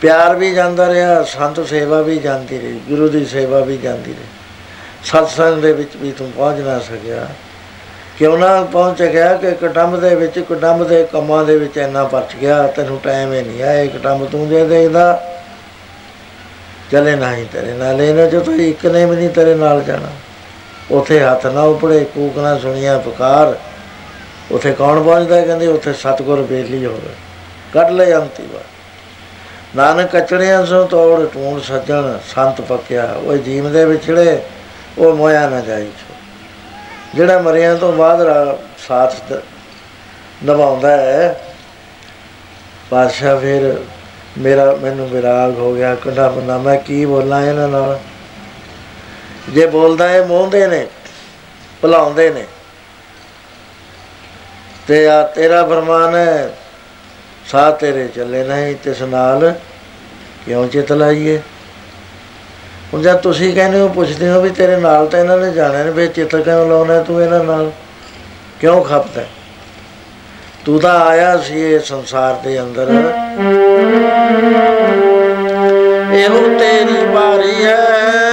[0.00, 4.26] ਪਿਆਰ ਵੀ ਜਾਂਦਾ ਰਿਹਾ, ਸੰਤ ਸੇਵਾ ਵੀ ਜਾਂਦੀ ਰਹੀ, ਗੁਰੂ ਦੀ ਸੇਵਾ ਵੀ ਜਾਂਦੀ ਰਹੀ।
[5.04, 7.26] ਸਤਸੰਗ ਦੇ ਵਿੱਚ ਵੀ ਤੂੰ ਪਹੁੰਚ ਨਾ ਸਕਿਆ।
[8.18, 12.36] ਕਿਉਂ ਨਾ ਪਹੁੰਚ ਗਿਆ ਕਿ ਕਟੰਬ ਦੇ ਵਿੱਚ ਕਟੰਬ ਦੇ ਕੰਮਾਂ ਦੇ ਵਿੱਚ ਇੰਨਾ ਪਰਚ
[12.36, 15.22] ਗਿਆ, ਤੈਨੂੰ ਟਾਈਮ ਹੀ ਨਹੀਂ ਆਇਆ ਕਟੰਬ ਤੂੰ ਜੇ ਦੇਖਦਾ
[16.92, 20.08] ਚਲੇ ਨਹੀਂ ਤੇਰੇ ਨਾਲ, ਇਹਨਾਂ ਚੋਂ ਤਾਂ ਇੱਕ ਨੇ ਵੀ ਨਹੀਂ ਤੇਰੇ ਨਾਲ ਜਾਣਾ।
[20.90, 23.58] ਉਥੇ ਹੱਥ ਨਾ ਉਪੜੇ ਕੂਕ ਨਾ ਸੁਣੀਆਂ, ਪੁਕਾਰ।
[24.50, 25.46] ਉੱਥੇ ਕੌਣ ਪਹੁੰਚਦਾ ਹੈ?
[25.46, 27.14] ਕਹਿੰਦੇ ਉੱਥੇ ਸਤਗੁਰ ਬੇਲੀ ਹੋਵੇ।
[27.74, 28.62] ਕੱਢ ਲੈ ਅੰਤੀ ਵਾਰ।
[29.76, 34.42] ਨਾਨਕ ਕਚੜਿਆਂ ਸੋ ਤੋੜ ਟੂਣ ਸੱਜਣ ਸੰਤ ਪੱਕਿਆ। ਉਹ ਜੀਵ ਦੇ ਵਿਛੜੇ,
[34.98, 36.14] ਉਹ ਮੋਇਆ ਨਾ ਜਾਈ ਛੋ।
[37.14, 39.42] ਜਿਹੜਾ ਮਰਿਆਂ ਤੋਂ ਬਾਅਦ ਰਾ- ਸਾਥ ਦ-
[40.44, 41.40] ਨਿਭਾਉਂਦਾ ਹੈ
[42.90, 43.76] ਪਾਤਸ਼ਾਹ ਫਿਰ
[44.38, 48.00] ਮੇਰਾ, ਮੈਨੂੰ ਵਿਰਾਗ ਹੋ ਗਿਆ। ਕੰਡਾ ਬੰਦਾ ਮੈਂ ਕੀ ਬੋਲਾਂ ਇਹਨਾਂ ਨਾਲ?
[49.50, 50.86] ਜੇ ਬੋਲਦਾ ਹੈ ਮੋਹਦੇ ਨੇ,
[51.82, 52.44] ਭੁਲਾਉਂਦੇ ਨੇ।
[54.88, 56.56] ਤੇ ਆ ਤੇਰਾ ਫਰਮਾਨ ਹੈ
[57.50, 59.54] ਸਾਹ ਤੇਰੇ ਚੱਲੇ ਨਹੀਂ ਤਿਸ ਨਾਲ,
[60.46, 61.40] ਕਿਉਂ ਚਿਤ ਲਾਈਏ?
[62.92, 65.90] ਹੁਣ ਜਦ ਤੁਸੀਂ ਕਹਿੰਦੇ ਹੋ, ਪੁੱਛਦੇ ਹੋ ਵੀ ਤੇਰੇ ਨਾਲ ਤਾਂ ਇਹਨਾਂ ਨੇ ਜਾਣਾ ਨੇ,
[65.90, 67.72] ਵੀ ਚਿੱਤ ਕਿਉਂ ਲਾਉਣਾ ਤੂੰ ਇਹਨਾਂ ਨਾਲ?
[68.60, 69.28] ਕਿਉਂ ਖਪਦਾ ਹੈ?
[70.64, 72.88] ਤੂੰ ਤਾਂ ਆਇਆ ਸੀ ਇਹ ਸੰਸਾਰ ਦੇ ਅੰਦਰ।
[76.12, 78.25] ਇਹੋ ਤੇਰੀ ਬਾਰੀ ਹੈ।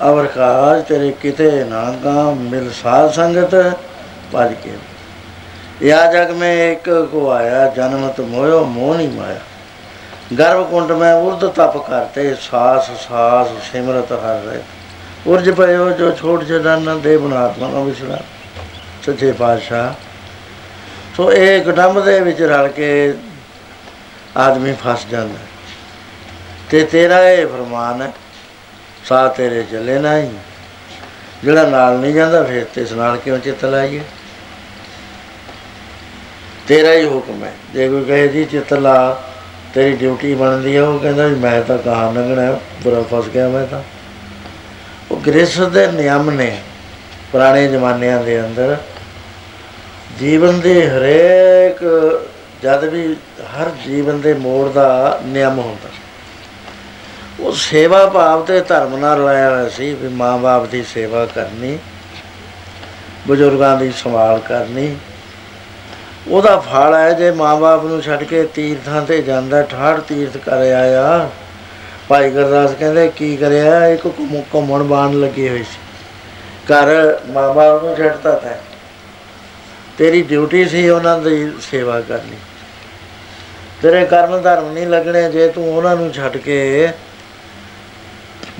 [0.00, 3.54] ਅਵਰ ਕਾਜ ਤੇਰੇ ਕਿਤੇ ਨਾ ਗਾ, ਮਿਲ ਸਾਧ ਸੰਗਤ
[4.34, 4.72] ਭਜ ਕੇ।
[5.82, 9.40] ਯਾ ਜਗ ਮੈਂ ਇੱਕ ਕੋ ਆਇਆ ਜਨਮਤ ਮੋਇਓ ਮੋਹਨੀ ਮਾਇਆ।
[10.38, 14.62] ਗਰਭ ਕੁੰਡ ਮੈਂ ਉਰਦ ਤਪ ਕਰਤੇ, ਸਾਸ ਸਾਸ, ਸਿਮਰਤ ਹਰ ਰਹੇ।
[15.26, 18.18] ਉਰਜ ਪਇਓ ਜੋ ਛੋਟ ਜਦਾਨਾ ਦੇ ਬਨਾਤਮਾ ਨੂੰ ਵਿਸਰਾ
[19.06, 19.92] ਸੱਚੇ ਪਾਤਸ਼ਾਹ,
[21.16, 23.14] ਸੋ ਇਹ ਗਡੰਬ ਦੇ ਵਿੱਚ ਰਲ ਕੇ
[24.36, 25.38] ਆਦਮੀ ਫਸ ਜਾਂਦਾ।
[26.70, 28.12] ਤੇ ਤੇਰਾ ਇਹ ਫਰਮਾਨ ਹੈ
[29.08, 30.30] ਸਾ ਤੇਰੇ ਚੱਲੇ ਨਹੀਂ।
[31.44, 34.00] ਜਿਹੜਾ ਨਾਲ ਨਹੀਂ ਜਾਂਦਾ ਫਿਰ ਤੇ ਇਸ ਨਾਲ ਕਿਉਂ ਚਿੱਤ ਲਾਈਏ?
[36.68, 39.22] ਤੇਰਾ ਹੀ ਹੁਕਮ ਹੈ। ਜੇ ਕੋਈ ਕਹੇ ਜੀ ਚਿੱਤ ਲਾ
[39.74, 43.48] ਤੇਰੀ ਡਿਊਟੀ ਬਣਦੀ ਹੈ ਉਹ ਕਹਿੰਦਾ ਵੀ ਮੈਂ ਤਾਂ ਕਹਾਂ ਲੰਘਣਾ ਹੈ, ਬੁਰਾ ਫਸ ਗਿਆ
[43.48, 43.82] ਮੈਂ ਤਾਂ।
[45.10, 46.62] ਉਹ ਗ੍ਰਸਥ ਦੇ ਨਿਯਮ ਨੇ
[47.32, 48.76] ਪੁਰਾਣੇ ਜ਼ਮਾਨਿਆਂ ਦੇ ਅੰਦਰ।
[50.20, 51.84] ਜੀਵਨ ਦੇ ਹਰੇਕ
[52.62, 55.88] ਜਦ ਵੀ ਹਰ ਜੀਵਨ ਦੇ ਮੋੜ ਦਾ ਨਿਯਮ ਹੁੰਦਾ।
[57.40, 61.78] ਉਹ ਸੇਵਾ ਭਾਵ ਤੇ ਧਰਮ ਨਾਲ ਰਲਾਇਆ ਹੋਇਆ ਸੀ ਵੀ ਮਾਂ-ਬਾਪ ਦੀ ਸੇਵਾ ਕਰਨੀ,
[63.28, 64.96] ਬਜ਼ੁਰਗਾਂ ਦੀ ਸੰਭਾਲ ਕਰਨੀ।
[66.28, 71.30] ਉਹਦਾ ਫਲ ਹੈ ਜੇ ਮਾਂ-ਬਾਪ ਨੂੰ ਛੱਡ ਕੇ ਤੀਰਥਾਂ ਤੇ ਜਾਂਦਾ ਠਾੜ ਤੀਰਥ ਕਰ ਆਇਆ।
[72.08, 73.86] ਭਾਈ ਗੁਰਦਾਸ ਕਹਿੰਦੇ, ਕੀ ਕਰਿਆ?
[73.86, 75.78] ਇੱਕ ਘੁੰਮ- ਘੁੰਮਣ ਬਾਣ ਲੱਗੀ ਹੋਈ ਸੀ।
[76.64, 78.50] ਘਰ ਮਾਂ-ਬਾਪ ਨੂੰ ਛੱਡਤਾ ਤਾ
[79.98, 82.36] ਤੇਰੀ ਡਿਊਟੀ ਸੀ ਉਹਨਾਂ ਦੀ ਸੇਵਾ ਕਰਨੀ।
[83.82, 86.88] ਤੇਰੇ ਕਰਮ ਧਰਮ ਨਹੀਂ ਲੱਗਣੇ, ਜੇ ਤੂੰ ਉਹਨਾਂ ਨੂੰ ਛੱਡ ਕੇ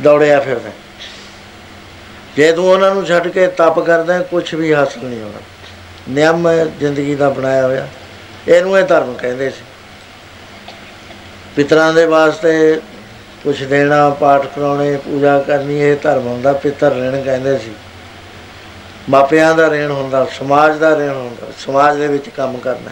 [0.03, 0.71] ਦੌੜਿਆ ਫਿਰਦਾ।
[2.37, 5.41] ਜੇ ਤੂੰ ਉਹਨਾਂ ਨੂੰ ਛੱਡ ਕੇ ਤਪ ਕਰਦਾ ਕੁਝ ਵੀ ਹਾਸਲ ਨਹੀਂ ਹੋਣਾ।
[6.11, 7.89] ਨਿਯਮ ਹੈ ਜ਼ਿੰਦਗੀ ਦਾ ਬਣਾਇਆ ਹੋਇਆ।
[8.49, 9.65] ਇਹਨੂੰ ਇਹ ਧਰਮ ਕਹਿੰਦੇ ਸੀ।
[11.57, 12.81] ਪਿਤਰਾਂ ਦੇ ਵਾਸਤੇ
[13.45, 17.73] ਕੁਛ ਦੇਣਾ, ਪਾਠ ਕਰਾਉਣੇ, ਪੂਜਾ ਕਰਨੀ, ਇਹ ਧਰਮ ਹੁੰਦਾ। ਪਿਤਰ ਰਹਿਣ ਕਹਿੰਦੇ ਸੀ।
[19.11, 22.91] ਮਾਪਿਆਂ ਦਾ ਰਹਿਣ ਹੁੰਦਾ, ਸਮਾਜ ਦਾ ਰਹਿਣ ਹੁੰਦਾ। ਸਮਾਜ ਦੇ ਵਿੱਚ ਕੰਮ ਕਰਨਾ।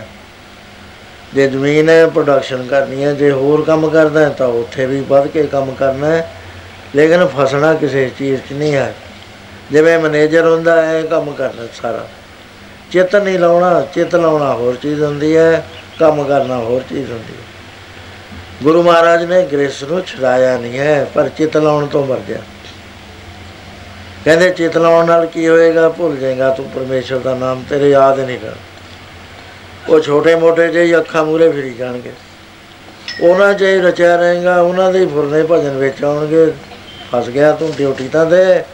[1.35, 5.27] ਜੇ ਜ਼ਮੀਨ ਹੈ ਪ੍ਰੋਡਕਸ਼ਨ ਕਰਨੀ ਹੈ, ਜੇ ਹੋਰ ਕੰਮ ਕਰਦਾ ਹੈ, ਤਾਂ ਉੱਥੇ ਵੀ ਵੱਧ
[5.27, 6.36] ਕੇ ਕੰਮ ਕਰਨਾ ਹੈ।
[6.97, 8.95] ਲੇਕਿਨ ਫਸਣਾ ਕਿਸੇ ਚੀਜ਼ 'ਚ ਨਹੀਂ ਹੈ।
[9.73, 12.07] ਜਿਵੇਂ ਮੈਨੇਜਰ ਹੁੰਦਾ ਹੈ ਕੰਮ ਕਰਨਾ ਸਾਰਾ।
[12.93, 15.67] ਚਿੱਤ ਨਹੀਂ ਲਾਉਣਾ, ਚਿੱਤ ਲਾਉਣਾ ਹੋਰ ਚੀਜ਼ ਹੁੰਦੀ ਹੈ,
[15.99, 17.45] ਕੰਮ ਕਰਨਾ ਹੋਰ ਚੀਜ਼ ਹੁੰਦੀ ਹੈ।
[18.63, 22.39] ਗੁਰੂ ਮਹਾਰਾਜ ਨੇ ਗ੍ਰੇਸ ਨੂੰ ਛਡਾਇਆ ਨਹੀਂ ਹੈ, ਪਰ ਚਿੱਤ ਲਾਉਣ ਤੋਂ ਮਰ ਗਿਆ।
[24.25, 25.89] ਕਹਿੰਦੇ, ਚਿੱਤ ਲਾਉਣ ਨਾਲ ਕੀ ਹੋਏਗਾ?
[25.89, 28.53] ਭੁੱਲ ਜਾਏਗਾ ਤੂੰ ਪਰਮੇਸ਼ਰ ਦਾ ਨਾਮ ਤੇਰੇ ਯਾਦ ਨਹੀਂ ਕਰ
[29.89, 32.13] ਉਹ ਛੋਟੇ ਮੋਟੇ ਜਿਹੇ ਅੱਖਾਂ ਮੂਰੇ ਫਿਰੀ ਜਾਣਗੇ।
[33.21, 36.53] ਉਹਨਾਂ 'ਚ ਹੀ ਰਚਿਆ ਰਹੇਗਾ, ਉਹਨਾਂ ਦੇ ਫੁਰਨੇ ਭਜਨ ਵਿੱਚ ਆਉਣਗੇ।
[37.13, 38.65] ਫਸ ਗਿਆ ਤੂੰ, ਡਿਊਟੀ ਤਾਂ ਦੇ।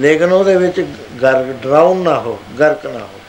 [0.00, 0.86] ਲੇਕਿਨ ਉਹਦੇ ਵਿੱਚ
[1.22, 3.20] ਗਰ, ਡਰਾਉਣ ਨਾ ਹੋ, ਗਰਕ ਨਾ ਹੋ।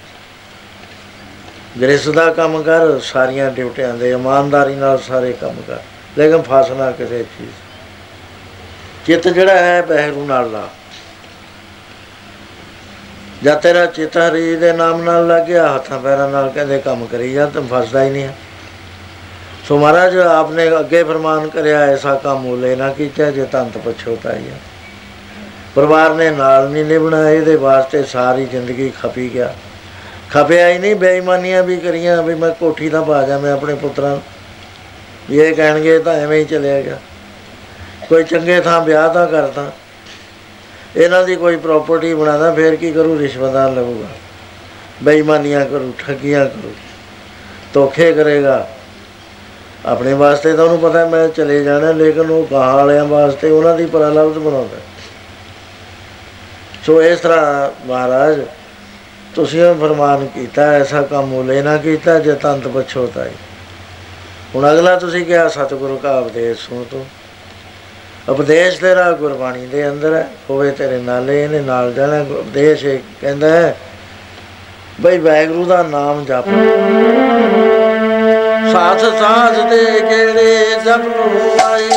[1.82, 5.78] ਗ੍ਰੇਸ ਦਾ ਕੰਮ ਕਰ, ਸਾਰੀਆਂ ਡਿਊਟੀਆਂ ਦੇ। ਇਮਾਨਦਾਰੀ ਨਾਲ ਸਾਰੇ ਕੰਮ ਕਰ।
[6.18, 7.52] ਲੇਕਿਨ ਫਸ ਨਾ ਕਿਸੇ ਚੀਜ਼।
[9.08, 10.70] ਚਿੱਤ ਜਿਹੜਾ ਹੈ, ਬਹਿਰੂ ਨਾਲ ਲਾ।
[13.44, 17.46] ਜਦ ਤੇਰਾ ਚਿੱਤ ਹਰੀ ਦੇ ਨਾਮ ਨਾਲ ਲੱਗਿਆ, ਹੱਥਾਂ ਪੈਰਾਂ ਨਾਲ ਕਹਿੰਦੇ, ਕੰਮ ਕਰੀ ਜਾ
[17.46, 18.36] ਤੂੰ ਫਸਦਾ ਹੀ ਨਹੀਂ ਹੈ
[19.68, 24.60] ਸੋ ਮਹਾਰਾਜ, ਆਪਨੇ ਅੱਗੇ ਫਰਮਾਨ ਕਰਿਆ, ਐਸਾ ਕੰਮ ਉਲੇ ਨਾ ਕੀਤਾ, ਜੇ ਤੰਤ ਪਛੋਤਾਈ ਹੈ
[25.76, 29.56] ਪਰਿਵਾਰ ਨੇ ਨਾਲ ਨਹੀਂ ਨਿਭਣਾ, ਇਹਦੇ ਵਾਸਤੇ ਸਾਰੀ ਜ਼ਿੰਦਗੀ ਖਪੀ ਗਿਆ।
[30.30, 34.10] ਖਪਿਆ ਹੀ ਨਹੀਂ, ਬੇਈਮਾਨੀਆਂ ਵੀ ਕਰੀਆਂ, ਵੀ ਮੈਂ ਕੋਠੀ ਤਾਂ ਪਾ ਜਾ, ਮੈਂ ਆਪਣੇ ਪੁੱਤਰਾਂ
[34.10, 34.22] ਨੂੰ।
[35.30, 37.00] ਵੀ ਇਹ ਕਹਿਣਗੇ ਤਾਂ ਐਵੇਂ ਹੀ ਚਲਿਆ ਗਿਆ।
[38.10, 39.72] ਕੋਈ ਚੰਗੇ ਥਾਂ ਵਿਆਹ ਤਾਂ ਕਰਦਾ।
[40.96, 44.08] ਇਹਨਾਂ ਦੀ ਕੋਈ ਪ੍ਰਾਪਰਟੀ ਬਣਾਦਾ ਫੇਰ ਕੀ ਕਰੂ ਰਿਸ਼ਵਤਾਂ ਲਊਗਾ।
[45.04, 46.72] ਬੇਈਮਾਨੀਆਂ ਕਰੂ, ਠੱਗੀਆਂ ਕਰੂ।
[47.74, 48.70] ਧੋਖੇ ਕਰੇਗਾ।
[49.86, 53.86] ਆਪਣੇ ਵਾਸਤੇ ਤਾਂ ਉਹਨੂੰ ਪਤਾ ਮੈਂ ਚਲੇ ਜਾਣਾ, ਲੇਕਿਨ ਉਹ ਗਾਂ ਵਾਲਿਆਂ ਵਾਸਤੇ ਉਹਨਾਂ ਦੀ
[53.86, 54.78] ਪ੍ਰਲਬਧ ਬਣਾਉਂਦਾ
[56.86, 58.42] ਸੋ ਇਸ ਤਰ੍ਹਾਂ ਮਹਾਰਾਜ,
[59.36, 63.32] ਤੁਸੀਂ ਇਹ ਫਰਮਾਨ ਕੀਤਾ, ਐਸਾ ਕੰਮ ਉਲੇ ਨਾ ਕੀਤਾ, ਜੇ ਤੰਤ ਪਛੋਤਾ ਹੈ।
[64.56, 67.06] ਹੁਣ ਅਗਲਾ ਤੁਸੀਂ ਕਿਹਾ, ਸਤਿਗੁਰੂ ਕਾ ਉਪਦੇਸ਼ ਸੁਣ ਤੋ।
[68.30, 73.50] ਉਪਦੇਸ਼ ਤੇਰਾ ਗੁਰਬਾਣੀ ਦੇ ਅੰਦਰ ਹੈ, ਹੋਵੇ ਤੇਰੇ ਨਾਲੇ ਇਹਨੇ ਨਾਲ ਜਾਣਾ, ਉਪਦੇਸ਼ ਇਹ ਕਹਿੰਦਾ
[73.50, 73.76] ਹੈ,
[75.02, 76.46] ਬਈ ਵੈਗਰੂ ਦਾ ਨਾਮ ਜਪ
[78.72, 81.90] ਸਾਥ ਸਾਥ ਦੇ ਕਿਹੜੇ ਜਪ ਆਏ?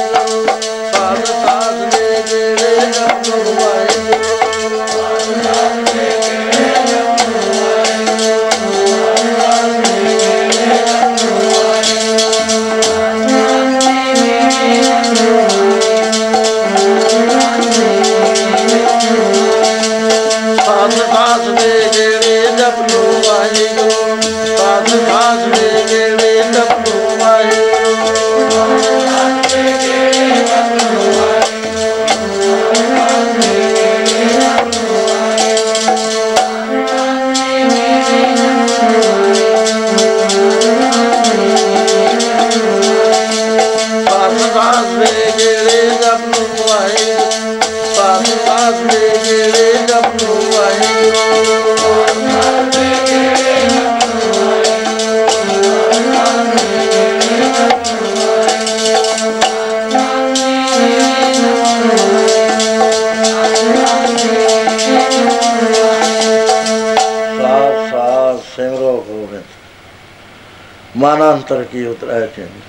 [71.72, 72.60] ਕੀ ਉਤਰੈ ਚੰਦ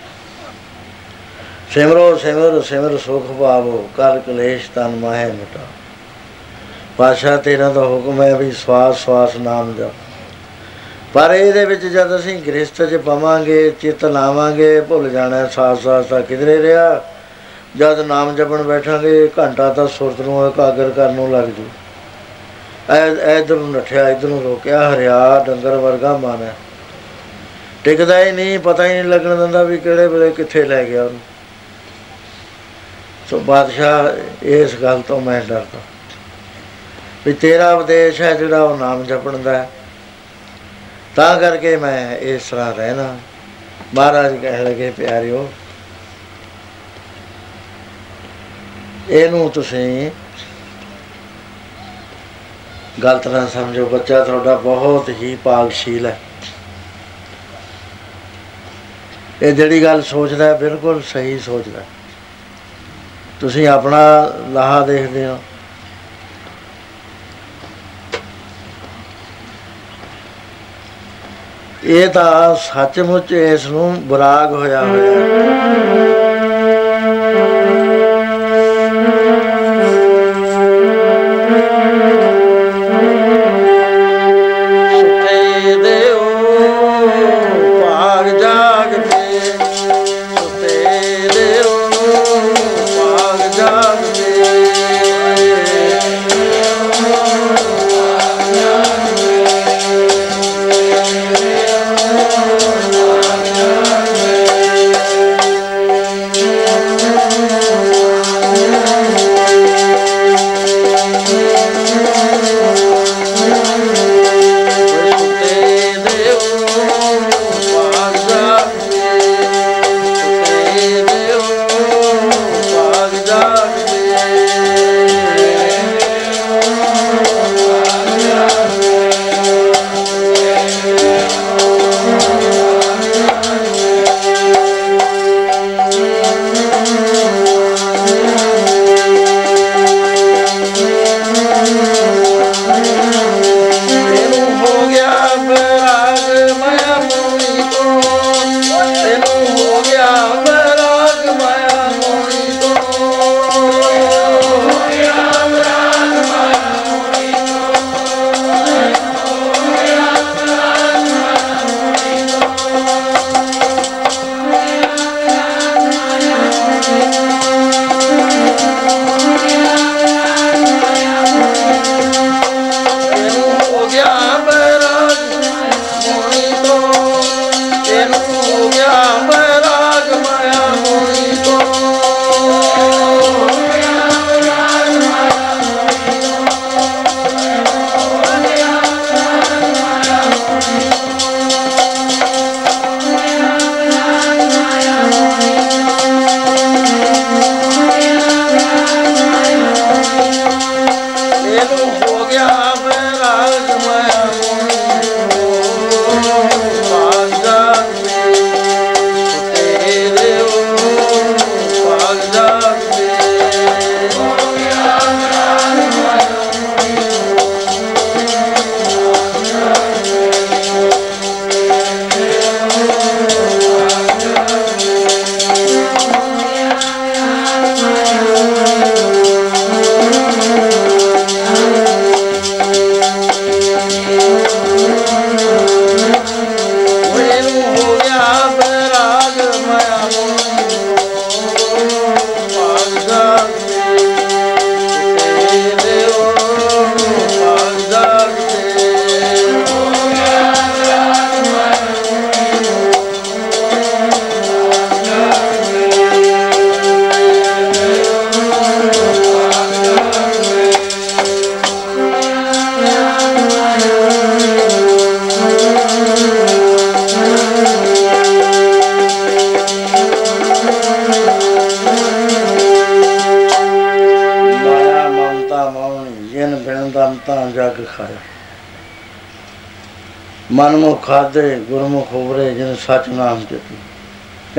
[1.74, 5.66] ਸਿਮਰੋ, ਸਿਮਰ ਸਿਮਰ ਸੁਖ ਪਾਵੋ ਕਰ ਕਲੇਸ਼ ਤਨ ਮਾਹੇ ਮਿਟਾ।
[6.98, 9.92] ਪਾਸ਼ਾ ਤੇਰਾ ਦਾ ਹੁਕਮ ਹੈ ਵੀ ਸਵਾਸ ਸਵਾਸ ਨਾਮ ਜਪ
[11.14, 16.22] ਪਰ ਇਹਦੇ ਵਿੱਚ ਜਦ ਅਸੀਂ ਗ੍ਰਸਥ 'ਚ ਪਵਾਂਗੇ, ਚਿੱਤ ਲਾਵਾਂਗੇ, ਭੁੱਲ ਜਾਣਾ, ਸਾਸ ਸਾਸ ਤਾਂ
[16.22, 17.04] ਕਿਧਰੇ ਰਿਹਾ?
[17.78, 21.66] ਜਦ ਨਾਮ ਜਪਣ ਬੈਠਾਂਗੇ, ਘੰਟਾ ਤਾਂ ਸੁਰਤ ਨੂੰ ਇਕਾਗਰ ਕਰਨ ਨੂੰ ਲੱਗ ਜੂ।
[22.90, 23.06] ਐ
[23.38, 26.54] ਇਧਰ ਨੂੰ ਨੱਠਿਆ, ਇਧਰ ਨੂੰ ਰੋਕਿਆ, ਹਰਿਆ ਡੰਗਰ ਵਰਗਾ ਮਨ ਹੈ।
[27.90, 31.20] ਟਿਕਦਾ ਹੀ ਨਹੀਂ, ਪਤਾ ਹੀ ਨਹੀਂ ਲੱਗਣ ਦਿੰਦਾ ਵੀ ਕਿਹੜੇ ਵੇਲੇ ਕਿੱਥੇ ਲੈ ਗਿਆ ਉਹਨੂੰ।
[33.30, 35.80] ਸੋ ਬਾਦਸ਼ਾਹ ਇਸ ਗੱਲ ਤੋਂ ਮੈਂ ਡਰਦਾ।
[37.26, 39.70] ਵੀ ਤੇਰਾ ਉਪਦੇਸ਼ ਹੈ ਜਿਹੜਾ ਉਹ ਨਾਮ ਜਪਣ ਦਾ ਹੈ।
[41.16, 43.18] ਤਾਂ ਕਰਕੇ ਮੈਂ ਇਸ ਤਰ੍ਹਾਂ ਰਹਿਣਾ।
[43.96, 45.52] ਮਹਾਰਾਜ ਕਹਿ ਲਗੇ, ਪਿਆਰਿਓ,
[49.10, 50.12] ਇਹਨੂੰ ਤੁਸੀਂ
[53.04, 56.20] ਗਲਤ ਨਾ ਸਮਝੋ। ਬੱਚਾ ਤੁਹਾਡਾ ਬਹੁਤ ਹੀ ਪਾਗਸ਼ੀਲ ਹੈ।
[59.42, 61.86] ਇਹ ਜਿਹੜੀ ਗੱਲ ਸੋਚਦਾ ਹੈ, ਬਿਲਕੁਲ ਸਹੀ ਸੋਚਦਾ ਹੈ।
[63.42, 64.00] ਤੁਸੀਂ ਆਪਣਾ
[64.54, 65.38] ਲਾਹਾ ਦੇਖਦੇ ਹੋ
[71.84, 76.19] ਇਹ ਤਾਂ ਸੱਚਮੁੱਚ ਇਸ ਨੂੰ ਬਰਾਗ ਹੋਇਆ ਹੋਇਆ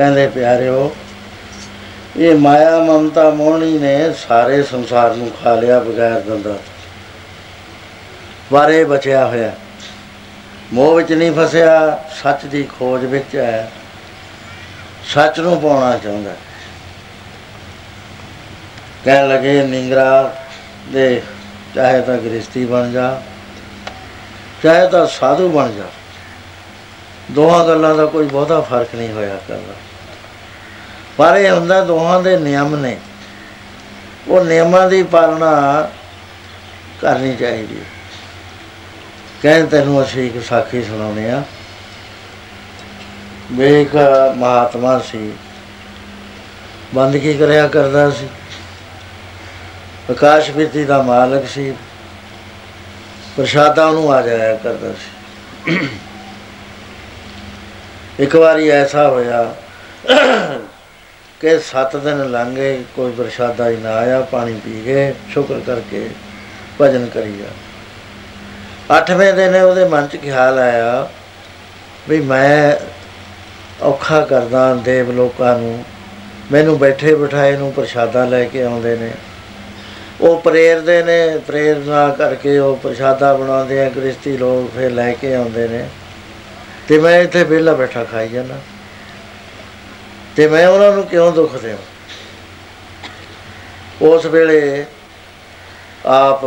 [0.01, 0.95] ਕਹਿੰਦੇ, ਪਿਆਰਿਓ,
[2.17, 6.55] ਇਹ ਮਾਇਆ ਮਮਤਾ ਮੋਹਣੀ ਨੇ ਸਾਰੇ ਸੰਸਾਰ ਨੂੰ ਖਾ ਲਿਆ ਬਗੈਰ ਦੰਦਾਂ ਤੋਂ।
[8.51, 9.51] ਵਾਰੇ ਬਚਿਆ ਹੋਇਆ।
[10.73, 13.71] ਮੋਹ ਵਿੱਚ ਨਹੀਂ ਫਸਿਆ, ਸੱਚ ਦੀ ਖੋਜ ਵਿੱਚ ਹੈ।
[15.13, 16.33] ਸੱਚ ਨੂੰ ਪਾਉਣਾ ਚਾਹੁੰਦਾ।
[19.05, 20.35] ਕਹਿਣ ਲੱਗੇ, ਨਿੰਗਰਾ
[20.89, 21.21] ਦੇ
[21.75, 23.21] ਚਾਹੇ ਤਾਂ ਗ੍ਰਸਤੀ ਬਣ ਜਾ,
[24.63, 25.83] ਚਾਹੇ ਤਾਂ ਸਾਧੂ ਬਣ ਜਾ।
[27.31, 29.73] ਦੋਹਾਂ ਗੱਲਾਂ ਦਾ ਕੋਈ ਬਹੁਤਾ ਫ਼ਰਕ ਨਹੀਂ ਹੋਇਆ ਕਰਦਾ।
[31.21, 32.97] ਪਰ ਇਹ ਹੁੰਦਾ ਦੋਹਾਂ ਦੇ ਨਿਯਮ ਨੇ।
[34.27, 35.51] ਉਹ ਨਿਯਮਾਂ ਦੀ ਪਾਲਣਾ
[37.01, 37.85] ਕਰਨੀ ਚਾਹੀਦੀ ਹੈ।
[39.43, 41.43] ਕਹਿੰਦੇ ਤੈਨੂੰ ਅਸੀਂ ਇੱਕ ਸਾਖੀ ਸੁਣਾਉਂਦੇ ਆ
[43.51, 43.95] ਵੇਖ
[44.35, 45.31] ਮਹਾਤਮਾ ਸੀ।
[46.95, 48.27] ਬੰਦਗੀ ਕਰਿਆ ਕਰਦਾ ਸੀ?
[50.07, 51.71] ਪ੍ਰਕਾਸ਼ ਬਿਰਤੀ ਦਾ ਮਾਲਕ ਸੀ।
[53.37, 55.77] ਪ੍ਰਸ਼ਾਦਾ ਨੂੰ ਆ ਜਾਇਆ ਕਰਦਾ ਸੀ।
[58.19, 59.55] ਇੱਕ ਵਾਰੀ ਐਸਾ ਹੋਇਆ
[61.41, 66.09] ਕਿ 7 ਦਿਨ ਲੰਘੇ ਕੋਈ ਪ੍ਰਸ਼ਾਦਾ ਹੀ ਨਾ ਆਇਆ, ਪਾਣੀ ਪੀ ਗਏ, ਸ਼ੁਕਰ ਕਰਕੇ
[66.81, 67.45] ਭਜਨ ਕਰੀ ਜਾ।
[68.97, 71.09] ਅੱਠਵੇਂ ਦਿਨ ਉਹਦੇ ਮਨ 'ਚ ਖਿਆਲ ਆਇਆ?
[72.09, 72.75] ਵੀ ਮੈਂ
[73.81, 75.83] ਔਖਾ ਕਰਦਾ ਦੇਵ ਲੋਕਾਂ ਨੂੰ,
[76.51, 79.11] ਮੈਨੂੰ ਬੈਠੇ ਬਿਠਾਏ ਨੂੰ ਪ੍ਰਸ਼ਾਦਾ ਲੈ ਕੇ ਆਉਂਦੇ ਨੇ।
[80.21, 85.67] ਉਹ ਪ੍ਰੇਰਦੇ ਨੇ, ਪ੍ਰੇਰਨਾ ਕਰਕੇ ਉਹ ਪ੍ਰਸ਼ਾਦਾ ਬਣਾਉਂਦੇ ਆ ਗ੍ਰਸਤੀ ਲੋਕ ਫਿਰ ਲੈ ਕੇ ਆਉਂਦੇ
[85.67, 85.89] ਨੇ।
[86.87, 88.55] ਤੇ ਮੈਂ ਇੱਥੇ ਵਿਹਲਾ ਬੈਠਾ ਖਾਈ ਜਾਂਦਾ।
[90.35, 91.85] ਤੇ ਮੈਂ ਉਹਨਾਂ ਨੂੰ ਕਿਉਂ ਦੁੱਖ ਦੇਵਾਂ?
[94.01, 94.85] ਉਸ ਵੇਲੇ
[96.05, 96.39] ਆਪ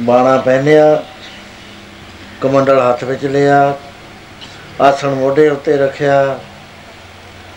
[0.00, 1.04] ਬਾਣਾ ਪਹਿਨਿਆ,
[2.40, 3.76] ਕਮੰਡਲ ਹੱਥ ਵਿੱਚ ਲਿਆ,
[4.80, 6.40] ਆਸਣ ਮੋਢੇ ਉੱਤੇ ਰੱਖਿਆ।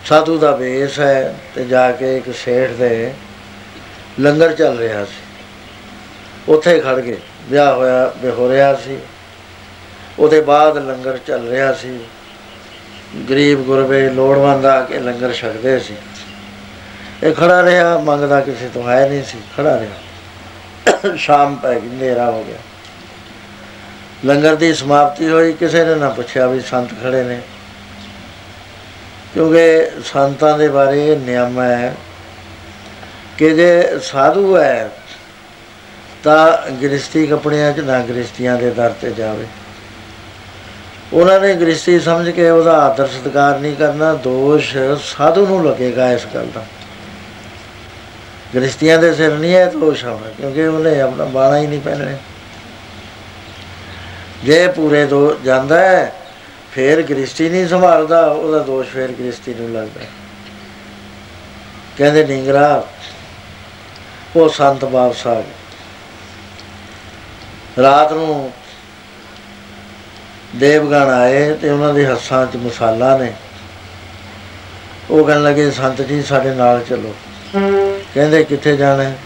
[0.06, 3.14] ਸਾਧੂ ਦਾ ਵੇਸ ਹੈ ਤੇ ਜਾ ਕੇ ਇੱਕ ਸੇਠ ਦੇ
[4.20, 5.22] ਲੰਗਰ ਚੱਲ ਰਿਹਾ ਸੀ।
[6.50, 8.98] ਉੱਥੇ ਖੜ ਗਏ ਵਿਆਹ ਹੋਇਆ ਹੋ ਰਿਹਾ ਸੀ।
[10.20, 12.00] ਉਹਦੇ ਬਾਅਦ ਲੰਗਰ ਚੱਲ ਰਿਹਾ ਸੀ।
[13.30, 15.94] ਗਰੀਬ ਗੁਰਬੇ ਲੋੜਵੰਦ ਆ ਕੇ ਲੰਗਰ ਛਕਦੇ ਸੀ।
[17.24, 22.32] ਇਹ ਖੜਾ ਰਿਹਾ, ਮੰਗਦਾ ਕਿਸੇ ਤੋਂ ਹੈ ਨਹੀਂ ਸੀ, ਖੜਾ ਰਿਹਾ। ਸ਼ਾਮ ਪੈ ਗਈ, ਹਨੇਰਾ
[22.32, 22.58] ਹੋ ਗਿਆ।
[24.26, 27.42] ਲੰਗਰ ਦੀ ਸਮਾਪਤੀ ਹੋਈ, ਕਿਸੇ ਨੇ ਨਾ ਪੁੱਛਿਆ ਵੀ ਸੰਤ ਖੜੇ ਨੇ।
[29.34, 31.96] ਕਿਉਂਕਿ ਸੰਤਾਂ ਦੇ ਬਾਰੇ ਨਿਯਮ ਹੈ
[33.38, 34.92] ਕਿ ਜੇ ਸਾਧੂ ਹੈ,
[36.24, 39.46] ਤਾਂ ਗ੍ਰਸਤੀ ਕੱਪੜਿਆਂ 'ਚ ਨਾ ਗ੍ਰਸਤੀਆਂ ਦੇ ਦਰ ਤੇ ਜਾਵੇ।
[41.14, 46.26] ਉਹਨਾਂ ਨੇ ਗ੍ਰਸਤੀ ਸਮਝ ਕੇ ਉਹਦਾ ਆਦਰ ਸਤਿਕਾਰ ਨਹੀਂ ਕਰਨਾ, ਦੋਸ਼ ਸਾਧੂ ਨੂੰ ਲੱਗੇਗਾ ਇਸ
[46.36, 46.64] ਗੱਲ ਦਾ।
[48.56, 52.18] ਗ੍ਰਸਤੀਆਂ ਦੇ ਸਿਰ ਨਹੀਂ ਹੈ ਦੋਸ਼ ਆਉਣਾ, ਕਿਉਂਕਿ ਉਹਨੇ ਆਪਣਾ ਬਾਣਾ ਹੀ ਨਹੀਂ ਪਹਿਨਣਾ।
[54.44, 56.14] ਜੇ ਪੂਰੇ ਦੋ ਜਾਂਦਾ ਹੈ,
[56.72, 60.06] ਫੇਰ ਗ੍ਰਸਤੀ ਨਹੀਂ ਸੰਭਾਲਦਾ, ਉਹਦਾ ਦੋਸ਼ ਫੇਰ ਗ੍ਰਸਤੀ ਨੂੰ ਲੱਗਦਾ।
[61.98, 62.84] ਕਹਿੰਦੇ ਨਿੰਗਰਾ
[64.36, 65.44] ਉਹ ਸੰਤ ਵਾਪਸ ਆ ਗਏ
[67.82, 68.52] ਰਾਤ ਨੂੰ
[70.56, 73.34] ਦੇਵਗਣ ਆਏ ਤੇ ਉਹਨਾਂ ਦੇ ਹੱਥਾਂ 'ਚ ਮਸਾਲਾ ਨੇ।
[75.10, 77.16] ਉਹ ਕਹਿਣ ਲੱਗੇ, ਸੰਤ ਜੀ, ਸਾਡੇ ਨਾਲ ਚੱਲੋ।
[78.16, 79.18] ਕਹਿੰਦੇ, ਕਿੱਥੇ ਜਾਣਾ ਹੈ?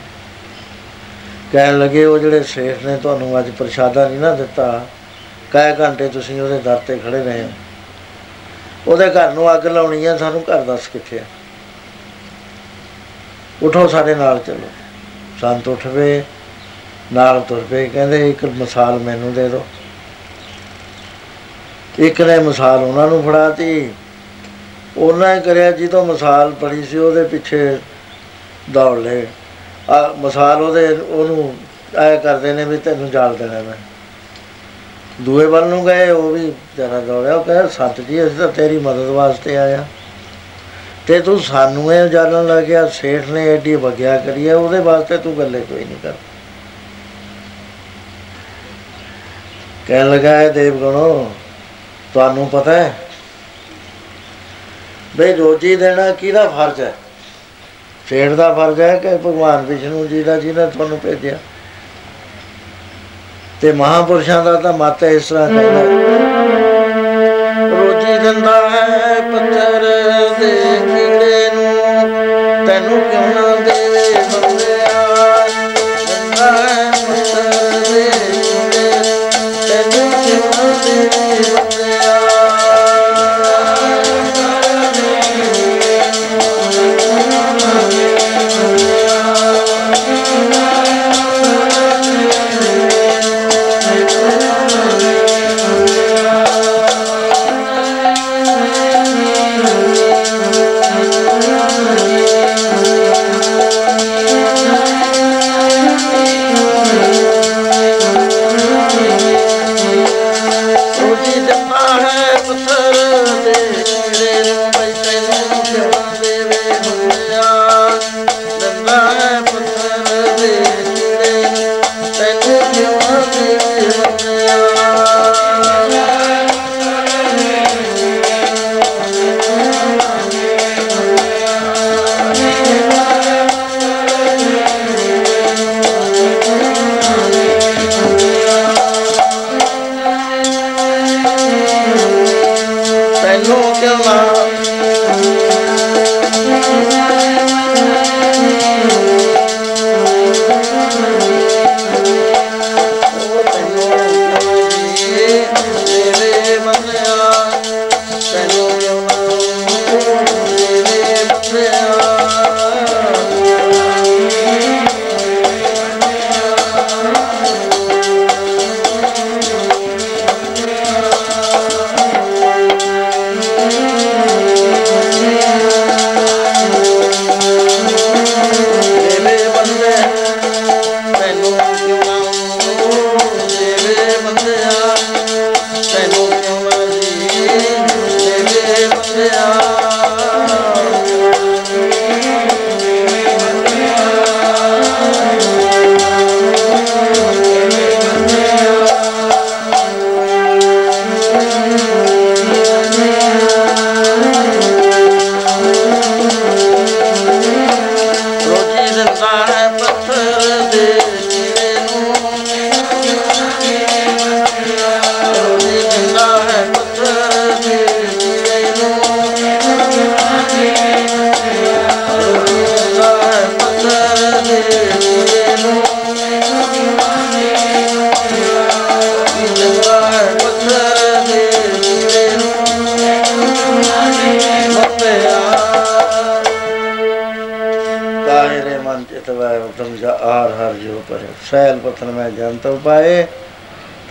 [1.54, 4.86] ਕਹਿਣ ਲੱਗੇ, ਉਹ ਜਿਹੜੇ ਸੇਠ ਨੇ, ਤੁਹਾਨੂੰ ਅੱਜ ਪ੍ਰਸ਼ਾਦਾ ਨਹੀਂ ਨਾ ਦਿੱਤਾ।
[5.52, 7.50] ਕਾਇ ਘੰਟੇ ਤੁਸੀਂ ਉਹਦੇ ਦਰ ਤੇ ਖੜੇ ਰਹੇ ਹੋ?
[8.88, 11.26] ਉਹਦੇ ਘਰ ਨੂੰ ਅੱਗ ਲਾਉਣੀ ਹੈ, ਸਾਨੂੰ ਘਰ ਦੱਸ ਕਿੱਥੇ ਹੈ?
[13.64, 14.70] ਉਠੋ, ਸਾਡੇ ਨਾਲ ਚਲੋ।
[15.42, 16.24] ਸੰਤ ਉੱਠਵੇ
[17.14, 19.66] ਨਾਲ ਤੁਰ ਪਏ। ਕਹਿੰਦੇ, ਇੱਕ ਮਿਸਾਲ ਮੈਨੂੰ ਦੇ ਦਿਓ।
[22.00, 23.90] ਇੱਕ ਨੇ ਮਿਸਾਲ ਉਹਨਾਂ ਨੂੰ ਫੜਾਤੀ।
[24.98, 27.78] ਉਹਨਾਂ ਨੇ ਕਰਿਆ ਜਦੋਂ ਮਿਸਾਲ ਪੜੀ ਸੀ, ਉਹਦੇ ਪਿੱਛੇ
[28.72, 29.26] ਦੌੜ ਲਏ।
[29.90, 31.56] ਆ ਮਿਸਾਲ ਉਹਦੇ, ਉਹਨੂੰ
[31.98, 33.76] ਐ ਕਰਦੇ ਨੇ ਵੀ ਤੈਨੂੰ ਜਾਲ ਦੇਣਾ ਮੈਂ।
[35.22, 38.80] ਦੂਏ ਵੱਲ ਨੂੰ ਗਏ, ਉਹ ਵੀ ਜਰਾ ਦੌੜਿਆ। ਉਹ ਕਹਿੰਦਾ ਸੱਤ ਜੀ, ਅਸੀਂ ਤਾਂ ਤੇਰੀ
[38.80, 39.86] ਮਦਦ ਵਾਸਤੇ ਆਇਆ
[41.08, 45.38] ਤੇ ਤੂੰ ਸਾਨੂੰ ਇਹ ਜਾਣਨ ਲੱਗਿਆ, ਸੇਠ ਨੇ ਐਡੀ ਵਗਿਆ ਕਰੀ ਹੈ, ਉਹਦੇ ਵਾਸਤੇ ਤੂੰ
[45.38, 46.14] ਗੱਲੇ ਕੋਈ ਨਹੀਂ ਕਰ
[49.88, 51.32] ਕਹਿਣ ਲੱਗਾ ਹੈ ਦੇਵਗਣੋ
[52.16, 52.94] ਤੁਹਾਨੂੰ ਪਤਾ ਹੈ?
[55.18, 56.94] ਬਈ ਰੋਜੀ ਦੇਣਾ ਕਿਹਦਾ ਫਰਜ਼ ਹੈ?
[58.10, 61.38] ਸੇਠ ਦਾ ਫਰਜ਼ ਹੈ ਕਿ ਭਗਵਾਨ ਵਿਸ਼ਨੂੰ ਜੀ ਦਾ ਜਿਹਨੇ ਤੁਹਾਨੂੰ ਭੇਜਿਆ?
[63.62, 65.82] ਤੇ ਮਹਾਪੁਰਸ਼ਾਂ ਦਾ ਤਾਂ ਮਤ ਇਸ ਤਰ੍ਹਾਂ ਕਹਿੰਦਾ
[67.70, 69.95] ਰੋਜੀ ਦਿੰਦਾ ਹੈ ਪੱਥਰ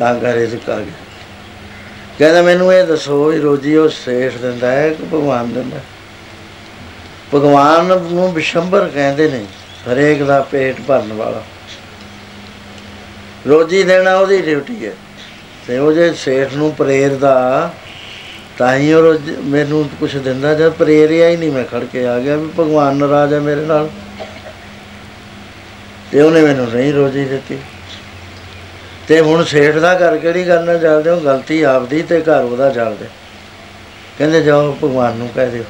[0.05, 0.93] ਤਾਂ ਘਰੇ ਸੁਕਾ ਗਿਆ
[2.19, 5.85] ਕਹਿੰਦਾ ਮੈਨੂੰ ਇਹ ਦੱਸੋ ਵੀ ਰੋਜੀ ਉਹ ਸੇਠ ਦਿੰਦਾ ਹੈ ਕਿ ਭਗਵਾਨ ਦਿੰਦਾ ਹੈ?
[7.35, 9.45] ਭਗਵਾਨ ਨੂੰ ਵਿਸ਼ੰਬਰ ਕਹਿੰਦੇ ਨੇ,
[9.93, 11.45] ਹਰੇਕ ਦਾ ਪੇਟ ਭਰਨ ਵਾਲਾ।
[13.49, 14.93] ਰੋਜੀ ਦੇਣਾ ਉਹਦੀ ਡਿਊਟੀ ਹੈ।
[15.67, 17.71] ਤੇ ਉਹ ਜੇ ਸੇਠ ਨੂੰ ਪ੍ਰੇਰਦਾ,
[18.59, 22.19] ਤਾਂ ਹੀ ਉਹ ਰੋਜ਼ ਮੈਨੂੰ ਕੁਝ ਦਿੰਦਾ, ਜਦ ਪ੍ਰੇਰਿਆ ਹੀ ਨਹੀਂ ਮੈਂ ਖੜ ਕੇ ਆ
[22.19, 23.91] ਗਿਆ ਵੀ ਭਗਵਾਨ ਨਾਰਾਜ਼ ਹੈ ਮੇਰੇ ਨਾਲ।
[26.13, 27.59] ਤੇ ਉਹਨੇ ਮੈਨੂੰ ਨਹੀਂ ਰੋਜੀ ਦਿੱਤੀ।
[29.09, 31.17] ਤੇ ਹੁਣ ਸੇਠ ਦਾ ਘਰ ਕਿਹੜੀ ਕਰਨਾ ਚੱਲਦੇ ਹੋ?
[31.21, 33.07] ਗਲਤੀ ਆਪਦੀ ਤੇ ਘਰ ਉਹਦਾ ਚੱਲਦੇ।
[34.19, 35.65] ਕਹਿੰਦੇ ਜਾਓ, ਭਗਵਾਨ ਨੂੰ ਕਹਿ ਦਿਓ।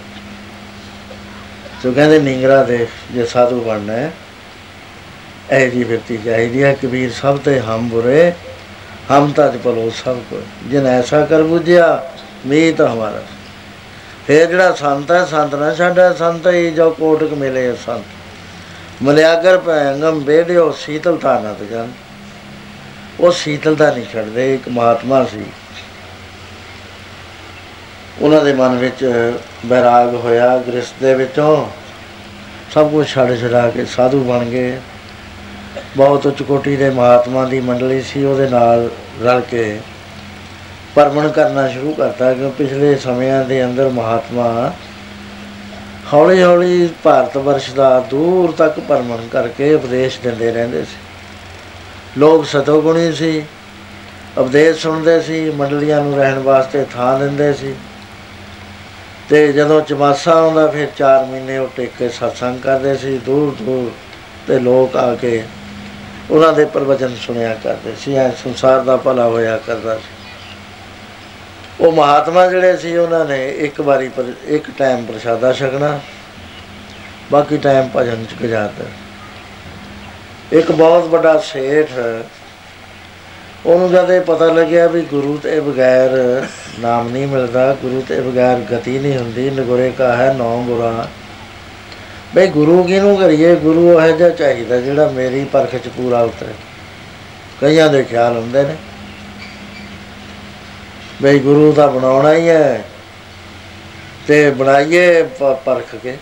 [1.82, 4.12] ਸੋ ਕਹਿੰਦੇ, ਨਿੰਗਰਾ ਦੇ ਜੇ ਸਾਧੂ ਬਣਨਾ ਹੈ,
[5.52, 8.32] ਇਹ ਜੀ ਵਿਅਕਤੀ ਚਾਹੀਦੀ ਹੈ। ਕਬੀਰ ਸਭ ਤੇ ਹਮ ਬੁਰੇ,
[9.10, 12.10] ਹਮ ਤਜ ਭਲੋ ਸਭ ਕੋ। ਜਿਨ ਐਸਾ ਕਰ ਬੁਝਿਆ,
[12.46, 13.22] ਮੀਤ ਹਮਾਰਾ।
[14.26, 20.20] ਫਿਰ ਜਿਹੜਾ ਸੰਤ ਹੈ, ਸੰਤ ਨਾ ਸਾਡਾ ਸੰਤ ਹੀ, ਜੋ ਕੋਟਕ ਮਿਲੇ ਸੰਤ। ਮਲਿਆਗਰ ਪੈਂਗਮ
[20.20, 21.88] ਬੇੜਿਓ ਸੀਤਲਤਾ ਨਾ ਤਜਨ
[23.20, 25.44] ਉਹ ਸੀਤਲਤਾ ਨਹੀਂ ਛੱਡਦੇ, ਇੱਕ ਮਹਾਤਮਾ ਸੀ।
[28.20, 29.32] ਉਹਨਾਂ ਦੇ ਮਨ ਵਿੱਚ
[29.66, 31.66] ਬੈਰਾਗ ਹੋਇਆ ਗ੍ਰਸਤ ਦੇ ਵਿੱਚੋਂ।
[32.74, 34.80] ਸਭ ਕੁਝ ਛੱਡ ਛਡਾ ਕੇ ਸਾਧੂ ਬਣ ਗਏ।
[35.96, 38.90] ਬਹੁਤ ਉੱਚ ਕੋਟੀ ਦੇ ਮਹਾਤਮਾ ਦੀ ਮੰਡਲੀ ਸੀ, ਉਹਦੇ ਨਾਲ
[39.22, 39.80] ਰਲ ਕੇ
[40.94, 44.72] ਪਰਮਣ ਕਰਨਾ ਸ਼ੁਰੂ ਕਰਤਾ ਕਿ ਪਿਛਲੇ ਸਮਿਆਂ ਦੇ ਅੰਦਰ ਮਹਾਤਮਾ
[46.12, 51.03] ਹੌਲੀ ਹੌਲੀ ਭਾਰਤ ਵਰਸ਼ ਦਾ ਦੂਰ ਤੱਕ ਪਰਮਣ ਕਰਕੇ ਉਪਦੇਸ਼ ਦਿੰਦੇ ਰਹਿੰਦੇ ਸੀ।
[52.18, 53.42] ਲੋਕ ਸਤੋਗੁਣੀ ਸੀ,
[54.38, 57.74] ਉਪਦੇਸ਼ ਸੁਣਦੇ ਸੀ, ਮੰਡਲੀਆਂ ਨੂੰ ਰਹਿਣ ਵਾਸਤੇ ਥਾਂ ਦਿੰਦੇ ਸੀ।
[59.28, 63.90] ਤੇ ਜਦੋਂ ਚਮਾਸਾ ਆਉਂਦਾ, ਫਿਰ 4 ਮਹੀਨੇ ਉਹ ਟਿਕ ਕੇ ਸਤਸੰਗ ਕਰਦੇ ਸੀ, ਦੂਰ ਦੂਰ
[64.46, 65.44] ਤੇ ਲੋਕ ਆ ਕੇ
[66.30, 70.12] ਉਹਨਾਂ ਦੇ ਪ੍ਰਵਚਨ ਸੁਣਿਆ ਕਰਦੇ ਸੀ, ਐ ਸੰਸਾਰ ਦਾ ਭਲਾ ਹੋਇਆ ਕਰਦਾ ਸੀ।
[71.80, 76.00] ਉਹ ਮਹਾਤਮਾ ਜਿਹੜੇ ਸੀ, ਉਹਨਾਂ ਨੇ ਇੱਕ ਵਾਰੀ ਪਰ, ਇੱਕ ਟਾਈਮ ਪ੍ਰਸ਼ਾਦਾ ਛਕਣਾ,
[77.32, 78.84] ਬਾਕੀ ਟਾਈਮ ਭਜਨ ਚ ਗੁਜ਼ਾਰਦਾ
[80.52, 81.86] ਇੱਕ ਬਹੁਤ ਵੱਡਾ ਸੇਠ
[83.66, 86.10] ਉਹਨੂੰ ਜਦ ਇਹ ਪਤਾ ਲੱਗਿਆ ਵੀ ਗੁਰੂ ਤੇ ਬਗੈਰ
[86.80, 91.08] ਨਾਮ ਨਹੀਂ ਮਿਲਦਾ, ਗੁਰੂ ਤੇ ਬਗੈਰ ਗਤੀ ਨਹੀਂ ਹੁੰਦੀ, ਨਗੁਰੇ ਕਾ ਹੈ ਨੌ ਗੁਰਾ।
[92.34, 93.56] ਬਈ ਗੁਰੂ ਕਿਹਨੂੰ ਕਰੀਏ?
[93.56, 96.52] ਗੁਰੂ ਉਹ ਜਿਹਾ ਚਾਹੀਦਾ, ਜਿਹੜਾ ਮੇਰੀ ਪਰਖ ਚ ਪੂਰਾ ਉਤਰੇ।
[97.60, 98.76] ਕਈਆਂ ਦੇ ਖਿਆਲ ਹੁੰਦੇ ਨੇ।
[101.22, 102.84] ਬਈ ਗੁਰੂ ਦਾ ਬਣਾਉਣਾ ਹੀ ਹੈ
[104.26, 106.16] ਤੇ ਬਣਾਈਏ ਪ- ਪਰਖ ਕੇ।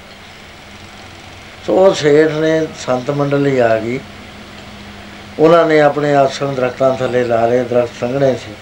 [1.67, 4.01] ਸੋ ਉਹ ਸੇਠ ਨੇ ਸੰਤ ਮੰਡਲੀ ਆ ਗਈ।
[5.39, 8.55] ਉਹਨਾਂ ਨੇ ਆਪਣੇ ਆਸਣ ਦਰਖਤਾਂ ਥੱਲੇ ਲਾ ਲਏ, ਦਰਖਤ ਸੰਘਣੇ ਸੀ।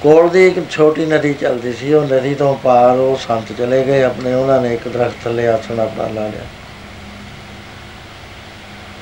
[0.00, 4.02] ਕੋਲ ਦੀ ਇੱਕ ਛੋਟੀ ਨਦੀ ਚੱਲਦੀ ਸੀ। ਉਹ ਨਦੀ ਤੋਂ ਪਾਰ ਉਹ ਸੰਤ ਚਲੇ ਗਏ।
[4.02, 6.44] ਆਪਣੇ ਉਹਨਾਂ ਨੇ ਇੱਕ ਦਰਖਤ ਥੱਲੇ ਆਸਣ ਆਪਣਾ ਲਾ ਲਿਆ।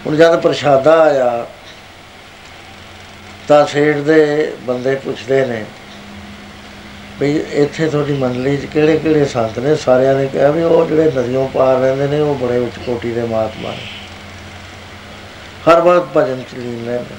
[0.06, 1.46] ਹੁਣ ਜਦ ਪ੍ਰਸ਼ਾਦਾ ਆਇਆ,
[3.48, 5.64] ਤਾਂ ਸੇਠ ਦੇ ਬੰਦੇ ਪੁੱਛਦੇ ਨੇ
[7.20, 9.74] ਵੀ ਇੱਥੇ ਤੁਹਾਡੀ ਮੰਡਲੀ 'ਚ ਕਿਹੜੇ ਕਿਹੜੇ ਸੰਤ ਨੇ?
[9.76, 13.22] ਸਾਰਿਆਂ ਨੇ ਕਿਹਾ ਵੀ ਉਹ ਜਿਹੜੇ ਨਦੀਆਂ ਪਾਰ ਰਹਿੰਦੇ ਨੇ, ਉਹ ਬੜੇ ਉੱਚ ਕੋਟੀ ਦੇ
[13.22, 13.86] ਮਹਾਤਮਾ ਨੇ।
[15.68, 17.14] ਹਰ ਵਕਤ ਭਜਨ ਚ ਲੀਨ ਰਹਿੰਦੇ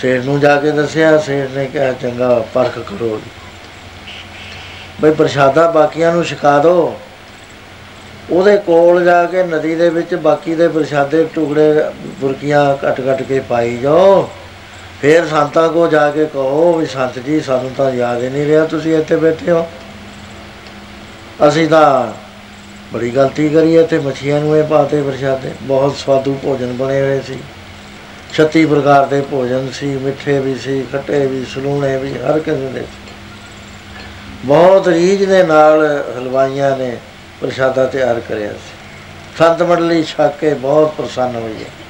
[0.00, 3.30] ਸੇਠ ਨੂੰ ਜਾ ਕੇ ਦੱਸਿਆ, ਸੇਠ ਨੇ ਕਿਹਾ, ਚੰਗਾ, ਪਰਖ ਕਰੋ ਜੀ।
[5.00, 6.98] ਬਈ ਪ੍ਰਸ਼ਾਦਾ ਬਾਕੀਆਂ ਨੂੰ ਛਕਾ ਦਿਓ
[8.30, 11.84] ਉਹਦੇ ਕੋਲ ਜਾ ਕੇ ਨਦੀ ਦੇ ਵਿੱਚ ਬਾਕੀ ਦੇ ਪ੍ਰਸ਼ਾਦੇ ਟੁਕੜੇ,
[12.20, 14.30] ਬੁਰਕੀਆਂ ਕੱਟ ਕੱਟ ਕੇ ਪਾਈ ਜਾਓ।
[15.02, 18.64] ਫੇਰ ਸੰਤਾਂ ਕੋ ਜਾ ਕੇ ਕਹੋ ਵੀ ਸੰਤ ਜੀ, ਸਾਨੂੰ ਤਾਂ ਯਾਦ ਹੀ ਨਹੀਂ ਰਿਹਾ
[18.66, 19.66] ਤੁਸੀਂ ਇੱਥੇ ਬੈਠੇ ਹੋ।
[21.48, 22.12] ਅਸੀਂ ਤਾਂ
[22.92, 27.38] ਬੜੀ ਗਲਤੀ ਕਰੀ ਇੱਥੇ, ਮੱਛੀਆਂ ਨੂੰ ਇਹ ਪਾਤੇ ਪ੍ਰਸ਼ਾਦੇ। ਬਹੁਤ ਸਵਾਦੂ ਭੋਜਨ ਬਣੇ ਹੋਏ ਸੀ।
[28.34, 32.80] 36 ਪ੍ਰਕਾਰ ਦੇ ਭੋਜਨ ਸੀ, ਮਿੱਠੇ ਵੀ ਸੀ, ਖੱਟੇ ਵੀ, ਸਲੂਣੇ ਵੀ, ਹਰ ਕਿਸਮ ਦੇ।
[32.80, 33.12] ਸੀ।
[34.44, 36.96] ਬਹੁਤ ਰੀਝ ਦੇ ਨਾਲ ਹਲਵਾਈਆਂ ਨੇ
[37.40, 38.76] ਪ੍ਰਸ਼ਾਦਾ ਤਿਆਰ ਕਰਿਆ ਸੀ।
[39.38, 41.89] ਸੰਤ ਮੰਡਲੀ ਛਕ ਕੇ ਬਹੁਤ ਪ੍ਰਸੰਨ ਹੋਈ ਹੈ।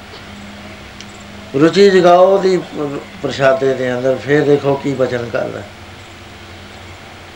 [1.55, 5.63] ਰੁਚੀ ਜਗਾਓ ਦੀ ਪ- ਪ੍ਰਸ਼ਾਦੇ ਦੇ ਅੰਦਰ, ਫਿਰ ਦੇਖੋ ਕੀ ਬਚਨ ਕਰਦਾ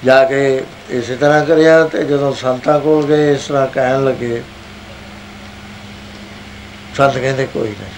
[0.05, 4.43] ਜਾ ਕੇ ਇਸੇ ਤਰ੍ਹਾਂ ਕਰਿਆ ਤੇ ਜਦੋਂ ਸੰਤਾਂ ਕੋਲ ਗਏ, ਇਸ ਤਰ੍ਹਾਂ ਕਹਿਣ ਲੱਗੇ,
[6.97, 7.91] ਸੰਤ ਕਹਿੰਦੇ ਕੋਈ ਨਹੀਂ।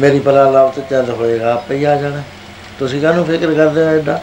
[0.00, 2.22] ਮੇਰੀ ਭਲਾ ਲਾਭ ਚੱਲ ਹੋਏਗਾ, ਆਪੇ ਹੀ ਆ ਜਾਣਾ।
[2.78, 4.22] ਤੁਸੀਂ ਕਾਹਨੂੰ ਫਿਕਰ ਕਰਦੇ ਹੋ ਐਡਾ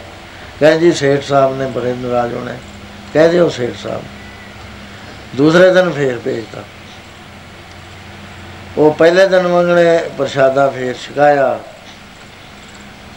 [0.59, 2.53] ਕਹਿੰਦੇ, ਜੀ, ਸੇਠ ਸਾਹਿਬ ਨੇ ਬੜੇ ਨਾਰਾਜ਼ ਹੋਣੇ
[3.13, 4.03] ਕਹਿ ਦਿਓ ਸੇਠ ਸਾਹਿਬ।
[5.35, 6.59] ਦੂਸਰੇ ਦਿਨ ਫੇਰ ਭੇਜਤਾ।
[8.77, 11.59] ਉਹ ਪਹਿਲੇ ਦਿਨ ਮੰਗਣੇ ਪ੍ਰਸ਼ਾਦਾ ਫੇਰ ਛਕਾਇਆ।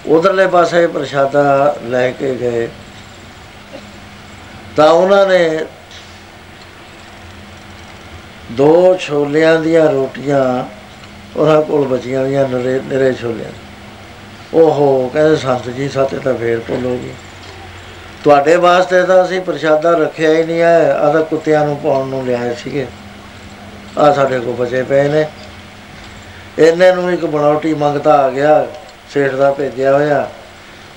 [0.07, 2.69] ਉਧਰਲੇ ਪਾਸੇ ਪ੍ਰਸ਼ਾਦਾ ਲੈ ਕੇ ਗਏ।
[4.77, 5.65] ਤਾਂ ਉਹਨਾਂ ਨੇ
[8.53, 10.43] ਦੋ ਛੋਲਿਆਂ ਦੀਆਂ ਰੋਟੀਆਂ
[11.37, 13.51] ਉਹਨਾਂ ਕੋਲ ਬਚੀਆਂ ਹੋਈਆਂ, ਨਰੇ ਨਰੇ ਛੋਲਿਆਂ
[14.55, 17.13] ਓਹੋ, ਕਹਿੰਦੇ ਸੰਤ ਜੀ, ਸਾਤੇ ਤਾਂ ਫੇਰ ਭੁੱਲ ਹੋ ਗਈ
[18.25, 22.25] ਤੁਹਾਡੇ ਵਾਸਤੇ ਤਾਂ ਅਸੀਂ ਪ੍ਰਸ਼ਾਦਾ ਰੱਖਿਆ ਹੀ ਨਹੀਂ ਹੈ, ਆਹ ਤਾਂ ਕੁੱਤਿਆਂ ਨੂੰ ਪਾਉਣ ਨੂੰ
[22.27, 22.87] ਲਿਆਏ ਸੀਗੇ।
[23.99, 25.27] ਆ ਸਾਡੇ ਕੋਲ ਬਚੇ ਪਏ ਨੇ।
[26.59, 28.67] ਇਹਨੇ ਨੂੰ ਇੱਕ ਬਣਾਉਟੀ ਮੰਗਤਾ ਆ ਗਿਆ,
[29.15, 30.31] ਸੇਠ ਦਾ ਭੇਜਿਆ ਹੋਇਆ।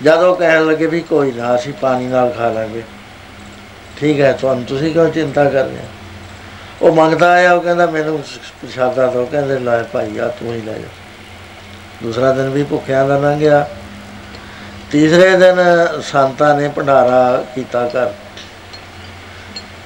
[0.04, 2.84] ਜਦੋਂ ਕਹਿਣ ਲੱਗੇ ਵੀ ਕੋਈ ਨਾ, ਅਸੀਂ ਪਾਣੀ ਨਾਲ ਖਾ ਲਾਂਗੇ।
[3.98, 5.88] ਠੀਕ ਹੈ, ਤੁਹਾਨੂੰ ਤੁਸੀਂ ਕਿਉਂ ਚਿੰਤਾ ਕਰ ਰਹੇ ਹੋ?
[6.82, 8.20] ਉਹ ਮੰਗਦਾ ਆਇਆ, ਉਹ ਕਹਿੰਦਾ, ਮੈਨੂੰ
[8.62, 10.88] ਪ੍ਰਸ਼ਾਦਾ ਦਿਓ। ਕਹਿੰਦੇ, ਲੈ ਭਾਈ, ਆ ਤੂੰ ਹੀ ਲੈ ਜਾ।
[12.04, 13.70] ਦੂਸਰਾ ਦਿਨ ਵੀ ਭੁੱਖਿਆਂ ਦਾ ਲੰਘਿਆ।
[14.92, 15.56] ਤੀਸਰੇ ਦਿਨ
[16.02, 18.08] ਸੰਤਾਂ ਨੇ ਭੰਡਾਰਾ ਕੀਤਾ ਕਰ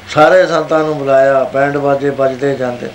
[0.10, 2.90] ਸਾਰੇ ਸੰਤਾਂ ਨੂੰ ਬੁਲਾਇਆ ਬੈਂਡ ਬਾਜੇ ਵੱਜਦੇ ਜਾਂਦੇ।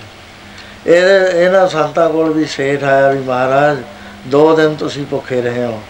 [0.86, 3.78] ਇਹ ਇਹਨਾਂ ਸੰਤਾਂ ਕੋਲ ਵੀ ਸੇਠ ਆਇਆ ਵੀ ਮਹਾਰਾਜ,
[4.26, 5.82] ਦੋ ਦਿਨ ਤੁਸੀਂ ਭੁੱਖੇ ਰਹੇ ਹੋ।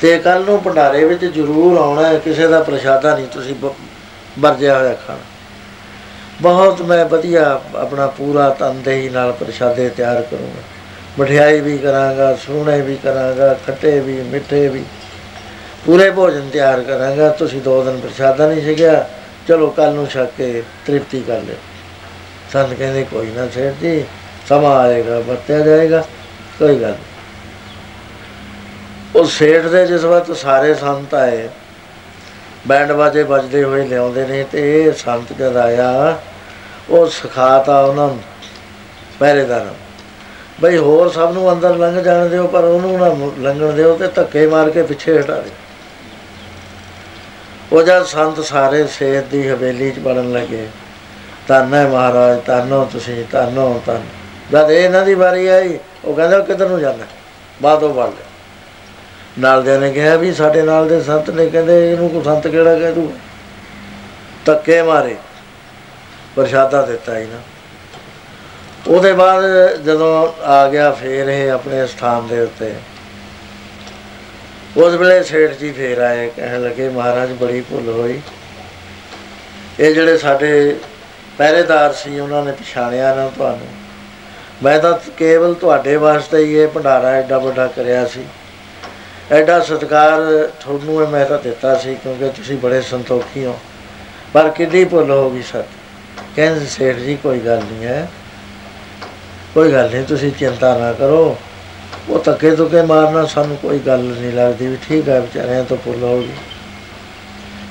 [0.00, 3.74] ਤੇ ਕੱਲ ਨੂੰ ਭੰਡਾਰੇ ਵਿੱਚ ਜ਼ਰੂਰ ਆਉਣਾ ਹੈ, ਕਿਸੇ ਦਾ ਪ੍ਰਸ਼ਾਦਾ ਨਹੀਂ ਤੁਸੀਂ ਬ-
[4.38, 5.18] ਵਰਜਿਆ ਹੋਇਆ ਖਾਣਾ।
[6.42, 10.62] ਬਹੁਤ ਮੈਂ ਵਧੀਆ ਆਪਣਾ ਪੂਰਾ ਤਨਦੇਹੀ ਨਾਲ ਪ੍ਰਸ਼ਾਦੇ ਤਿਆਰ ਕਰੂੰਗਾ।
[11.18, 14.84] ਮਠਿਆਈ ਵੀ ਕਰਾਂਗਾ ਸੂਣੇ ਵੀ ਕਰਾਂਗਾ, ਖੱਟੇ ਵੀ, ਮਿੱਠੇ ਵੀ।
[15.86, 19.10] ਪੂਰੇ ਭੋਜਨ ਤਿਆਰ ਕਰਾਂਗਾ। ਤੁਸੀਂ ਦੋ ਦਿਨ ਪ੍ਰਸ਼ਾਦਾ ਨਹੀਂ ਛਕਿਆ,
[19.48, 21.56] ਚਲੋ ਕੱਲ ਨੂੰ ਛਕ ਕੇ ਤ੍ਰਿਪਤੀ ਕਰ ਲਿਓ।
[22.54, 24.04] ਸੰਤ ਕਹਿੰਦੇ ਕੋਈ ਨਾ ਸੇਠ ਜੀ,
[24.48, 26.04] ਸਮਾਂ ਆਏਗਾ ਵਰਤਿਆ ਜਾਏਗਾ,
[26.58, 26.98] ਕੋਈ ਗੱਲ ਨਹੀਂ।
[29.16, 31.48] ਉਹ ਸੇਠ ਦੇ ਜਿਸ ਵਕਤ ਸਾਰੇ ਸੰਤ ਆਏ,
[32.66, 36.20] ਬੈਂਡ ਬਾਜੇ ਵੱਜਦੇ ਹੋਏ ਲਿਆਉਂਦੇ ਨੇ ਤੇ ਇਹ ਸੰਤ ਜਦ ਆਇਆ,
[36.90, 38.20] ਉਹ ਸਿਖਾਤਾ ਉਹਨਾਂ ਨੂੰ,
[39.18, 39.76] ਪਹਿਰੇਦਾਰਾਂ ਨੂੰ।
[40.60, 44.08] ਬਈ ਹੋਰ ਸਭ ਨੂੰ ਅੰਦਰ ਲੰਘ ਜਾਣ ਦਿਓ, ਪਰ ਉਹਨੂੰ ਨਾ ਮੁ- ਲੰਘਣ ਦਿਓ ਤੇ
[44.08, 45.52] ਧੱਕੇ ਮਾਰ ਕੇ ਪਿੱਛੇ ਹਟਾ ਦਿਓ
[47.72, 50.68] ਉਹ ਜਦ ਸੰਤ ਸਾਰੇ ਸੇਤ ਦੀ ਹਵੇਲੀ 'ਚ ਵੜਨ ਲੱਗੇ
[51.48, 54.02] ਧੰਨ ਹੈ ਮਹਾਰਾਜ, ਧੰਨੋ ਤੁਸੀਂ, ਧੰਨੋ ਧੰਨ।
[54.52, 57.04] ਜਦ ਇਹ ਇਹਨਾਂ ਦੀ ਵਾਰੀ ਆਈ, ਉਹ ਕਹਿੰਦਾ ਕਿੱਧਰ ਨੂੰ ਜਾਂਦਾ?
[57.62, 58.26] ਬਾਦੋਂ ਵੜ ਗਿਆ।
[59.38, 62.78] ਨਾਲ ਦੇ ਨੇ ਕਿਹਾ ਵੀ ਸਾਡੇ ਨਾਲ ਦੇ ਸੰਤ ਨੇ, ਕਹਿੰਦੇ ਇਹਨੂੰ ਕੋ ਸੰਤ ਕਿਹੜਾ
[62.78, 63.12] ਕਹਿ ਦੂ?
[64.46, 65.16] ਧੱਕੇ ਮਾਰੇ।
[66.36, 67.40] ਪ੍ਰਸ਼ਾਦਾ ਦਿੱਤਾ ਹੀ ਨਾ
[68.86, 69.44] ਉਹਦੇ ਬਾਅਦ
[69.84, 72.74] ਜਦੋਂ ਆ ਗਿਆ, ਫੇਰ ਇਹ ਆਪਣੇ ਸਥਾਨ ਦੇ ਉੱਤੇ।
[74.76, 78.20] ਉਸ ਵੇਲੇ ਸੇਠ ਜੀ ਫੇਰ ਆਏ, ਕਹਿਣ ਲੱਗੇ, ਮਹਾਰਾਜ, ਬੜੀ ਭੁੱਲ ਹੋਈ।
[79.80, 80.76] ਇਹ ਜਿਹੜੇ ਸਾਡੇ
[81.38, 83.66] ਪਹਿਰੇਦਾਰ ਸੀ, ਉਹਨਾਂ ਨੇ ਪਛਾਣਿਆ ਨਾ ਤੁਹਾਨੂੰ।
[84.62, 88.24] ਮੈਂ ਤਾਂ ਕੇਵਲ ਤੁਹਾਡੇ ਵਾਸਤੇ ਹੀ ਇਹ ਭੰਡਾਰਾ ਐਡਾ ਵੱਡਾ ਕਰਿਆ ਸੀ।
[89.32, 93.58] ਐਡਾ ਸਤਿਕਾਰ ਤੁਹਾਨੂੰ ਇਹ ਮੈਂ ਤਾਂ ਦਿੱਤਾ ਸੀ, ਕਿਉਂਕਿ ਤੁਸੀਂ ਬੜੇ ਸੰਤੋਖੀ ਹੋ।
[94.32, 95.64] ਪਰ ਕਿੰਨੀ ਭੁੱਲ ਹੋ ਗਈ ਸਰ
[96.36, 98.08] ਕਹਿੰਦੇ ਸੇਠ ਜੀ, ਕੋਈ ਗੱਲ ਨਹੀਂ ਹੈ।
[99.54, 101.36] ਕੋਈ ਗੱਲ ਨਹੀਂ, ਤੁਸੀਂ ਚਿੰਤਾ ਨਾ ਕਰੋ।
[102.08, 106.02] ਉਹ ਧੱਕੇ ਧੁੱਕੇ ਮਾਰਨਾ ਸਾਨੂੰ ਕੋਈ ਗੱਲ ਨਹੀਂ ਲੱਗਦੀ ਵੀ ਠੀਕ ਹੈ, ਵਿਚਾਰਿਆਂ ਤੋਂ ਭੁੱਲ
[106.02, 106.32] ਹੋ ਗਈ।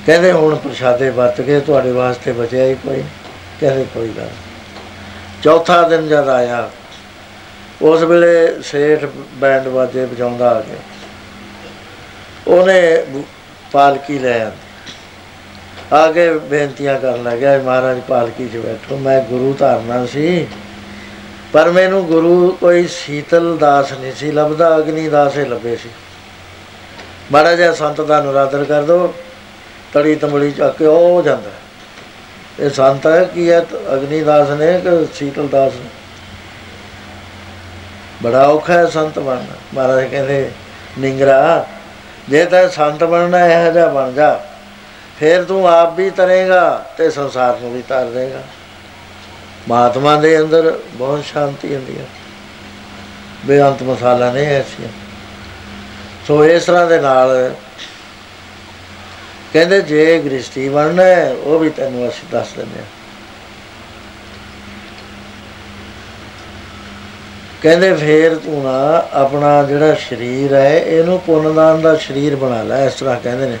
[0.06, 3.02] ਕਹਿੰਦੇ ਹੁਣ ਪ੍ਰਸ਼ਾਦੇ ਵਰਤ ਕੇ ਤੁਹਾਡੇ ਵਾਸਤੇ ਬਚਿਆ ਹੀ ਕੋਈ।
[3.60, 4.36] ਕਹਿੰਦੇ ਕੋਈ ਗੱਲ ਨਹੀਂ।
[5.42, 6.70] ਚੌਥਾ ਦਿਨ ਜਦ ਆਇਆ,
[7.82, 10.76] ਉਸ ਵੇਲੇ ਸੇਠ ਬੈਂਡ ਵਾਜੇ ਵਜਾਉਂਦਾ ਆ ਗਿਆ
[12.48, 13.22] ਉਹਨੇ ਬੁ-
[13.72, 14.56] ਪਾਲਕੀ ਲੈ ਆਂਦੀ।
[15.92, 20.46] ਆ ਕੇ ਬੇਨਤੀਆਂ ਕਰਨ ਲੱਗਿਆ ਵੀ ਮਹਾਰਾਜ ਪਾਲਕੀ 'ਚ ਬੈਠੋ, ਮੈਂ ਗੁਰੂ ਧਾਰਨਾ ਸੀ,
[21.52, 25.88] ਪਰ ਮੈਨੂੰ ਗੁਰੂ ਕੋਈ ਸ਼ੀਤਲ ਦਾਸ ਨਹੀਂ ਸੀ ਲੱਭਦਾ, ਅਗਨੀ ਦਾਸ ਹੀ ਲੱਭੇ ਸੀ।
[27.32, 29.14] ਮਾੜਾ ਜਿਹਾ ਸੰਤ ਦਾ ਨਰਾਦਰ ਕਰ ਦੋ,
[29.92, 31.50] ਤੜੀ ਤੰਬੜੀ ਚੱਕ ਕੇ ਉਹ ਜਾਂਦਾ।
[32.60, 33.60] ਇਹ ਸੰਤ ਹੈ, ਕੀ ਹੈ?
[33.94, 35.88] ਅਗਨੀ ਦਾਸ ਨੇ ਕਿ ਸ਼ੀਤਲ ਦਾਸ ਨੇ?
[38.22, 40.50] ਬੜਾ ਔਖਾ ਹੈ ਸੰਤ ਬਣਨਾ। ਮਹਾਰਾਜ ਕਹਿੰਦੇ,
[40.98, 41.66] ਨਿੰਗਰਾ,
[42.28, 44.40] ਜੇ ਤਾਂ ਸੰਤ ਬਣਨਾ, ਇਹੋ ਜਿਹਾ ਬਣ ਜਾ।
[45.20, 48.42] ਫਿਰ ਤੂੰ ਆਪ ਵੀ ਤਰੇਗਾ ਤੇ ਸੰਸਾਰ ਨੂੰ ਵੀ ਤਾਰ ਦੇਗਾ।
[49.68, 52.04] ਮਹਾਤਮਾ ਦੇ ਅੰਦਰ ਬਹੁਤ ਸ਼ਾਂਤੀ ਹੁੰਦੀ ਹੈ।
[53.46, 54.88] ਬੇਅੰਤ ਮਸਾਲਾ ਨਹੀਂ ਐਸੀ
[56.28, 57.54] ਸੋ ਇਸ ਤਰ੍ਹਾਂ ਦੇ ਨਾਲ
[59.54, 62.86] ਕਹਿੰਦੇ ਜੇ ਗ੍ਰਸਤੀ ਬਣਨਾ ਹੈ, ਉਹ ਵੀ ਤੈਨੂੰ ਅਸੀਂ ਦੱਸ ਦਿੰਦੇ ਹਾਂ।
[67.62, 72.94] ਕਹਿੰਦੇ ਫੇਰ ਤੂੰ ਨਾ ਆਪਣਾ ਜਿਹੜਾ ਸਰੀਰ ਹੈ, ਇਹਨੂੰ ਪੁੰਨਦਾਨ ਦਾ ਸਰੀਰ ਬਣਾ ਲੈ, ਇਸ
[72.94, 73.58] ਤਰ੍ਹਾਂ ਕਹਿੰਦੇ ਨੇ।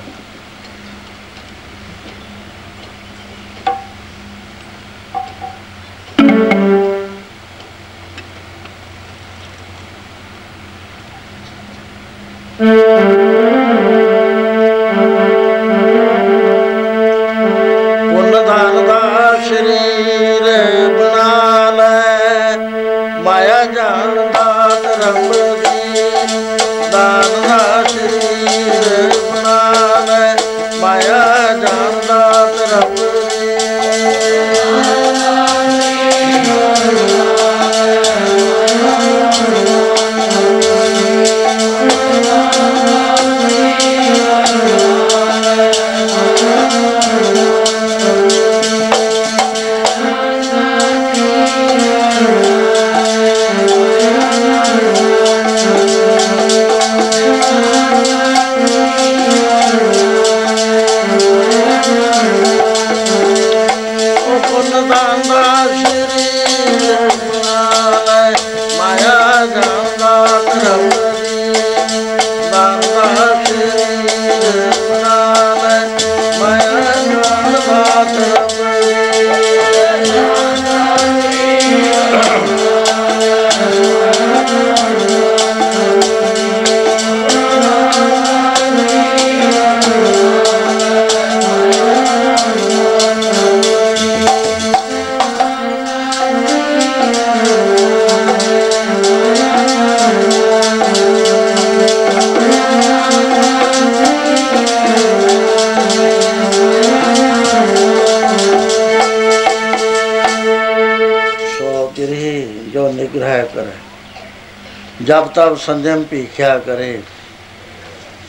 [115.33, 116.91] तब संयम पीख्या करे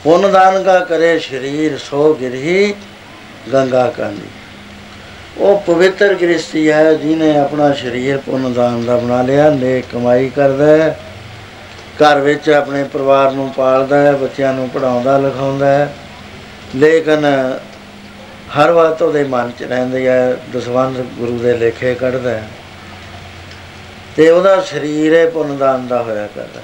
[0.03, 2.61] पुण्य दान का करे शरीर सो गिरही
[3.47, 4.29] गंगा कांदी
[5.37, 10.65] ਉਹ ਪਵਿੱਤਰ ਗ੍ਰਸਤੀ ਹੈ ਜਿਹਨੇ ਆਪਣਾ ਸਰੀਰ ਪੁੰਨ ਦਾਨ ਦਾ ਬਣਾ ਲਿਆ ਨੇਕ ਕਮਾਈ ਕਰਦਾ
[10.67, 10.89] ਹੈ
[12.01, 15.93] ਘਰ ਵਿੱਚ ਆਪਣੇ ਪਰਿਵਾਰ ਨੂੰ ਪਾਲਦਾ ਹੈ ਬੱਚਿਆਂ ਨੂੰ ਪੜਾਉਂਦਾ ਲਿਖਾਉਂਦਾ ਹੈ
[16.75, 17.25] ਲੇਕਿਨ
[18.57, 22.47] ਹਰ ਵਾਰ ਉਹਦੇ ਮਨ 'ਚ ਰਹਿੰਦੀ ਹੈ ਦਸਵੰਧ ਗੁਰੂ ਦੇ ਲੇਖੇ ਕੱਢਦਾ ਹੈ
[24.15, 26.61] ਤੇ ਉਹਦਾ ਸਰੀਰ ਹੈ ਪੁੰਨਦਾਨ ਦਾ ਹੋਇਆ ਕਰਦਾ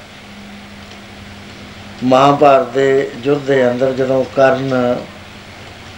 [2.05, 4.97] ਮਹਾਭਾਰਤ ਦੇ ਯੁੱਧ ਦੇ ਅੰਦਰ ਜਦੋਂ ਕਰਨ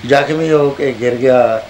[0.06, 1.62] ਜ਼ਖਮੀ ਹੋ ਕੇ ਗਿਰ ਗਿਆ,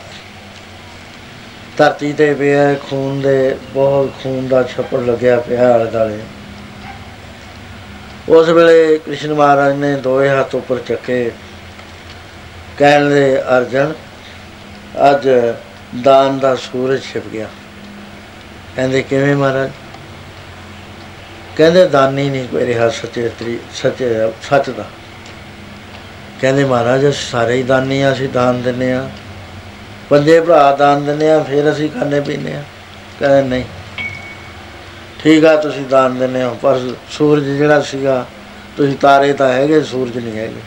[1.78, 6.18] ਧਰਤੀ ਤੇ ਪਿਆ, ਖੂਨ ਦੇ ਬਹੁਤ ਖੂਨ ਦਾ ਛੱਪੜ ਲੱਗਿਆ ਪਿਆ ਆਲੇ ਦੁਆਲੇ।
[8.28, 11.30] ਉਸ ਵੇਲੇ ਕ੍ਰਿਸ਼ਨ ਮਹਾਰਾਜ ਨੇ ਦੋਏ ਹੱਥ ਉੱਪਰ ਚੱਕੇ,
[12.78, 13.92] ਕਹਿਣ ਦੇ ਅਰਜਨ,
[15.10, 15.28] ਅੱਜ
[16.02, 17.48] ਦਾਨ ਦਾ ਸੂਰਜ ਛਿਪ ਗਿਆ।
[18.76, 19.70] ਕਹਿੰਦੇ, ਕਿਵੇਂ ਮਹਾਰਾਜ?
[21.56, 24.84] ਕਹਿੰਦੇ ਦਾਨੀ ਨਹੀਂ ਕੋਈ ਰਿਹਾ ਸੱਚੇ ਤਰੀ ਸੱਚੇ ਸੱਚ ਦਾ।
[26.40, 29.10] ਕਹਿੰਦੇ ਮਹਾਰਾਜ, ਅਸੀਂ ਸਾਰੇ ਹੀ ਦਾਨੀ ਆ ਅਸੀਂ ਦਾਨ ਦਿੰਨੇ ਆ
[30.10, 32.62] ਪੰਜੇ ਭਰਾ ਦਾਨ ਦਿੰਨੇ ਆ ਫਿਰ ਅਸੀਂ ਖਾਣੇ ਪੀਨੇ ਆ
[33.20, 33.64] ਕਹਿੰਦੇ ਨਹੀਂ।
[35.22, 38.26] ਠੀਕ ਆ, ਤੁਸੀਂ ਦਾਨ ਦਿੰਨੇ ਹੋ, ਪਰ ਸੂਰਜ ਜਿਹੜਾ ਸੀਗਾ,
[38.76, 40.60] ਤੁਸੀਂ ਤਾਰੇ ਤਾਂ ਹੈਗੇ, ਸੂਰਜ ਨਹੀਂ ਹੈਗੇ।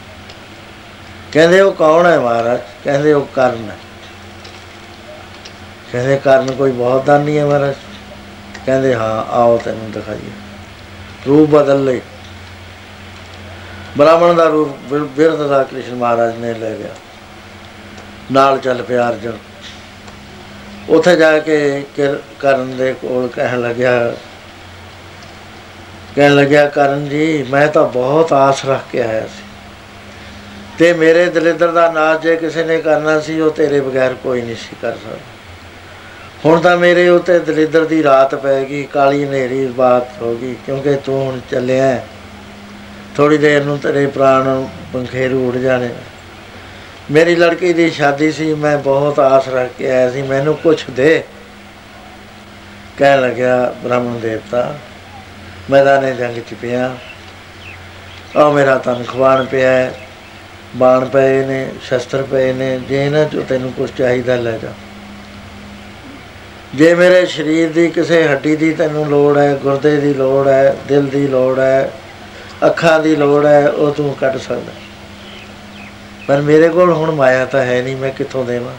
[1.32, 2.60] ਕਹਿੰਦੇ ਉਹ ਕੌਣ ਹੈ ਮਹਾਰਾਜ?
[2.84, 3.76] ਕਹਿੰਦੇ ਉਹ ਕਰਨ ਹੈ।
[5.92, 7.74] ਕਹਿੰਦੇ ਕਰਨ ਕੋਈ ਬਹੁਤ ਦਾਨੀ ਹੈ ਮਹਾਰਾਜ।
[8.66, 10.47] ਕਹਿੰਦੇ ਹਾਂ, ਆਓ ਤੈਨੂੰ ਦਿਖਾਈਏ।
[11.28, 12.00] ਰੂਪ ਬਦਲ ਲਈ
[13.98, 16.94] ਬ੍ਰਾਹਮਣ ਦਾ ਰੂਪ ਬਿਰ- ਬਿਰਧ ਦਾ ਕ੍ਰਿਸ਼ਨ ਮਹਾਰਾਜ ਨੇ ਲੈ ਲਿਆ।
[18.32, 19.38] ਨਾਲ ਚੱਲ ਪਿਆ ਅਰਜਨ।
[20.88, 24.14] ਉੱਥੇ ਜਾ ਕੇ ਕਿਰ- ਕਰਨ ਦੇ ਕੋਲ ਕਹਿਣ ਲੱਗਿਆ
[26.16, 29.42] ਕਹਿਣ ਲੱਗਿਆ, ਕਰਨ ਜੀ, ਮੈਂ ਤਾਂ ਬਹੁਤ ਆਸ ਰੱਖ ਕੇ ਆਇਆ ਸੀ।
[30.78, 34.56] ਤੇ ਮੇਰੇ ਦਲਿੱਦਰ ਦਾ ਨਾਚ ਜੇ ਕਿਸੇ ਨੇ ਕਰਨਾ ਸੀ, ਉਹ ਤੇਰੇ ਬਗੈਰ ਕੋਈ ਨਹੀਂ
[34.56, 35.37] ਸੀ ਕਰ ਸਕਦਾ।
[36.44, 40.94] ਹੁਣ ਤਾਂ ਮੇਰੇ ਉੱਤੇ ਦਲਿੱਦਰ ਦੀ ਰਾਤ ਪੈ ਗਈ ਕਾਲੀ ਹਨੇਰੀ ਬਾਤ ਹੋ ਗਈ ਕਿਉਂਕਿ
[40.96, 42.00] ਤੂੰ ਹੁਣ ਚੱਲਿਆ
[43.16, 45.88] ਥੋੜੀ ਦੇਰ ਨੂੰ ਤੇਰੇ ਪ੍ਰਾਣ ਪੰਖੇਰੂ ਉੱਡ ਜਾਣੇ।
[47.10, 51.22] ਮੇਰੀ ਲੜਕੀ ਦੀ ਸ਼ਾਦੀ ਸੀ ਮੈਂ ਬਹੁਤ ਆਸ ਰੱਖ ਕੇ ਆਇਆ ਸੀ ਮੈਨੂੰ ਕੁਛ ਦੇ।
[52.98, 54.74] ਕਹਿਣ ਲੱਗਿਆ ਬ੍ਰਾਹਮਣ ਦੇਵਤਾ
[55.70, 56.96] ਮੈਦਾਨੇ ਜੰਗ ਚ ਪਿਆ।
[58.36, 59.94] ਆ ਮੇਰਾ ਤਨ ਖਵਾਨ ਪਿਆ ਹੈ,
[60.76, 64.72] ਬਾਣ ਪਏ ਨੇ ਸ਼ਸਤਰ ਪਏ ਨੇ ਜੇ ਇਹਨਾਂ ਚੋਂ ਤੈਨੂੰ ਕੁਝ ਚਾਹੀਦਾ ਲੈ ਜਾ।
[66.74, 71.06] ਜੇ ਮੇਰੇ ਸਰੀਰ ਦੀ ਕਿਸੇ ਹੱਡੀ ਦੀ ਤੈਨੂੰ ਲੋੜ ਹੈ, ਗੁਰਦੇ ਦੀ ਲੋੜ ਹੈ, ਦਿਲ
[71.06, 71.92] ਦੀ ਲੋੜ ਹੈ,
[72.66, 74.72] ਅੱਖਾਂ ਦੀ ਲੋੜ ਹੈ, ਉਹ ਤੂੰ ਕੱਢ ਸਕਦਾ।
[76.28, 78.74] ਪਰ ਮੇਰੇ ਕੋਲ ਹੁਣ ਮਾਇਆ ਤਾਂ ਹੈ ਨਹੀਂ, ਮੈਂ ਕਿੱਥੋਂ ਦੇਵਾਂ?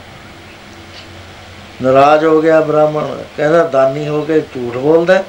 [1.81, 3.07] ਨਾਰਾਜ਼ ਹੋ ਗਿਆ ਬ੍ਰਾਹਮਣ,
[3.37, 5.23] ਕਹਿੰਦਾ, ਦਾਨੀ ਹੋ ਕੇ ਝੂਠ ਬੋਲਦਾ ਹੈ।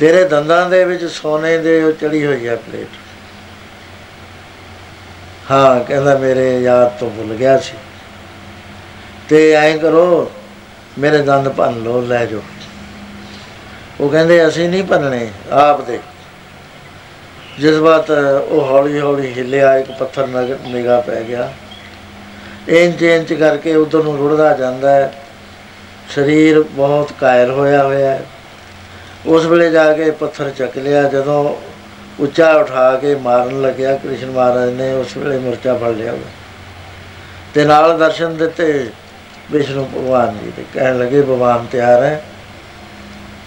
[0.00, 2.88] ਤੇਰੇ ਦੰਦਾਂ ਦੇ ਵਿੱਚ ਸੋਨੇ ਦੇ ਉਹ ਚੜੀ ਹੋਈ ਹੈ ਪਲੇਟ।
[5.50, 7.74] ਹਾਂ, ਕਹਿੰਦਾ, ਮੇਰੇ ਯਾਦ ਤੋਂ ਭੁੱਲ ਗਿਆ ਸੀ।
[9.28, 10.32] ਤੇ ਐਂ ਕਰੋ
[10.98, 12.42] ਮੇਰੇ ਦੰਦ ਭੰਨ ਲੋ ਲੈ ਜਾਓ।
[14.00, 16.00] ਉਹ ਕਹਿੰਦੇ, ਅਸੀਂ ਨਹੀਂ ਭੰਨਣੇ, ਆਪ ਦੇ।
[17.58, 18.10] ਜਿਸ ਬਾਤ
[18.48, 20.26] ਉਹ ਹੌਲੀ ਹੌਲੀ ਹਿੱਲਿਆ, ਇੱਕ ਪੱਥਰ
[20.66, 21.52] ਨਿਗਾਹ ਪੈ ਗਿਆ।
[22.68, 25.14] ਇੰਚ ਇੰਚ ਕਰਕੇ ਉਧਰ ਨੂੰ ਰੁੜਦਾ ਜਾਂਦਾ ਹੈ।
[26.14, 28.26] ਸਰੀਰ ਬਹੁਤ ਕਾਇਰ ਹੋਇਆ ਹੋਇਆ ਹੈ।
[29.26, 31.56] ਉਸ ਵੇਲੇ ਜਾ ਕੇ ਪੱਥਰ ਚੱਕ ਲਿਆ, ਜਦੋਂ
[32.20, 36.14] ਉੱਚਾ ਉਠਾ ਕੇ ਮਾਰਨ ਲੱਗਿਆ, ਕ੍ਰਿਸ਼ਨ ਮਹਾਰਾਜ ਨੇ ਉਸ ਵੇਲੇ ਮਰਚਾ ਫੜ ਲਿਆ।
[37.54, 38.90] ਤੇ ਨਾਲ ਦਰਸ਼ਨ ਦਿੱਤੇ।
[39.50, 42.24] ਵਿਸ਼ਨੂੰ ਭਗਵਾਨ ਜੀ ਦੇ। ਕਹਿਣ ਲੱਗੇ, ਭਗਵਾਨ ਤਿਆਰ ਹੈ।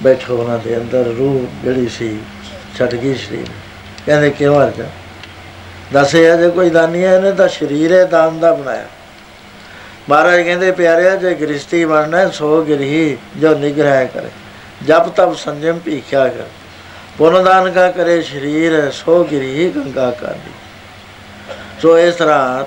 [0.03, 2.19] ਬੈਠੋ ਉਹਨਾਂ ਦੇ ਅੰਦਰ, ਰੂਹ ਜਿਹੜੀ ਸੀ,
[2.77, 3.47] ਛੱਡ ਗਈ ਸਰੀਰ।
[4.05, 4.83] ਕਹਿੰਦੇ, ਕਿਉਂ ਅਰਜਾ
[5.93, 8.85] ਦੱਸਿਆ ਜੇ ਕੋਈ ਦਾਨੀ ਹੈ, ਇਹਨੇ ਤਾਂ ਸਰੀਰ ਹੈ, ਦਾਨ ਦਾ ਬਣਾਇਆ।
[10.09, 14.29] ਮਹਾਰਾਜ ਕਹਿੰਦੇ, ਪਿਆਰਿਆ, ਜੇ ਗ੍ਰਸਤੀ ਬਣਨਾ ਸੋ ਗਿਰਹੀ, ਜੋ ਨਿਗ੍ਰਹਿ ਕਰੇ।
[14.87, 16.43] ਜਬ ਤਬ ਸੰਜਮ ਭੀਖਿਆ ਕਰ।
[17.17, 20.51] ਪੁਨਦਾਨ ਕਾ ਕਰੇ ਸਰੀਰ, ਸੋ ਗਿਰਹੀ ਗੰਗਾ ਕਾਲੀ।
[21.81, 22.65] ਸੋ ਇਸ ਤਰ੍ਹਾਂ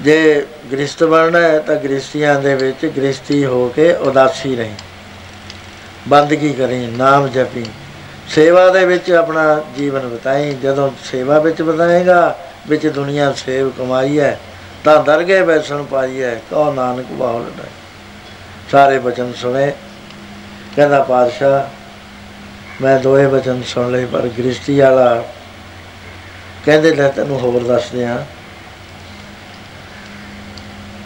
[0.00, 4.74] ਜੇ ਗ੍ਰਸਤ ਬਣਨਾ ਹੈ ਤਾਂ ਗ੍ਰਸਤੀਆਂ ਦੇ ਵਿੱਚ ਗ੍ਰਸਤੀ ਹੋ ਕੇ ਉਦਾਸੀ ਰਹੀ।
[6.08, 7.64] ਬੰਦਗੀ ਕਰੀ, ਨਾਮ ਜਪੀ।
[8.28, 12.38] ਸੇਵਾ ਦੇ ਵਿੱਚ ਆਪਣਾ ਜੀਵਨ ਬਤਾਈ। ਜਦੋਂ ਸੇਵਾ ਵਿੱਚ ਬਤਾਏਗਾ,
[12.68, 14.40] ਵਿੱਚ ਦੁਨੀਆ ਸੇਵ ਕਮਾਈ ਹੈ,
[14.84, 17.70] ਤਾਂ ਦਰਗੇ ਬੈਸਣ ਪਾਈ ਹੈ ਕਹੋ ਨਾਨਕ ਬਾਹੁ ਲੜਾਈ
[18.72, 19.72] ਸਾਰੇ ਬਚਨ ਸੁਣੇ।
[20.76, 21.68] ਕਹਿੰਦਾ ਪਾਤਸ਼ਾਹ,
[22.82, 25.24] ਮੈਂ ਦੋਏ ਬਚਨ ਸੁਣ ਲਏ, ਪਰ ਗ੍ਰਸਤੀ ਵਾਲਾ
[26.64, 28.24] ਕਹਿੰਦੇ, ਲੈ ਤੈਨੂੰ ਹੋਰ ਦੱਸਦੇ ਆ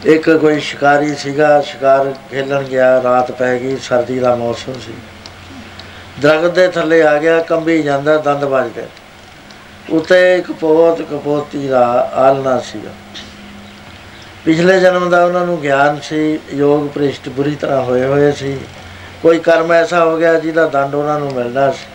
[0.06, 4.92] ਇੱਕ ਕੋਈ ਸ਼ਿਕਾਰੀ ਸੀਗਾ, ਸ਼ਿਕਾਰ ਖੇਲਣ ਗਿਆ, ਰਾਤ ਪੈ ਗਈ, ਸਰਦੀ ਦਾ ਮੌਸਮ ਸੀ।
[6.20, 8.84] ਦਰਖਤ ਦੇ ਥੱਲੇ ਆ ਗਿਆ, ਕੰਬੀ ਜਾਂਦਾ, ਦੰਦ ਵੱਜਦੇ
[9.90, 12.90] ਉੱਤੇ ਇੱਕ ਪੋਤ, ਕਪੋਤੀ ਦਾ ਆਲਣਾ ਸੀਗਾ।
[14.44, 18.58] ਪਿਛਲੇ ਜਨਮ ਦਾ ਉਹਨਾਂ ਨੂੰ ਗਿਆਨ ਸੀ, ਯੋਗ ਪ੍ਰਿਸ਼ਟ ਬੁਰੀ ਤਰ੍ਹਾਂ ਹੋਏ ਹੋਏ ਸੀ।
[19.22, 21.86] ਕੋਈ ਕਰਮ ਐਸਾ ਹੋ ਗਿਆ ਜਿਹਦਾ ਦੰਡ ਉਹਨਾਂ ਨੂੰ ਮਿਲਣਾ ਸੀ।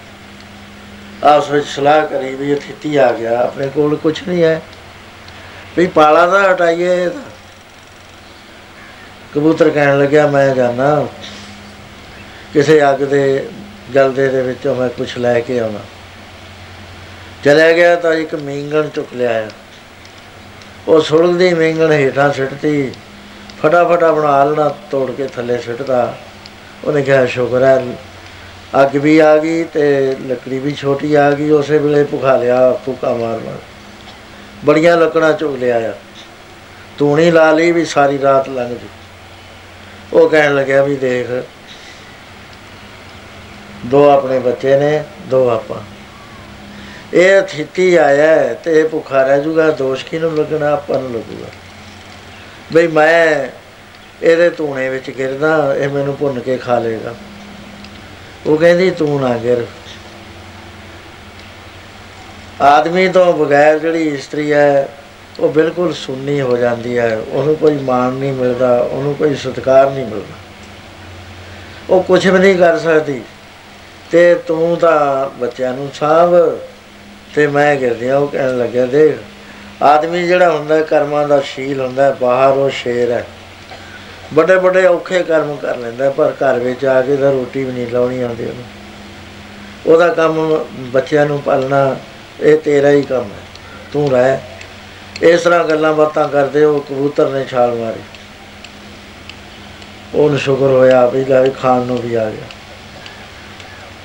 [1.24, 4.62] ਆਪਸ ਵਿੱਚ ਸਲਾਹ ਕਰੀ ਵੀ ਇਹ ਥਿੱਤੀ ਆ ਗਿਆ, ਆਪਣੇ ਕੋਲ ਕੁਝ ਨਹੀਂ ਹੈ।
[5.78, 7.10] ਵੀ ਪਾਲਾ ਦਾ ਹਟਾਈਏ
[9.36, 11.08] ਕਬੂਤਰ ਕਹਿਣ ਲੱਗਿਆ, ਮੈਂ ਜਾਣਾ
[12.54, 13.50] ਕਿਸੇ ਅੱਗ ਦੇ
[13.94, 15.80] ਜਲਦੇ ਦੇ ਵਿੱਚੋਂ ਮੈਂ ਕੁਝ ਲੈ ਕੇ ਆਉਣਾ।
[17.44, 19.50] ਚਲਿਆ ਗਿਆ ਤਾਂ ਇੱਕ ਮੀਂਗਣ ਚੁੱਕ ਲਿਆ
[20.88, 22.92] ਉਹ ਸੁਲਗਦੀ ਮੀਂਗਣ ਹੇਠਾਂ ਸਿੱਟਤੀ
[23.62, 26.16] ਫਟਾਫਟ ਆਪਣਾ ਆਲਣਾ ਤੋੜ ਕੇ ਥੱਲੇ ਸਿੱਟਦਾ।
[26.84, 27.84] ਉਹਨੇ ਕਿਹਾ, ਸ਼ੁਕਰ ਹੈ,
[28.82, 33.14] ਅੱਗ ਵੀ ਆ ਗਈ ਤੇ ਲੱਕੜੀ ਵੀ ਛੋਟੀ ਆ ਗਈ, ਉਸੇ ਵੇਲੇ ਭੁਖਾ ਲਿਆ ਫੂਕਾ
[33.14, 33.58] ਮਾਰ ਮਾਰ।
[34.66, 35.94] ਬੜੀਆਂ ਲੱਕੜਾਂ ਚੁੱਕ ਲਿਆ ਆ
[36.98, 38.88] ਤੂਣੀ ਲਾ ਲਈ ਵੀ ਸਾਰੀ ਰਾਤ ਲੰਘ ਗਈ
[40.14, 41.28] ਉਹ ਕਹਿਣ ਲੱਗਿਆ ਵੀ ਦੇਖ,
[43.86, 45.82] ਦੋ ਆਪਣੇ ਬੱਚੇ ਨੇ, ਦੋ ਆਪਾਂ।
[47.14, 51.48] ਇਹ ਥਿੱਤੀ ਆਇਆ ਤੇ ਇਹ ਭੁੱਖਾ ਰਹਿ ਜੂਗਾ ਦੋਸ਼ ਕਿਹਨੂੰ ਲੱਗਣਾ, ਆਪਾਂ ਨੂੰ ਲੱਗੂਗਾ।
[52.74, 53.48] ਬਈ ਮੈਂ
[54.24, 57.14] ਇਹਦੇ ਧੂਣੇ ਵਿੱਚ ਗਿਰਦਾ, ਇਹ ਮੈਨੂੰ ਭੁੰਨ ਕੇ ਖਾ ਲੇਗਾ
[58.48, 59.66] ਉਹ ਕਹਿੰਦੀ, ਤੂੰ ਨਾ ਗਿਰ।
[62.62, 64.88] ਆਦਮੀ ਤੋਂ ਬਗੈਰ ਜਿਹੜੀ ਇਸਤਰੀ ਹੈ
[65.40, 70.06] ਉਹ ਬਿਲਕੁਲ ਸੁੰਨੀ ਹੋ ਜਾਂਦੀ ਹੈ। ਉਹਨੂੰ ਕੋਈ ਮਾਣ ਨਹੀਂ ਮਿਲਦਾ, ਉਹਨੂੰ ਕੋਈ ਸਤਿਕਾਰ ਨਹੀਂ
[70.06, 70.36] ਮਿਲਦਾ।
[71.90, 73.22] ਉਹ ਕੁਝ ਵੀ ਨਹੀਂ ਕਰ ਸਕਦੀ।
[74.12, 76.60] ਤੇ ਤੂੰ ਤਾਂ ਬੱਚਿਆਂ ਨੂੰ ਸਾਂਭ।
[77.36, 79.18] ਤੇ ਮੈਂ ਗਿਰਦਿਆ ਉਹ ਕਹਿਣ ਲੱਗਿਆ, ਦੇਖ,
[79.84, 83.26] ਆਦਮੀ ਜਿਹੜਾ ਹੁੰਦਾ, ਕਰਮਾਂ ਦਾ ਸ਼ੀਲ ਹੁੰਦਾ, ਬਾਹਰ ਉਹ ਸ਼ੇਰ ਹੈ।
[84.34, 87.88] ਵੱਡੇ ਵੱਡੇ ਔਖੇ ਕਰਮ ਕਰ ਲੈਂਦਾ, ਪਰ ਘਰ ਵਿੱਚ ਆ ਕੇ ਤਾਂ ਰੋਟੀ ਵੀ ਨਹੀਂ
[87.88, 88.64] ਲਾਉਣੀ ਆਉਂਦੀ ਉਹਨੂੰ।
[89.94, 91.96] ਉਹਦਾ ਕੰਮ ਬੱਚਿਆਂ ਨੂੰ ਪਾਲਣਾ,
[92.40, 93.60] ਇਹ ਤੇਰਾ ਹੀ ਕੰਮ ਹੈ।
[93.94, 94.38] ਤੂੰ ਰਹਿ।
[95.22, 98.02] ਇਸ ਤਰ੍ਹਾਂ ਗੱਲਾਂ ਬਾਤਾਂ ਕਰਦੇ, ਉਹ ਕਬੂਤਰ ਨੇ ਛਾਲ ਮਾਰੀ।
[100.16, 102.48] ਉਹਨੂੰ ਸ਼ੁਕਰ ਹੋਇਆ ਵੀ ਲੈ ਖਾਣ ਨੂੰ ਵੀ ਆ ਗਿਆ।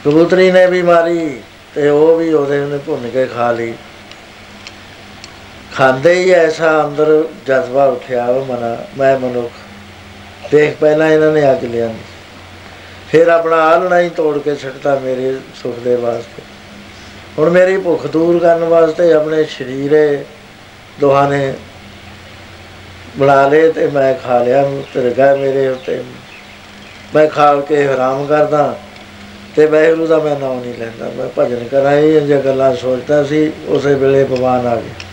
[0.04, 1.40] ਕਬੂਤਰੀ ਨੇ ਵੀ ਮਾਰੀ
[1.74, 3.74] ਤੇ ਉਹ ਵੀ ਉਹਦੇ ਨੇ ਭੁੰਨ ਕੇ ਖਾ ਲਈ।
[5.74, 9.52] ਖਾਂਦੇ ਹੀ ਐਸਾ ਅੰਦਰ ਜਜ਼ਬਾ ਉੱਠਿਆ, ਉਹ ਮਨਾ, ਮੈਂ ਮਨੁੱਖ,
[10.50, 11.92] ਦੇਖ ਪਹਿਲਾਂ ਇਹਨਾਂ ਨੇ ਅੱਗ ਲਿਆ
[13.10, 16.42] ਫਿਰ ਆਪਣਾ ਆਲਣਾ ਹੀ ਤੋੜ ਕੇ ਛੱਡਤਾ ਮੇਰੇ ਸੁਖ ਦੇ ਵਾਸਤੇ।
[17.38, 20.24] ਹੁਣ ਮੇਰੀ ਭੁੱਖ ਦੂਰ ਕਰਨ ਵਾਸਤੇ ਆਪਣੇ ਸ਼ਰੀਰੇ
[21.00, 21.54] ਦੋਹਾਂ ਨੇ
[23.18, 24.62] ਬਣਾ ਲਏ ਤੇ ਮੈਂ ਖਾ ਲਿਆ,
[24.94, 26.02] ਤੇਰੇ ਗਾ ਮੇਰੇ ਉੱਤੇ।
[27.14, 28.74] ਮੈਂ ਖਾ ਕੇ ਹਰਾਮ ਕਰਦਾ
[29.56, 33.50] ਤੇ ਵੈਗੁਰੂ ਦਾ ਮੈਂ ਨਾਮ ਨਹੀਂ ਲੈਂਦਾ। ਮੈਂ ਭਜਨ ਕਰਾਂ, ਇਹ ਜੇ ਗੱਲਾਂ ਸੋਚਦਾ ਸੀ,
[33.68, 35.06] ਉਸੇ ਵੇਲੇ ਭਗਵਾਨ ਆ ਗਏ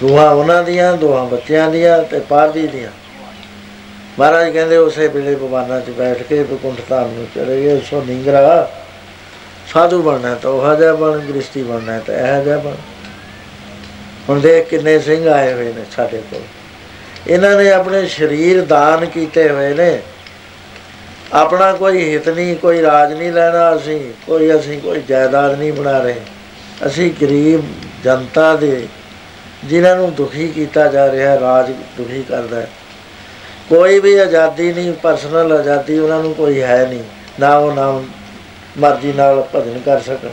[0.00, 2.90] ਦੋਹਾਂ ਉਹਨਾਂ ਦੀਆਂ, ਦੋਹਾਂ ਬੱਚਿਆਂ ਦੀਆਂ ਤੇ ਪਾਰਦੀ ਦੀਆਂ।
[4.18, 8.70] ਮਹਾਰਾਜ ਕਹਿੰਦੇ, ਉਸੇ ਵੇਲੇ ਭਗਵਾਨਾਂ 'ਚ ਬੈਠ ਕੇ ਬਕੁੰਠ ਧਾਮ ਨੂੰ ਚਲੇ ਗਏ। ਸੋ ਨਿੰਗਰਾ,
[9.72, 12.74] ਸਾਧੂ ਬਣਨਾ ਤਾਂ ਉਹ ਜਿਹਾ ਬਣ ਗ੍ਰਸਤੀ ਬਣਨਾ ਤਾਂ ਇਹ ਜਿਹਾ ਬਣ।
[14.28, 16.40] ਹੁਣ ਦੇਖ ਕਿੰਨੇ ਸਿੰਘ ਆਏ ਹੋਏ ਨੇ ਸਾਡੇ ਕੋਲ।
[17.28, 20.02] ਇਹਨਾਂ ਨੇ ਆਪਣੇ ਸਰੀਰ ਦਾਨ ਕੀਤੇ ਹੋਏ ਨੇ।
[21.32, 25.98] ਆਪਣਾ ਕੋਈ ਹਿਤ ਨਹੀਂ, ਕੋਈ ਰਾਜ ਨਹੀਂ ਲੈਣਾ ਅਸੀਂ, ਕੋਈ ਅਸੀਂ ਕੋਈ ਜਾਇਦਾਦ ਨਹੀਂ ਬਣਾ
[25.98, 26.20] ਰਹੇ।
[26.86, 27.62] ਅਸੀਂ ਗਰੀਬ
[28.04, 28.86] ਜਨਤਾ ਦੇ,
[29.64, 32.66] ਜਿਨ੍ਹਾਂ ਨੂੰ ਦੁਖੀ ਕੀਤਾ ਜਾ ਰਿਹਾ, ਰਾਜ ਦੁਖੀ ਕਰਦਾ
[33.68, 37.02] ਕੋਈ ਵੀ ਆਜ਼ਾਦੀ ਨਹੀਂ ਪਰਸਨਲ ਆਜ਼ਾਦੀ ਉਹਨਾਂ ਨੂੰ ਕੋਈ ਹੈ ਨਹੀਂ।
[37.40, 38.06] ਨਾ ਉਹ ਨਾਮ
[38.78, 40.28] ਮਰਜ਼ੀ ਨਾਲ ਭਜਨ ਕਰ ਸਕਣ।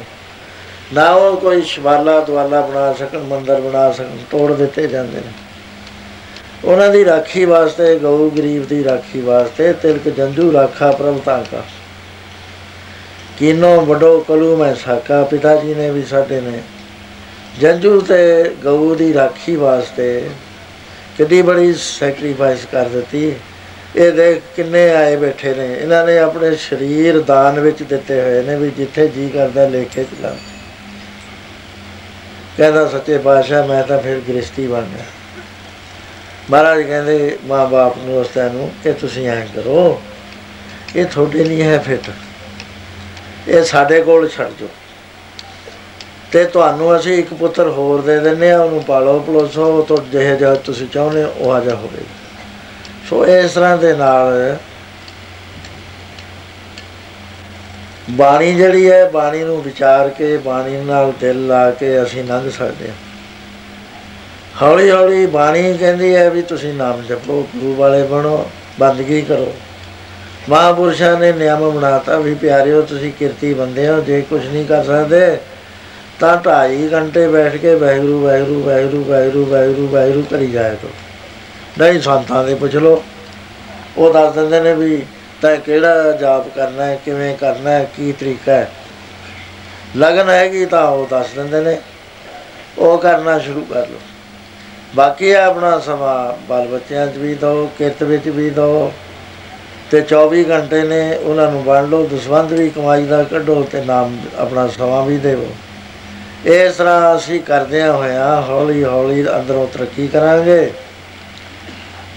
[0.93, 5.31] ਨਾ ਉਹ ਕੋਈ ਸ਼ਵਾਲਾ ਦਵਾਲਾ ਬਣਾ ਸਕਣ, ਮੰਦਰ ਬਣਾ ਸਕਣ, ਤੋੜ ਦਿੱਤੇ ਜਾਂਦੇ ਨੇ।
[6.65, 11.63] ਉਹਨਾਂ ਦੀ ਰਾਖੀ ਵਾਸਤੇ, ਗਊ ਗਰੀਬ ਦੀ ਰਾਖੀ ਵਾਸਤੇ ਤਿਲਕ ਜੰਜੂ ਰਾਖਾ ਪ੍ਰਭ ਤਾਂਕਾ
[13.39, 16.61] ਕਿਨੋ ਵੱਡੋ ਕਲੂ ਮੈਂ ਸਾਕਾ ਪਿਤਾ ਜੀ ਨੇ ਵੀ ਸਾਡੇ ਨੇ।
[17.59, 20.29] ਜੰਜੂ ਤੇ ਗਊ ਦੀ ਰਾਖੀ ਵਾਸਤੇ
[21.17, 23.35] ਕਿੰਨੀ ਬੜੀ ਸੈਕਰੀਫਾਈਸ ਕਰ ਦਿੱਤੀ।
[23.95, 28.55] ਇਹ ਦੇਖ ਕਿੰਨੇ ਆਏ ਬੈਠੇ ਨੇ। ਇਹਨਾਂ ਨੇ ਆਪਣੇ ਸਰੀਰ ਦਾਨ ਵਿੱਚ ਦਿੱਤੇ ਹੋਏ ਨੇ
[28.55, 30.35] ਵੀ ਜਿੱਥੇ ਜੀ ਕਰਦਾ ਲੈ ਕੇ ਚਲਾ
[32.57, 35.05] ਕਹਿੰਦਾ ਸੱਚੇ ਪਾਤਸ਼ਾਹ, ਮੈਂ ਤਾਂ ਫਿਰ ਗ੍ਰਸਤੀ ਬਣ ਗਿਆ।
[36.51, 40.01] ਮਹਾਰਾਜ ਕਹਿੰਦੇ, ਮਾਂ-ਬਾਪ ਨੂੰ ਉਸਤਾਂ ਨੂੰ ਕਿ ਤੁਸੀਂ ਐਂ ਕਰੋ,
[40.95, 42.09] ਇਹ ਤੁਹਾਡੇ ਨਹੀਂ ਹੈ ਫਿੱਟ।
[43.47, 44.67] ਇਹ ਸਾਡੇ ਕੋਲ ਛੱਡ ਜੋ
[46.31, 50.35] ਤੇ ਤੁਹਾਨੂੰ ਅਸੀਂ ਇੱਕ ਪੁੱਤਰ ਹੋਰ ਦੇ ਦਿੰਨੇ ਆ ਉਹਨੂੰ ਪਾਲੋ, ਪਲੋਸੋ, ਉਹ ਤੋਂ ਜਿਹੇ
[50.35, 52.03] ਜਿਹਾ ਤੁਸੀਂ ਚਾਹੁੰਦੇ ਹੋ, ਉਹ ਆ ਜਾ ਹੋਵੇ
[53.09, 54.57] ਸੋ ਇਸ ਤਰ੍ਹਾਂ ਦੇ ਨਾਲ
[58.11, 62.87] ਬਾਣੀ ਜਿਹੜੀ ਹੈ, ਬਾਣੀ ਨੂੰ ਵਿਚਾਰ ਕੇ, ਬਾਣੀ ਨਾਲ ਦਿਲ ਲਾ ਕੇ ਅਸੀਂ ਲੰਘ ਸਕਦੇ
[62.87, 62.95] ਹਾਂ।
[64.61, 69.53] ਹੌਲੀ ਹੌਲੀ ਬਾਣੀ ਕਹਿੰਦੀ ਹੈ ਵੀ ਤੁਸੀਂ ਨਾਮ ਜਪੋ, ਗੁਰੂ ਵਾਲੇ ਬਣੋ, ਬੰਦਗੀ ਕਰੋ।
[70.49, 75.37] ਮਹਾਂਪੁਰਸ਼ਾਂ ਨੇ ਨਿਯਮ ਬਣਾਤਾ ਵੀ ਪਿਆਰਿਓ, ਤੁਸੀਂ ਕਿਰਤੀ ਬੰਦੇ ਹੋ, ਜੇ ਕੁਝ ਨਹੀਂ ਕਰ ਸਕਦੇ,
[76.19, 80.89] ਤਾਂ ਢਾਈ ਘੰਟੇ ਬੈਠ ਕੇ ਵਾਹਿਗੁਰੂ ਵਾਹਿਗੁਰੂ ਵਾਹਿਗੁਰੂ ਵਾਹਿਗੁਰੂ ਵਾਹਿਗੁਰੂ ਵਾਹਿਗੁਰੂ ਕਰੀ ਜਾਇਆ ਕਰੋ।
[81.79, 83.03] ਨਹੀਂ ਸੰਤਾਂ ਦੇ ਪੁੱਛ ਲੋ
[83.97, 85.03] ਉਹ ਦੱਸ ਦਿੰਦੇ ਨੇ ਵੀ
[85.41, 88.71] ਤਾਂ ਕਿਹੜਾ ਜਾਪ ਕਰਨਾ ਹੈ, ਕਿਵੇਂ ਕਰਨਾ ਹੈ, ਕੀ ਤਰੀਕਾ ਹੈ?
[89.97, 91.77] ਲਗਨ ਹੈਗੀ ਤਾਂ ਉਹ ਦੱਸ ਦਿੰਦੇ ਨੇ।
[92.77, 93.99] ਉਹ ਕਰਨਾ ਸ਼ੁਰੂ ਕਰ ਲਓ।
[94.95, 98.93] ਬਾਕੀ ਆਪਣਾ ਸਮਾਂ, ਬਾਲ ਬੱਚਿਆਂ 'ਚ ਵੀ ਦਿਓ, ਕਿਰਤ ਵਿੱਚ ਵੀ ਦਿਓ।
[99.91, 104.17] ਤੇ 24 ਘੰਟੇ ਨੇ, ਉਹਨਾਂ ਨੂੰ ਵੰਡ ਲਓ, ਦਸਵੰਧ ਵੀ ਕਮਾਈ ਦਾ ਕੱਢੋ ਤੇ ਨਾਮ,
[104.37, 105.47] ਆਪਣਾ ਸਮਾਂ ਵੀ ਦੇਵੋ।
[106.45, 110.71] ਇਸ ਤਰ੍ਹਾਂ ਅਸੀਂ ਕਰਦਿਆਂ ਹੋਇਆਂ ਹੌਲੀ ਹੌਲੀ ਅੰਦਰੋਂ ਤਰੱਕੀ ਕਰਾਂਗੇ।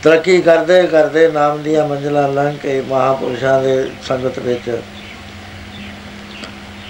[0.02, 4.70] ਤਰੱਕੀ ਕਰਦੇ ਕਰਦੇ ਨਾਮ ਦੀਆਂ ਮੰਜ਼ਲਾਂ ਲੰਘ ਕੇ ਮਹਾਪੁਰਸ਼ਾਂ ਦੇ ਸੰਗਤ ਵਿੱਚ।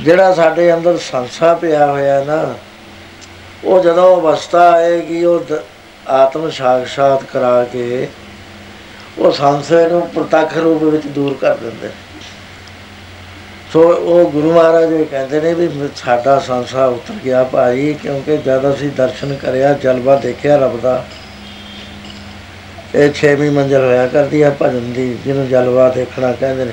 [0.01, 2.55] ਜਿਹੜਾ ਸਾਡੇ ਅੰਦਰ ਸੰਸਾ ਪਿਆ ਹੋਇਆ ਨਾ,
[3.65, 5.41] ਉਹ ਜਦੋਂ ਅਵਸਥਾ ਆਏਗੀ, ਉਹ
[6.09, 8.09] ਆਤਮ ਸਾਖਸ਼ਾਤ ਕਰਾ ਕੇ
[9.19, 11.91] ਉਹ ਸੰਸੇ ਨੂੰ ਪ੍ਰਤੱਖ ਰੂਪ ਵਿੱਚ ਦੂਰ ਕਰ ਦਿੰਦੇ।
[13.73, 18.75] ਸੋ ਉਹ ਗੁਰੂ ਮਹਾਰਾਜ ਇਹ ਕਹਿੰਦੇ ਨੇ ਵੀ ਸਾਡਾ ਸੰਸਾ ਉਤਰ ਗਿਆ ਭਾਈ, ਕਿਉਂਕਿ ਜਦ
[18.75, 21.05] ਅਸੀਂ ਦਰਸ਼ਨ ਕਰਿਆ, ਜਲਵਾ ਦੇਖਿਆ ਰੱਬ ਦਾ
[22.95, 26.73] ਇਹ ਛੇਵੀਂ ਮੰਜ਼ਲ ਹੋਇਆ ਕਰਦੀ ਆ ਭਜਨ ਦੀ, ਜਿਹਨੂੰ ਜਲਵਾ ਦੇਖਣਾ ਕਹਿੰਦੇ ਨੇ।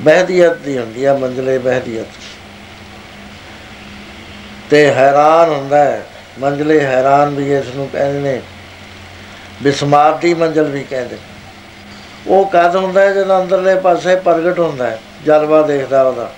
[0.00, 2.06] ਬਹਿਦੀਅਤ ਦੀ ਹੁੰਦੀ ਆ ਮੰਜ਼ਲੇ ਬਹਿਦੀਅਤ।
[4.70, 6.06] ਤੇ ਹੈਰਾਨ ਹੁੰਦਾ ਹੈ,
[6.38, 8.40] ਮੰਜ਼ਲੇ ਹੈਰਾਨ ਵੀ ਇਸ ਨੂੰ ਕਹਿੰਦੇ ਨੇ,
[9.62, 11.16] ਬਿਸਮਾਰ ਦੀ ਮੰਜ਼ਲ ਵੀ ਕਹਿੰਦੇ
[12.26, 16.32] ਉਹ ਕਦ ਹੁੰਦਾ ਹੈ, ਜਦੋਂ ਅੰਦਰਲੇ ਪਾਸੇ ਪ੍ਰਗਟ ਹੁੰਦਾ ਹੈ, ਜਲਵਾ ਦੇਖਦਾ ਉਹਦਾ।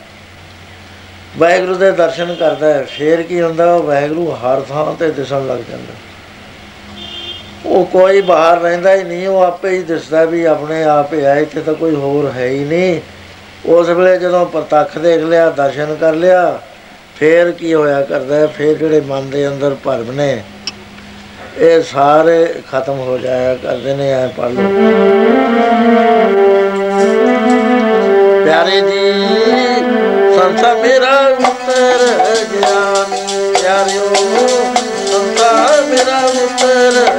[1.39, 5.59] ਵਾਹਿਗੁਰੂ ਦੇ ਦਰਸ਼ਨ ਕਰਦਾ ਹੈ, ਫੇਰ ਕੀ ਹੁੰਦਾ, ਉਹ ਵਾਹਿਗੁਰੂ ਹਰ ਥਾਂ ਤੇ ਦਿਸਣ ਲੱਗ
[5.71, 5.95] ਜਾਂਦਾ।
[7.67, 11.39] ਉਹ ਕੋਈ ਬਾਹਰ ਰਹਿੰਦਾ ਹੀ ਨਹੀਂ, ਉਹ ਆਪੇ ਹੀ ਦਿਸਦਾ ਵੀ ਆਪਣੇ ਆਪ ਹੀ ਹੈ
[11.41, 13.01] ਇੱਥੇ ਤਾਂ ਕੋਈ ਹੋਰ ਹੈ ਹੀ ਨਹੀਂ।
[13.67, 16.61] ਉਸ ਵੇਲੇ ਜਦੋਂ ਪ੍ਰਤੱਖ ਦੇਖ ਲਿਆ, ਦਰਸ਼ਨ ਕਰ ਲਿਆ,
[17.17, 20.43] ਫੇਰ ਕੀ ਹੋਇਆ ਕਰਦਾ, ਫੇਰ ਜਿਹੜੇ ਮਨ ਦੇ ਅੰਦਰ ਭਰਮ ਨੇ,
[21.59, 24.63] ਇਹ ਸਾਰੇ ਖਤਮ ਹੋ ਜਾਇਆ ਕਰਦੇ ਨੇ, ਐ ਪੜ ਲਓ।
[28.45, 29.13] ਪਿਆਰੇ ਜੀ
[30.37, 32.07] ਸੰਸਾ ਮੇਰਾ ਉਤਰ
[32.53, 33.05] ਗਿਆ
[33.63, 34.15] ਪਿਆਰਿਓ
[35.11, 35.53] ਸੰਸਾ
[35.89, 37.16] ਮੇਰਾ ਉਤਰ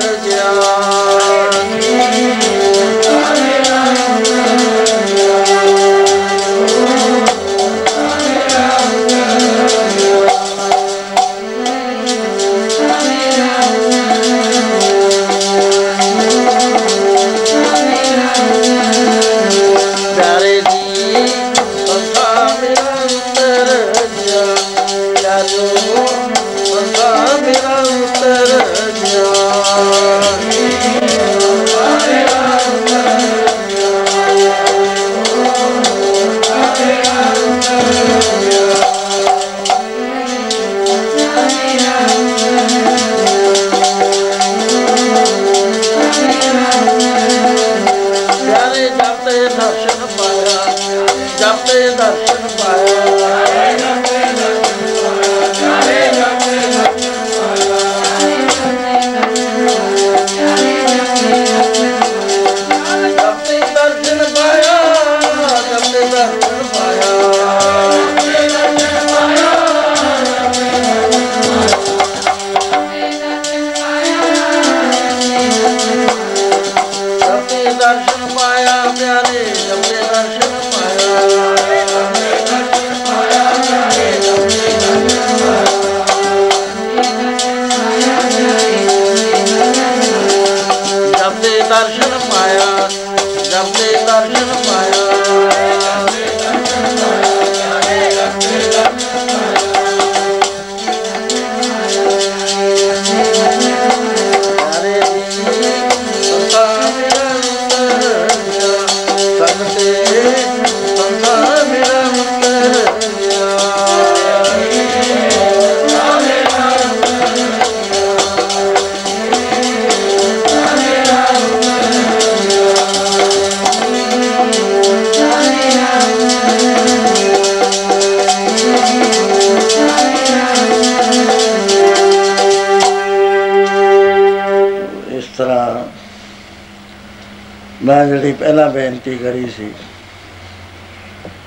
[138.28, 139.72] ਮੈਂ ਜਿਹੜੀ ਪਹਿਲਾਂ ਬੇਨਤੀ ਕਰੀ ਸੀ।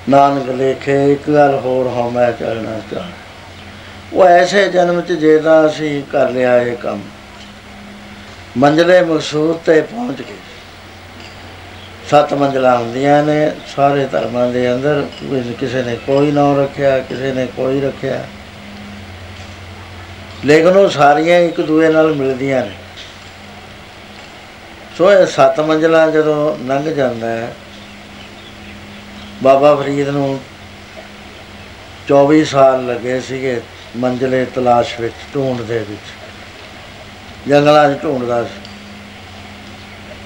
[0.09, 3.11] ਨਾਨਕ ਲੇਖੇ, ਇੱਕ ਗੱਲ ਹੋਰ ਹਾਂ ਮੈਂ ਕਹਿਣਾ ਚਾਹਾਂ।
[4.13, 7.01] ਉਹ ਐਸੇ ਜਨਮ ਚ ਜੇ ਤਾਂ ਅਸੀਂ ਕਰ ਲਿਆ ਇਹ ਕੰਮ।
[8.57, 10.35] ਮੰਜ਼ਲੇ ਮਕਸੂਦ ਤੇ ਪਹੁੰਚ ਗਏ।
[12.09, 17.33] ਸੱਤ ਮੰਜ਼ਲਾਂ ਹੁੰਦੀਆਂ ਨੇ, ਸਾਰੇ ਧਰਮਾਂ ਦੇ ਅੰਦਰ ਕੋਈ- ਕਿਸੇ ਨੇ ਕੋਈ ਨਾਮ ਰੱਖਿਆ, ਕਿਸੇ
[17.33, 18.23] ਨੇ ਕੋਈ ਰੱਖਿਆ।
[20.45, 22.75] ਲੇਕਿਨ ਉਹ ਸਾਰੀਆਂ ਇੱਕ ਦੂਏ ਨਾਲ ਮਿਲਦੀਆਂ ਨੇ।
[24.97, 27.53] ਸੋ ਇਹ ਸੱਤ ਮੰਜ਼ਲਾਂ ਜਦੋਂ ਲੰਘ ਜਾਂਦਾ ਹੈ,
[29.43, 30.39] ਬਾਬਾ ਫਰੀਦ ਨੂੰ
[32.07, 33.61] 24 ਸਾਲ ਲੱਗੇ ਸੀਗੇ
[33.97, 36.01] ਮੰਜ਼ਲੇ ਤਲਾਸ਼ ਵਿੱਚ, ਢੂੰਡ ਦੇ ਵਿੱਚ,
[37.47, 38.59] ਜੰਗਲਾਂ 'ਚ ਢੂੰਡਦਾ ਸੀ।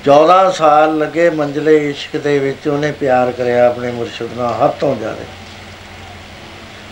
[0.06, 4.96] 14 ਸਾਲ ਲੱਗੇ ਮੰਜ਼ਲੇ ਇਸ਼ਕ ਦੇ ਵਿੱਚ ਉਹਨੇ ਪਿਆਰ ਕਰਿਆ ਆਪਣੇ ਮੁਰਸ਼ਿਦ ਨਾਲ, ਹੱਥ ਤੋਂ
[4.96, 5.26] ਜ਼ਿਆਦਾ।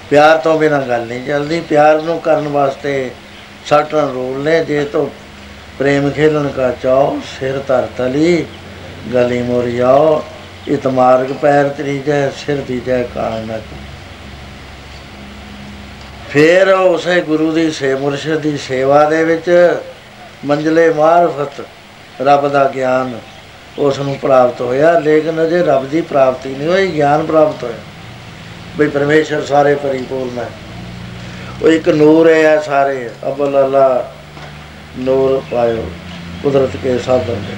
[0.09, 3.11] ਪਿਆਰ ਤੋਂ ਬਿਨਾਂ ਗੱਲ ਨਹੀਂ ਚੱਲਦੀ, ਪਿਆਰ ਨੂੰ ਕਰਨ ਵਾਸਤੇ
[3.65, 5.07] ਸਰਟਨ ਰੂਲ ਨੇ, ਜੇ ਤੋਂ
[5.79, 8.45] ਪ੍ਰੇਮ ਖੇਲਣ ਕਾ ਚਾਓ ਸਿਰ ਧਰ ਤਲੀ,
[9.13, 10.23] ਗਲੀ ਮੋਰਿਆਓ
[10.67, 13.61] ਇਤ ਮਾਰਗ ਪੈਰ ਤਰੀਜੈ, ਸਿਰ ਦੀਜੈ ਕਾਰਨ
[16.29, 19.75] ਫੇਰ ਉਸੇ ਗੁਰੂ ਦੀ ਸੇ ਮੁਰਸ਼ਿਦ ਦੀ ਸੇਵਾ ਦੇ ਵਿੱਚ
[20.45, 21.63] ਮੰਜ਼ਲੇ ਮਾਰਫਤ
[22.21, 23.19] ਰੱਬ ਦਾ ਗਿਆਨ
[23.77, 27.77] ਉਸ ਨੂੰ ਪ੍ਰਾਪਤ ਹੋਇਆ, ਲੇਕਿਨ ਅਜੇ ਰੱਬ ਦੀ ਪ੍ਰਾਪਤੀ ਨਹੀਂ ਹੋਈ, ਗਿਆਨ ਪ੍ਰਾਪਤ ਹੋਇਆ।
[28.77, 30.49] ਵੀ ਪਰਮੇਸ਼ਰ ਸਾਰੇ ਪਰਿਪੂਰਨ ਹੈ।
[31.61, 34.13] ਉਹ ਇੱਕ ਨੂਰ ਹੈ ਸਾਰੇ, ਅਬਲ ਅੱਲਾ
[34.97, 35.91] ਨੂਰ ਪਾਇਓ,
[36.43, 37.53] ਕੁਦਰਤ ਕੇ ਸਾਧਨ ਦੇ।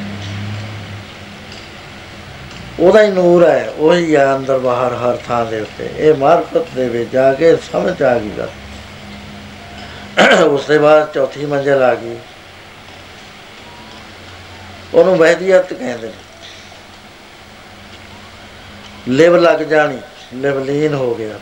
[2.79, 6.89] ਉਹਦਾ ਹੀ ਨੂਰ ਹੈ, ਉਹੀ ਆ ਅੰਦਰ ਬਾਹਰ ਹਰ ਥਾਂ ਦੇ ਉੱਤੇ। ਇਹ ਮਾਰਫਤ ਦੇ
[6.89, 8.49] ਵਿੱਚ ਜਾ ਕੇ ਸਮਝ ਆ ਗਈ ਗੱਲ।
[10.43, 12.17] ਉਸ ਤੋਂ ਬਾਅਦ ਚੌਥੀ ਮੰਜ਼ਿਲ ਆ ਗਈ।
[14.93, 16.13] ਉਹਨੂੰ ਵਹਿਦੀਅਤ ਕਹਿੰਦੇ ਨੇ।
[19.07, 19.97] ਲਿਵ ਲੱਗ ਜਾਣੀ
[20.33, 21.39] ਲਿਵਲੀਨ ਹੋ ਗਿਆ।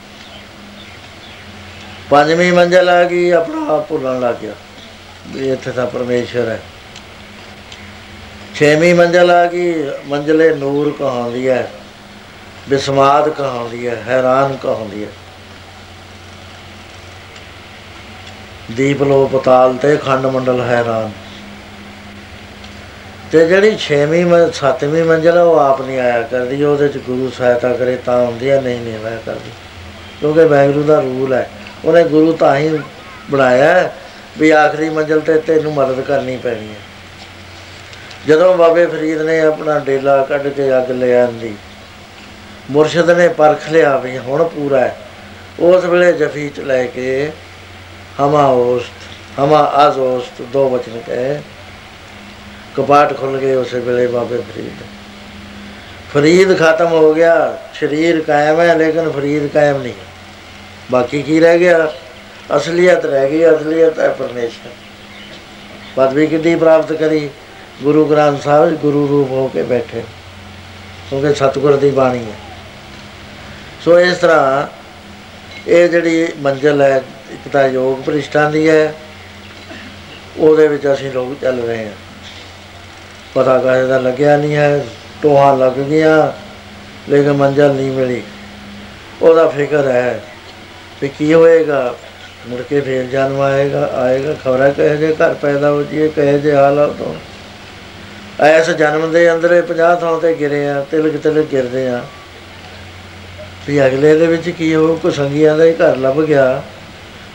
[2.10, 4.54] ਪੰਜਵੀਂ ਮੰਜ਼ਿਲ ਆ ਗਈ, ਆਪਣਾ ਆਪ ਭੁੱਲਣ ਲੱਗ ਗਿਆ।
[5.28, 6.62] ਵੀ ਇੱਥੇ ਤਾਂ ਪਰਮੇਸ਼ਰ ਹੈ।
[8.56, 11.72] ਛੇਵੀਂ ਮੰਜ਼ਿਲ ਆ ਗਈ, ਮੰਜ਼ਲੇ ਨੂਰ ਕਹਾਉਂਦੀ ਹੈ,
[12.70, 15.10] ਬਿਸਮਾਦ ਕਹਾਉਂਦੀ ਹੈ, ਹੈਰਾਨ ਕਹਾਉਂਦੀ ਹੈ।
[18.72, 21.12] ਦੀਪ ਲੋ ਪਤਾਲ ਤੇ ਖੰਡ ਮੰਡਲ ਹੈਰਾਨ।
[23.32, 27.30] ਤੇ ਜਿਹੜੀ ਛੇਵੀਂ ਮ, ਸੱਤਵੀਂ ਮੰਜ਼ਿਲ ਆ, ਉਹ ਆਪ ਨਹੀਂ ਆਇਆ ਕਰਦੀ, ਉਹਦੇ ਚ ਗੁਰੂ
[27.30, 29.50] ਸਹਾਇਤਾ ਕਰੇ ਤਾਂ ਹੁੰਦੀ ਹੈ ਨਹੀਂ ਨਹੀਂ ਆਇਆ ਕਰਦੀ।
[30.20, 31.50] ਕਿਉਂਕਿ ਵਾਹਿਗੁਰੂ ਦਾ ਰੂਲ ਹੈ।
[31.86, 32.80] ਉਹਨੇ ਗੁਰੂ ਤਾਂ ਹੀ
[33.32, 33.96] ਬਣਾਇਆ ਹੈ
[34.38, 36.82] ਵੀ ਆਖਰੀ ਮੰਜ਼ਿਲ ਤੇ ਤੈਨੂੰ ਮਦਦ ਕਰਨੀ ਪੈਣੀ ਹੈ।
[38.28, 41.54] ਜਦੋਂ ਬਾਬੇ ਫਰੀਦ ਨੇ ਆਪਣਾ ਡੇਲਾ ਕੱਢ ਕੇ ਅੱਗ ਲੈ ਆਂਦੀ,
[42.72, 44.96] ਮੁਰਸ਼ਿਦ ਨੇ ਪਰਖ ਲਿਆ ਵੀ ਹੁਣ ਪੂਰਾ ਹੈ।
[45.60, 47.32] ਉਸ ਵੇਲੇ ਜਫੀ ਚ ਲੈ ਕੇ,
[48.20, 51.40] ਹਮਾ ਉਸਤ ਹਮਾ ਅਜ਼ ਉਸਤ ਦੋ ਵਚਨ ਕਹੇ।
[52.76, 54.84] ਕਪਾਟ ਖੁੱਲ ਗਏ ਉਸੇ ਵੇਲੇ ਬਾਬੇ ਫਰੀਦ।
[56.14, 59.94] ਫਰੀਦ ਖਤਮ ਹੋ ਗਿਆ, ਸਰੀਰ ਕਾਇਮ ਹੈ, ਲੇਕਿਨ ਫਰੀਦ ਕਾਇਮ ਨਹੀਂ।
[60.92, 61.92] ਬਾਕੀ ਕੀ ਰਹਿ ਗਿਆ?
[62.58, 64.70] ਅਸਲੀਅਤ ਰਹਿ ਗਈ, ਅਸਲੀਅਤ ਹੈ ਪਰਮੇਸ਼ਰ।
[65.96, 67.30] ਪਦਵੀ ਕਿੱਡੀ ਪ੍ਰਾਪਤ ਕਰੀ?
[67.84, 70.04] ਗੁਰੂ ਗ੍ਰੰਥ ਸਾਹਿਬ ਗੁਰੂ ਰੂਪ ਹੋ ਕੇ ਬੈਠੇ।
[71.10, 72.36] ਕਿਉਂਕਿ ਸਤਿਗੁਰ ਦੀ ਬਾਣੀ ਹੈ।
[73.86, 74.68] ਸੋ ਇਸ ਤਰ੍ਹਾਂ
[75.68, 76.98] ਇਹ ਜਿਹੜੀ ਮੰਜ਼ਲ ਹੈ,
[77.32, 78.94] ਇੱਕ ਤਾਂ ਯੋਗ ਪ੍ਰਿਸ਼ਟਾਂ ਦੀ ਹੈ,
[80.38, 81.94] ਉਹਦੇ ਵਿੱਚ ਅਸੀਂ ਲੋਕ ਚੱਲ ਰਹੇ ਹਾਂ।
[83.34, 84.86] ਪਤਾ ਕਾਹੇ ਦਾ ਲੱਗਿਆ ਨਹੀਂ ਹੈ,
[85.22, 86.34] ਟੋਹਾਂ ਲੱਗ ਗਿਆ
[87.10, 88.24] ਲੇਕਿਨ ਮੰਜ਼ਲ ਨਹੀਂ ਮਿਲੀ।
[89.22, 90.24] ਉਹਦਾ ਫਿਕਰ ਹੈ
[91.02, 91.96] ਵੀ ਕੀ ਹੋਏਗਾ?
[92.48, 96.56] ਮੁੜ ਕੇ ਫੇਰ ਜਨਮ ਆਏਗਾ ਆਏਗਾ, ਖਬਰਾਂ ਕਹੇ ਜੇ ਘਰ ਪੈਦਾ ਹੋ ਜੀਏ ਕਹੇ ਜੇ
[96.56, 97.16] ਹਾਲਾਤ ਤੋਂ
[98.40, 102.02] ਐਸ ਜਨਮ ਦੇ ਅੰਦਰ ਇਹ 50 ਥਾਂ ਤੇ ਗਿਰੇ ਆ, ਤਿਲਕ ਤਿਲਕ ਗਿਰਦੇ ਆ।
[103.68, 106.64] ਵੀ ਅਗਲੇ ਦੇ ਵਿੱਚ ਕੀ ਹੋ ਕੋ ਸੰਗੀਆਂ ਦਾ ਹੀ ਘਰ ਲੱਭ ਗਿਆ।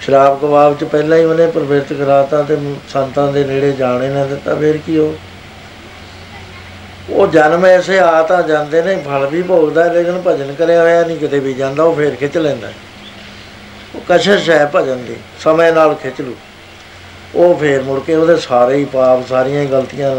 [0.00, 2.56] ਸ਼ਰਾਬ ਕਬਾਬ ਚ ਪਹਿਲਾਂ ਹੀ ਉਹਨੇ ਪ੍ਰਵਿਰਤ ਕਰਾਤਾ ਤੇ
[2.92, 5.14] ਸੰਤਾਂ ਦੇ ਨੇੜੇ ਜਾਣੇ ਨਾ ਦਿੱਤਾ, ਫੇਰ ਕੀ ਹੋ?
[7.10, 11.16] ਉਹ ਜਨਮ ਐਸੇ ਆ ਤਾਂ ਜਾਂਦੇ ਨੇ, ਫਲ ਵੀ ਭੋਗਦਾ, ਲੇਕਿਨ ਭਜਨ ਕਰਿਆ ਹੋਇਆ ਨਹੀਂ,
[11.16, 12.68] ਕਿਤੇ ਵੀ ਜਾਂਦਾ, ਉਹ ਫੇਰ ਖਿੱਚ ਲੈਂਦਾ।
[13.94, 16.34] ਉਹ ਕਸ਼ਸ਼ ਹੈ ਭਜਨ ਦੀ ਸਮੇਂ ਨਾਲ ਖਿੱਚ ਲੂ।
[17.34, 20.14] ਉਹ ਫੇਰ ਮੁੜ ਕੇ ਉਹਦੇ ਸਾਰੇ ਹੀ ਪਾਪ ਸਾਰੀਆਂ ਹੀ ਗਲਤੀਆਂ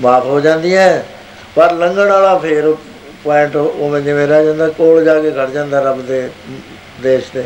[0.00, 0.88] ਮਾਫ ਹੋ ਜਾਂਦੀਆਂ
[1.56, 2.74] ਪਰ ਲੰਘਣ ਵਾਲਾ ਫੇਰ
[3.24, 6.28] ਪੁਆਇੰਟ ਉਵੇਂ ਜਿਵੇਂ ਰਹਿ ਜਾਂਦਾ ਕੋਲ ਜਾ ਕੇ ਖੜ ਜਾਂਦਾ ਰੱਬ ਦੇ
[7.02, 7.44] ਦੇਸ਼ ਦੇ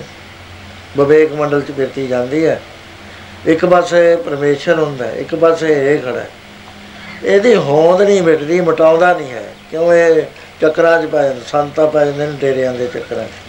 [0.99, 2.61] ਵਿਵੇਕ ਮੰਡਲ ਚ ਫਿਰਤੀ ਜਾਂਦੀ ਹੈ
[3.47, 6.29] ਇੱਕ ਪਾਸੇ ਪਰਮੇਸ਼ਰ ਹੁੰਦਾ ਹੈ, ਇੱਕ ਪਾਸੇ ਇਹ ਖੜਾ ਹੈ।
[7.25, 10.23] ਇਹਦੀ ਹੋਂਦ ਨਹੀਂ ਮਿਟਦੀ ਮਟਾਉਂਦਾ ਨਹੀਂ ਹੈ। ਕਿਉਂ ਇਹ
[10.61, 13.48] ਚੱਕਰਾਂ 'ਚ ਪੈ ਜਾਂਦੇ ਸੰਤਾਂ ਪੈ ਜਾਂਦੇ ਨੇ ਡੇਰਿਆਂ ਦੇ ਚੱਕਰਾਂ 'ਚ।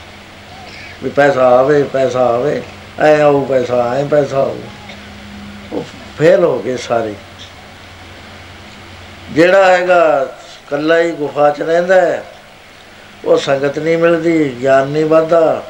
[1.03, 2.61] ਵੀ ਪੈਸਾ ਆਵੇ ਪੈਸਾ ਆਵੇ,
[2.99, 4.57] ਐ ਆਊ, ਪੈਸਾ ਐ, ਪੈਸਾ ਆਊ।
[5.73, 5.83] ਉਹ
[6.17, 7.13] ਫੇਲ ਹੋ ਗਏ ਸਾਰੇ।
[9.33, 10.27] ਜਿਹੜਾ ਹੈਗਾ
[10.69, 12.23] ਕੱਲਾ ਹੀ ਗੁਫਾ 'ਚ ਰਹਿੰਦਾ ਹੈ,
[13.25, 15.63] ਉਹ ਸੰਗਤ ਨਹੀਂ ਮਿਲਦੀ, ਗਿਆਨ ਨਹੀਂ ਵੱਧਦਾ।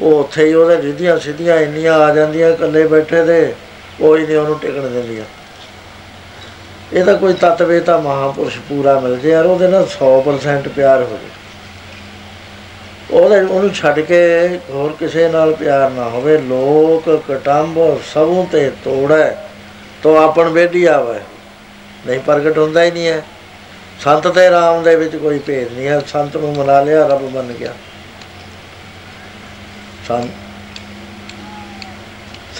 [0.00, 3.54] ਉਹ ਉੱਥੇ ਹੀ ਉਹਦੇ ਰਿੱਧੀਆਂ ਸਿੱਧੀਆਂ ਇੰਨੀਆਂ ਆ ਜਾਂਦੀਆਂ ਇਕੱਲੇ ਬੈਠੇ ਤੇ,
[4.00, 5.24] ਉਹ ਹੀ ਨਹੀਂ ਉਹਨੂੰ ਟਿਕਣ ਦਿੰਦੀਆਂ।
[6.92, 11.39] ਇਹਦਾ ਕੋਈ ਤਤਵੇ ਤਾਂ ਮਹਾਪੁਰਸ਼ ਪੂਰਾ ਮਿਲ ਜੇ ਯਾਰ, ਉਹਦੇ ਨਾਲ 100% ਪਿਆਰ ਹੋ ਜੇ।
[13.12, 19.30] ਉਹਦੇ ਉਹਨੂੰ ਛੱਡ ਕੇ ਹੋਰ ਕਿਸੇ ਨਾਲ ਪਿਆਰ ਨਾ ਹੋਵੇ। ਲੋਕ ਕਟੰਬ ਸਭੋਂ ਤੇ ਤੋੜੈ
[20.02, 21.20] ਤੋ ਆਪਣ ਬੇਢੀ ਆਵੇ।
[22.06, 23.22] ਨਹੀਂ ਪ੍ਰਗਟ ਹੁੰਦਾ ਹੀ ਨਹੀਂ ਹੈ।
[24.00, 27.42] ਸੰਤ ਤੇ ਰਾਮ ਦੇ ਵਿੱਚ ਕੋਈ ਭੇਦ ਨਹੀਂ ਹੈ। ਸੰਤ ਨੂੰ ਮਨਾ ਲਿਆ, ਰੱਬ ਬਣ
[27.42, 27.72] ਗਿਆ।
[30.08, 30.30] ਸੰਤ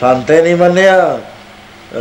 [0.01, 1.21] ਸੰਤੇ ਨਹੀਂ ਮੰਨਿਆ।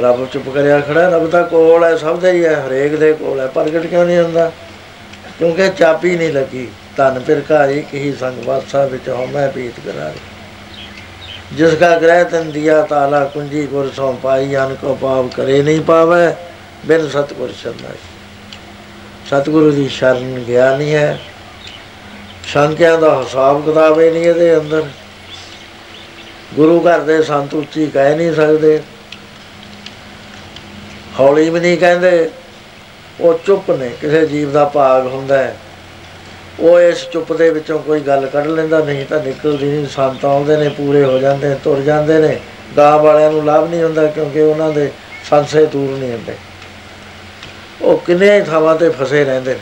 [0.02, 3.40] ਰੱਬ ਚੁੱਪ ਕਰਿਆ ਖੜਾ ਰੱਬ ਤਾਂ ਕੋਲ ਹੈ, ਸਭ ਦੇ ਹੀ ਹੈ। ਹਰੇਕ ਦੇ ਕੋਲ
[3.40, 4.52] ਹੈ। ਪ੍ਰਗਟ ਕਿਉਂ ਨਹੀਂ ਹੁੰਦਾ?
[5.40, 6.68] ਕਿਉਂਕਿ ਚਾਬੀ ਨਹੀਂ ਲੱਗੀ।
[7.00, 10.20] ਧਨ ਪਿਰਕਾਰੀ ਕਹੀ ਸੰਗ ਵਾਸਾ ਵਿੱਚ ਹਉਮੈ ਪੀਤ ਕਰਾਰੀ।
[11.56, 15.82] ਜਿਸ ਕਾ ਗ੍ਰਹਿ ਤਨ ਦਿਆ ਤਾਲਾ ਕੁੰਜੀ ਗੁਰ ਸੋ ਪਾਈ, ਅਨ ਕੋ ਪਾਪ ਕਰੇ ਨਹੀਂ
[15.82, 16.36] ਪਾਵੇ,
[16.86, 17.98] ਬਿਨ ਸਤਗੁਰ ਸ਼ਰਨਾਈ
[19.28, 21.20] ਸਤਿਗੁਰੂ ਦੀ ਸ਼ਰਨ ਗਿਆ ਨਹੀਂ ਹੈ।
[22.44, 24.84] ਸ਼ੰਕਿਆਂ ਦਾ ਹਿਸਾਬ ਕਿਤਾਬ ਹੀ ਨਹੀਂ ਇਹਦੇ ਅੰਦਰ।
[26.54, 28.82] ਗੁਰੂ ਘਰ ਦੇ ਸੰਤ ਉੱਚੀ ਕਹਿ ਨਹੀਂ ਸਕਦੇ।
[31.20, 32.30] ਹੌਲੀ ਵੀ ਨਹੀਂ ਕਹਿੰਦੇ।
[33.22, 35.56] ਉਹ ਚੁੱਪ ਨੇ, ਕਿਸੇ ਜੀਵ ਦਾ ਭਾਗ ਹੁੰਦਾ ਹੈ।
[36.60, 40.58] ਉਹ ਇਸ ਚੁੱਪ ਦੇ ਵਿੱਚੋਂ ਕੋਈ ਗੱਲ ਕੱਢ ਲੈਂਦਾ, ਨਹੀਂ ਤਾਂ ਨਿਕਲਦੀ ਨਹੀਂ ਸੰਤ ਆਉਂਦੇ
[40.58, 42.40] ਨੇ, ਪੂਰੇ ਹੋ ਜਾਂਦੇ ਨੇ, ਤੁਰ ਜਾਂਦੇ ਨੇ।
[42.78, 44.92] ਗਾਂ ਵਾਲਿਆਂ ਨੂੰ ਲਾਭ ਨਹੀਂ ਹੁੰਦਾ ਕਿਉਂਕਿ ਉਹਨਾਂ ਦੇ
[45.30, 46.34] ਸੰਸੇ ਦੂਰ ਨਹੀਂ ਹੁੰਦੇ।
[47.82, 49.60] ਉਹ ਕਿੰਨੇ ਥਾਵਾਂ ਤੇ ਫਸੇ ਰਹਿੰਦੇ ਨੇ।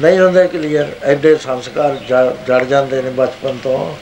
[0.00, 3.94] ਨਹੀਂ ਹੁੰਦੇ ਕਲੀਅਰ ਐਡੇ ਸੰਸਕਾਰ ਜੜ ਜੜ ਜਾਂਦੇ ਨੇ ਬਚਪਨ ਤੋਂ।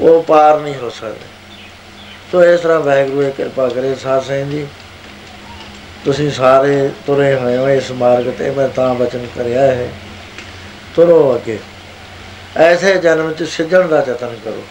[0.00, 1.36] ਉਹ ਪਾਰ ਨਹੀਂ ਹੋ ਸਕਦੇ।
[2.32, 4.66] ਸੋ ਇਸ ਤਰ੍ਹਾਂ ਵਾਹਿਗੁਰੂ ਇਹ ਕਿਰਪਾ ਕਰੇ, ਸਾਧ ਸਿੰਘ ਜੀ।
[6.04, 9.88] ਤੁਸੀਂ ਸਾਰੇ ਤੁਰੇ ਹੋਏ ਹੋ ਇਸ ਮਾਰਗ ਤੇ, ਮੈਂ ਤਾਂ ਬਚਨ ਕਰਿਆ ਹੈ
[10.96, 11.58] ਤੁਰੋ ਅੱਗੇ।
[12.56, 14.62] ਐਸੇ ਜਨਮ ਚ ਸਿੱਝਣ ਦਾ ਯਤਨ ਕਰੋ।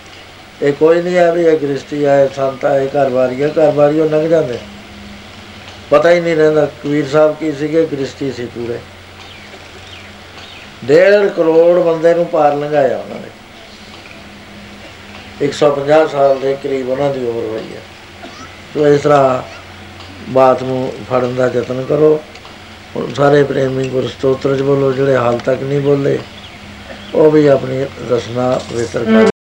[0.62, 4.00] ਇਹ ਕੋਈ ਨਹੀਂ ਹੈ ਵੀ ਇਹ ਗ੍ਰਸਤੀ ਹੈ ਸੰਤ ਹੈ ਘਰ ਵਾਰੀ ਹੈ ਘਰ ਵਾਰੀ
[4.00, 4.60] ਉਹ ਲੰਘ ਜਾਂਦੇ।
[5.90, 8.80] ਪਤਾ ਹੀ ਨਹੀਂ ਰਹਿੰਦਾ ਕਬੀਰ ਸਾਹਿਬ ਕੀ ਸੀਗੇ ਗ੍ਰਸਤੀ ਸੀ ਪੂਰੇ।
[10.86, 13.28] ਡੇਢ ਕਰੋੜ ਬੰਦੇ ਨੂੰ ਪਾਰ ਲੰਘਾਇਆ ਉਹਨਾਂ ਨੇ।
[15.42, 17.82] 150 ਸਾਲ ਦੇ ਕਰੀਬ ਉਹਨਾਂ ਦੀ ਉਮਰ ਹੋਈ ਹੈ।
[18.74, 19.42] ਸੋ ਇਸ ਤਰ੍ਹਾਂ
[20.30, 22.35] ਬਾਤ ਨੂੰ ਫੜਨ ਦਾ ਯਤਨ ਕਰੋ। ਹੁਣ
[23.16, 26.18] ਸਾਰੇ ਪ੍ਰੇਮੀ ਗੁਰ ਸਤੋਤਰ ਚ ਬੋਲੋ, ਜਿਹੜੇ ਹਾਲ ਤੱਕ ਨਹੀਂ ਬੋਲੇ,
[27.16, 29.35] ਉਹ ਵੀ ਆਪਣੀ ਰਸਨਾ ਵਿਤਰ ਕਰ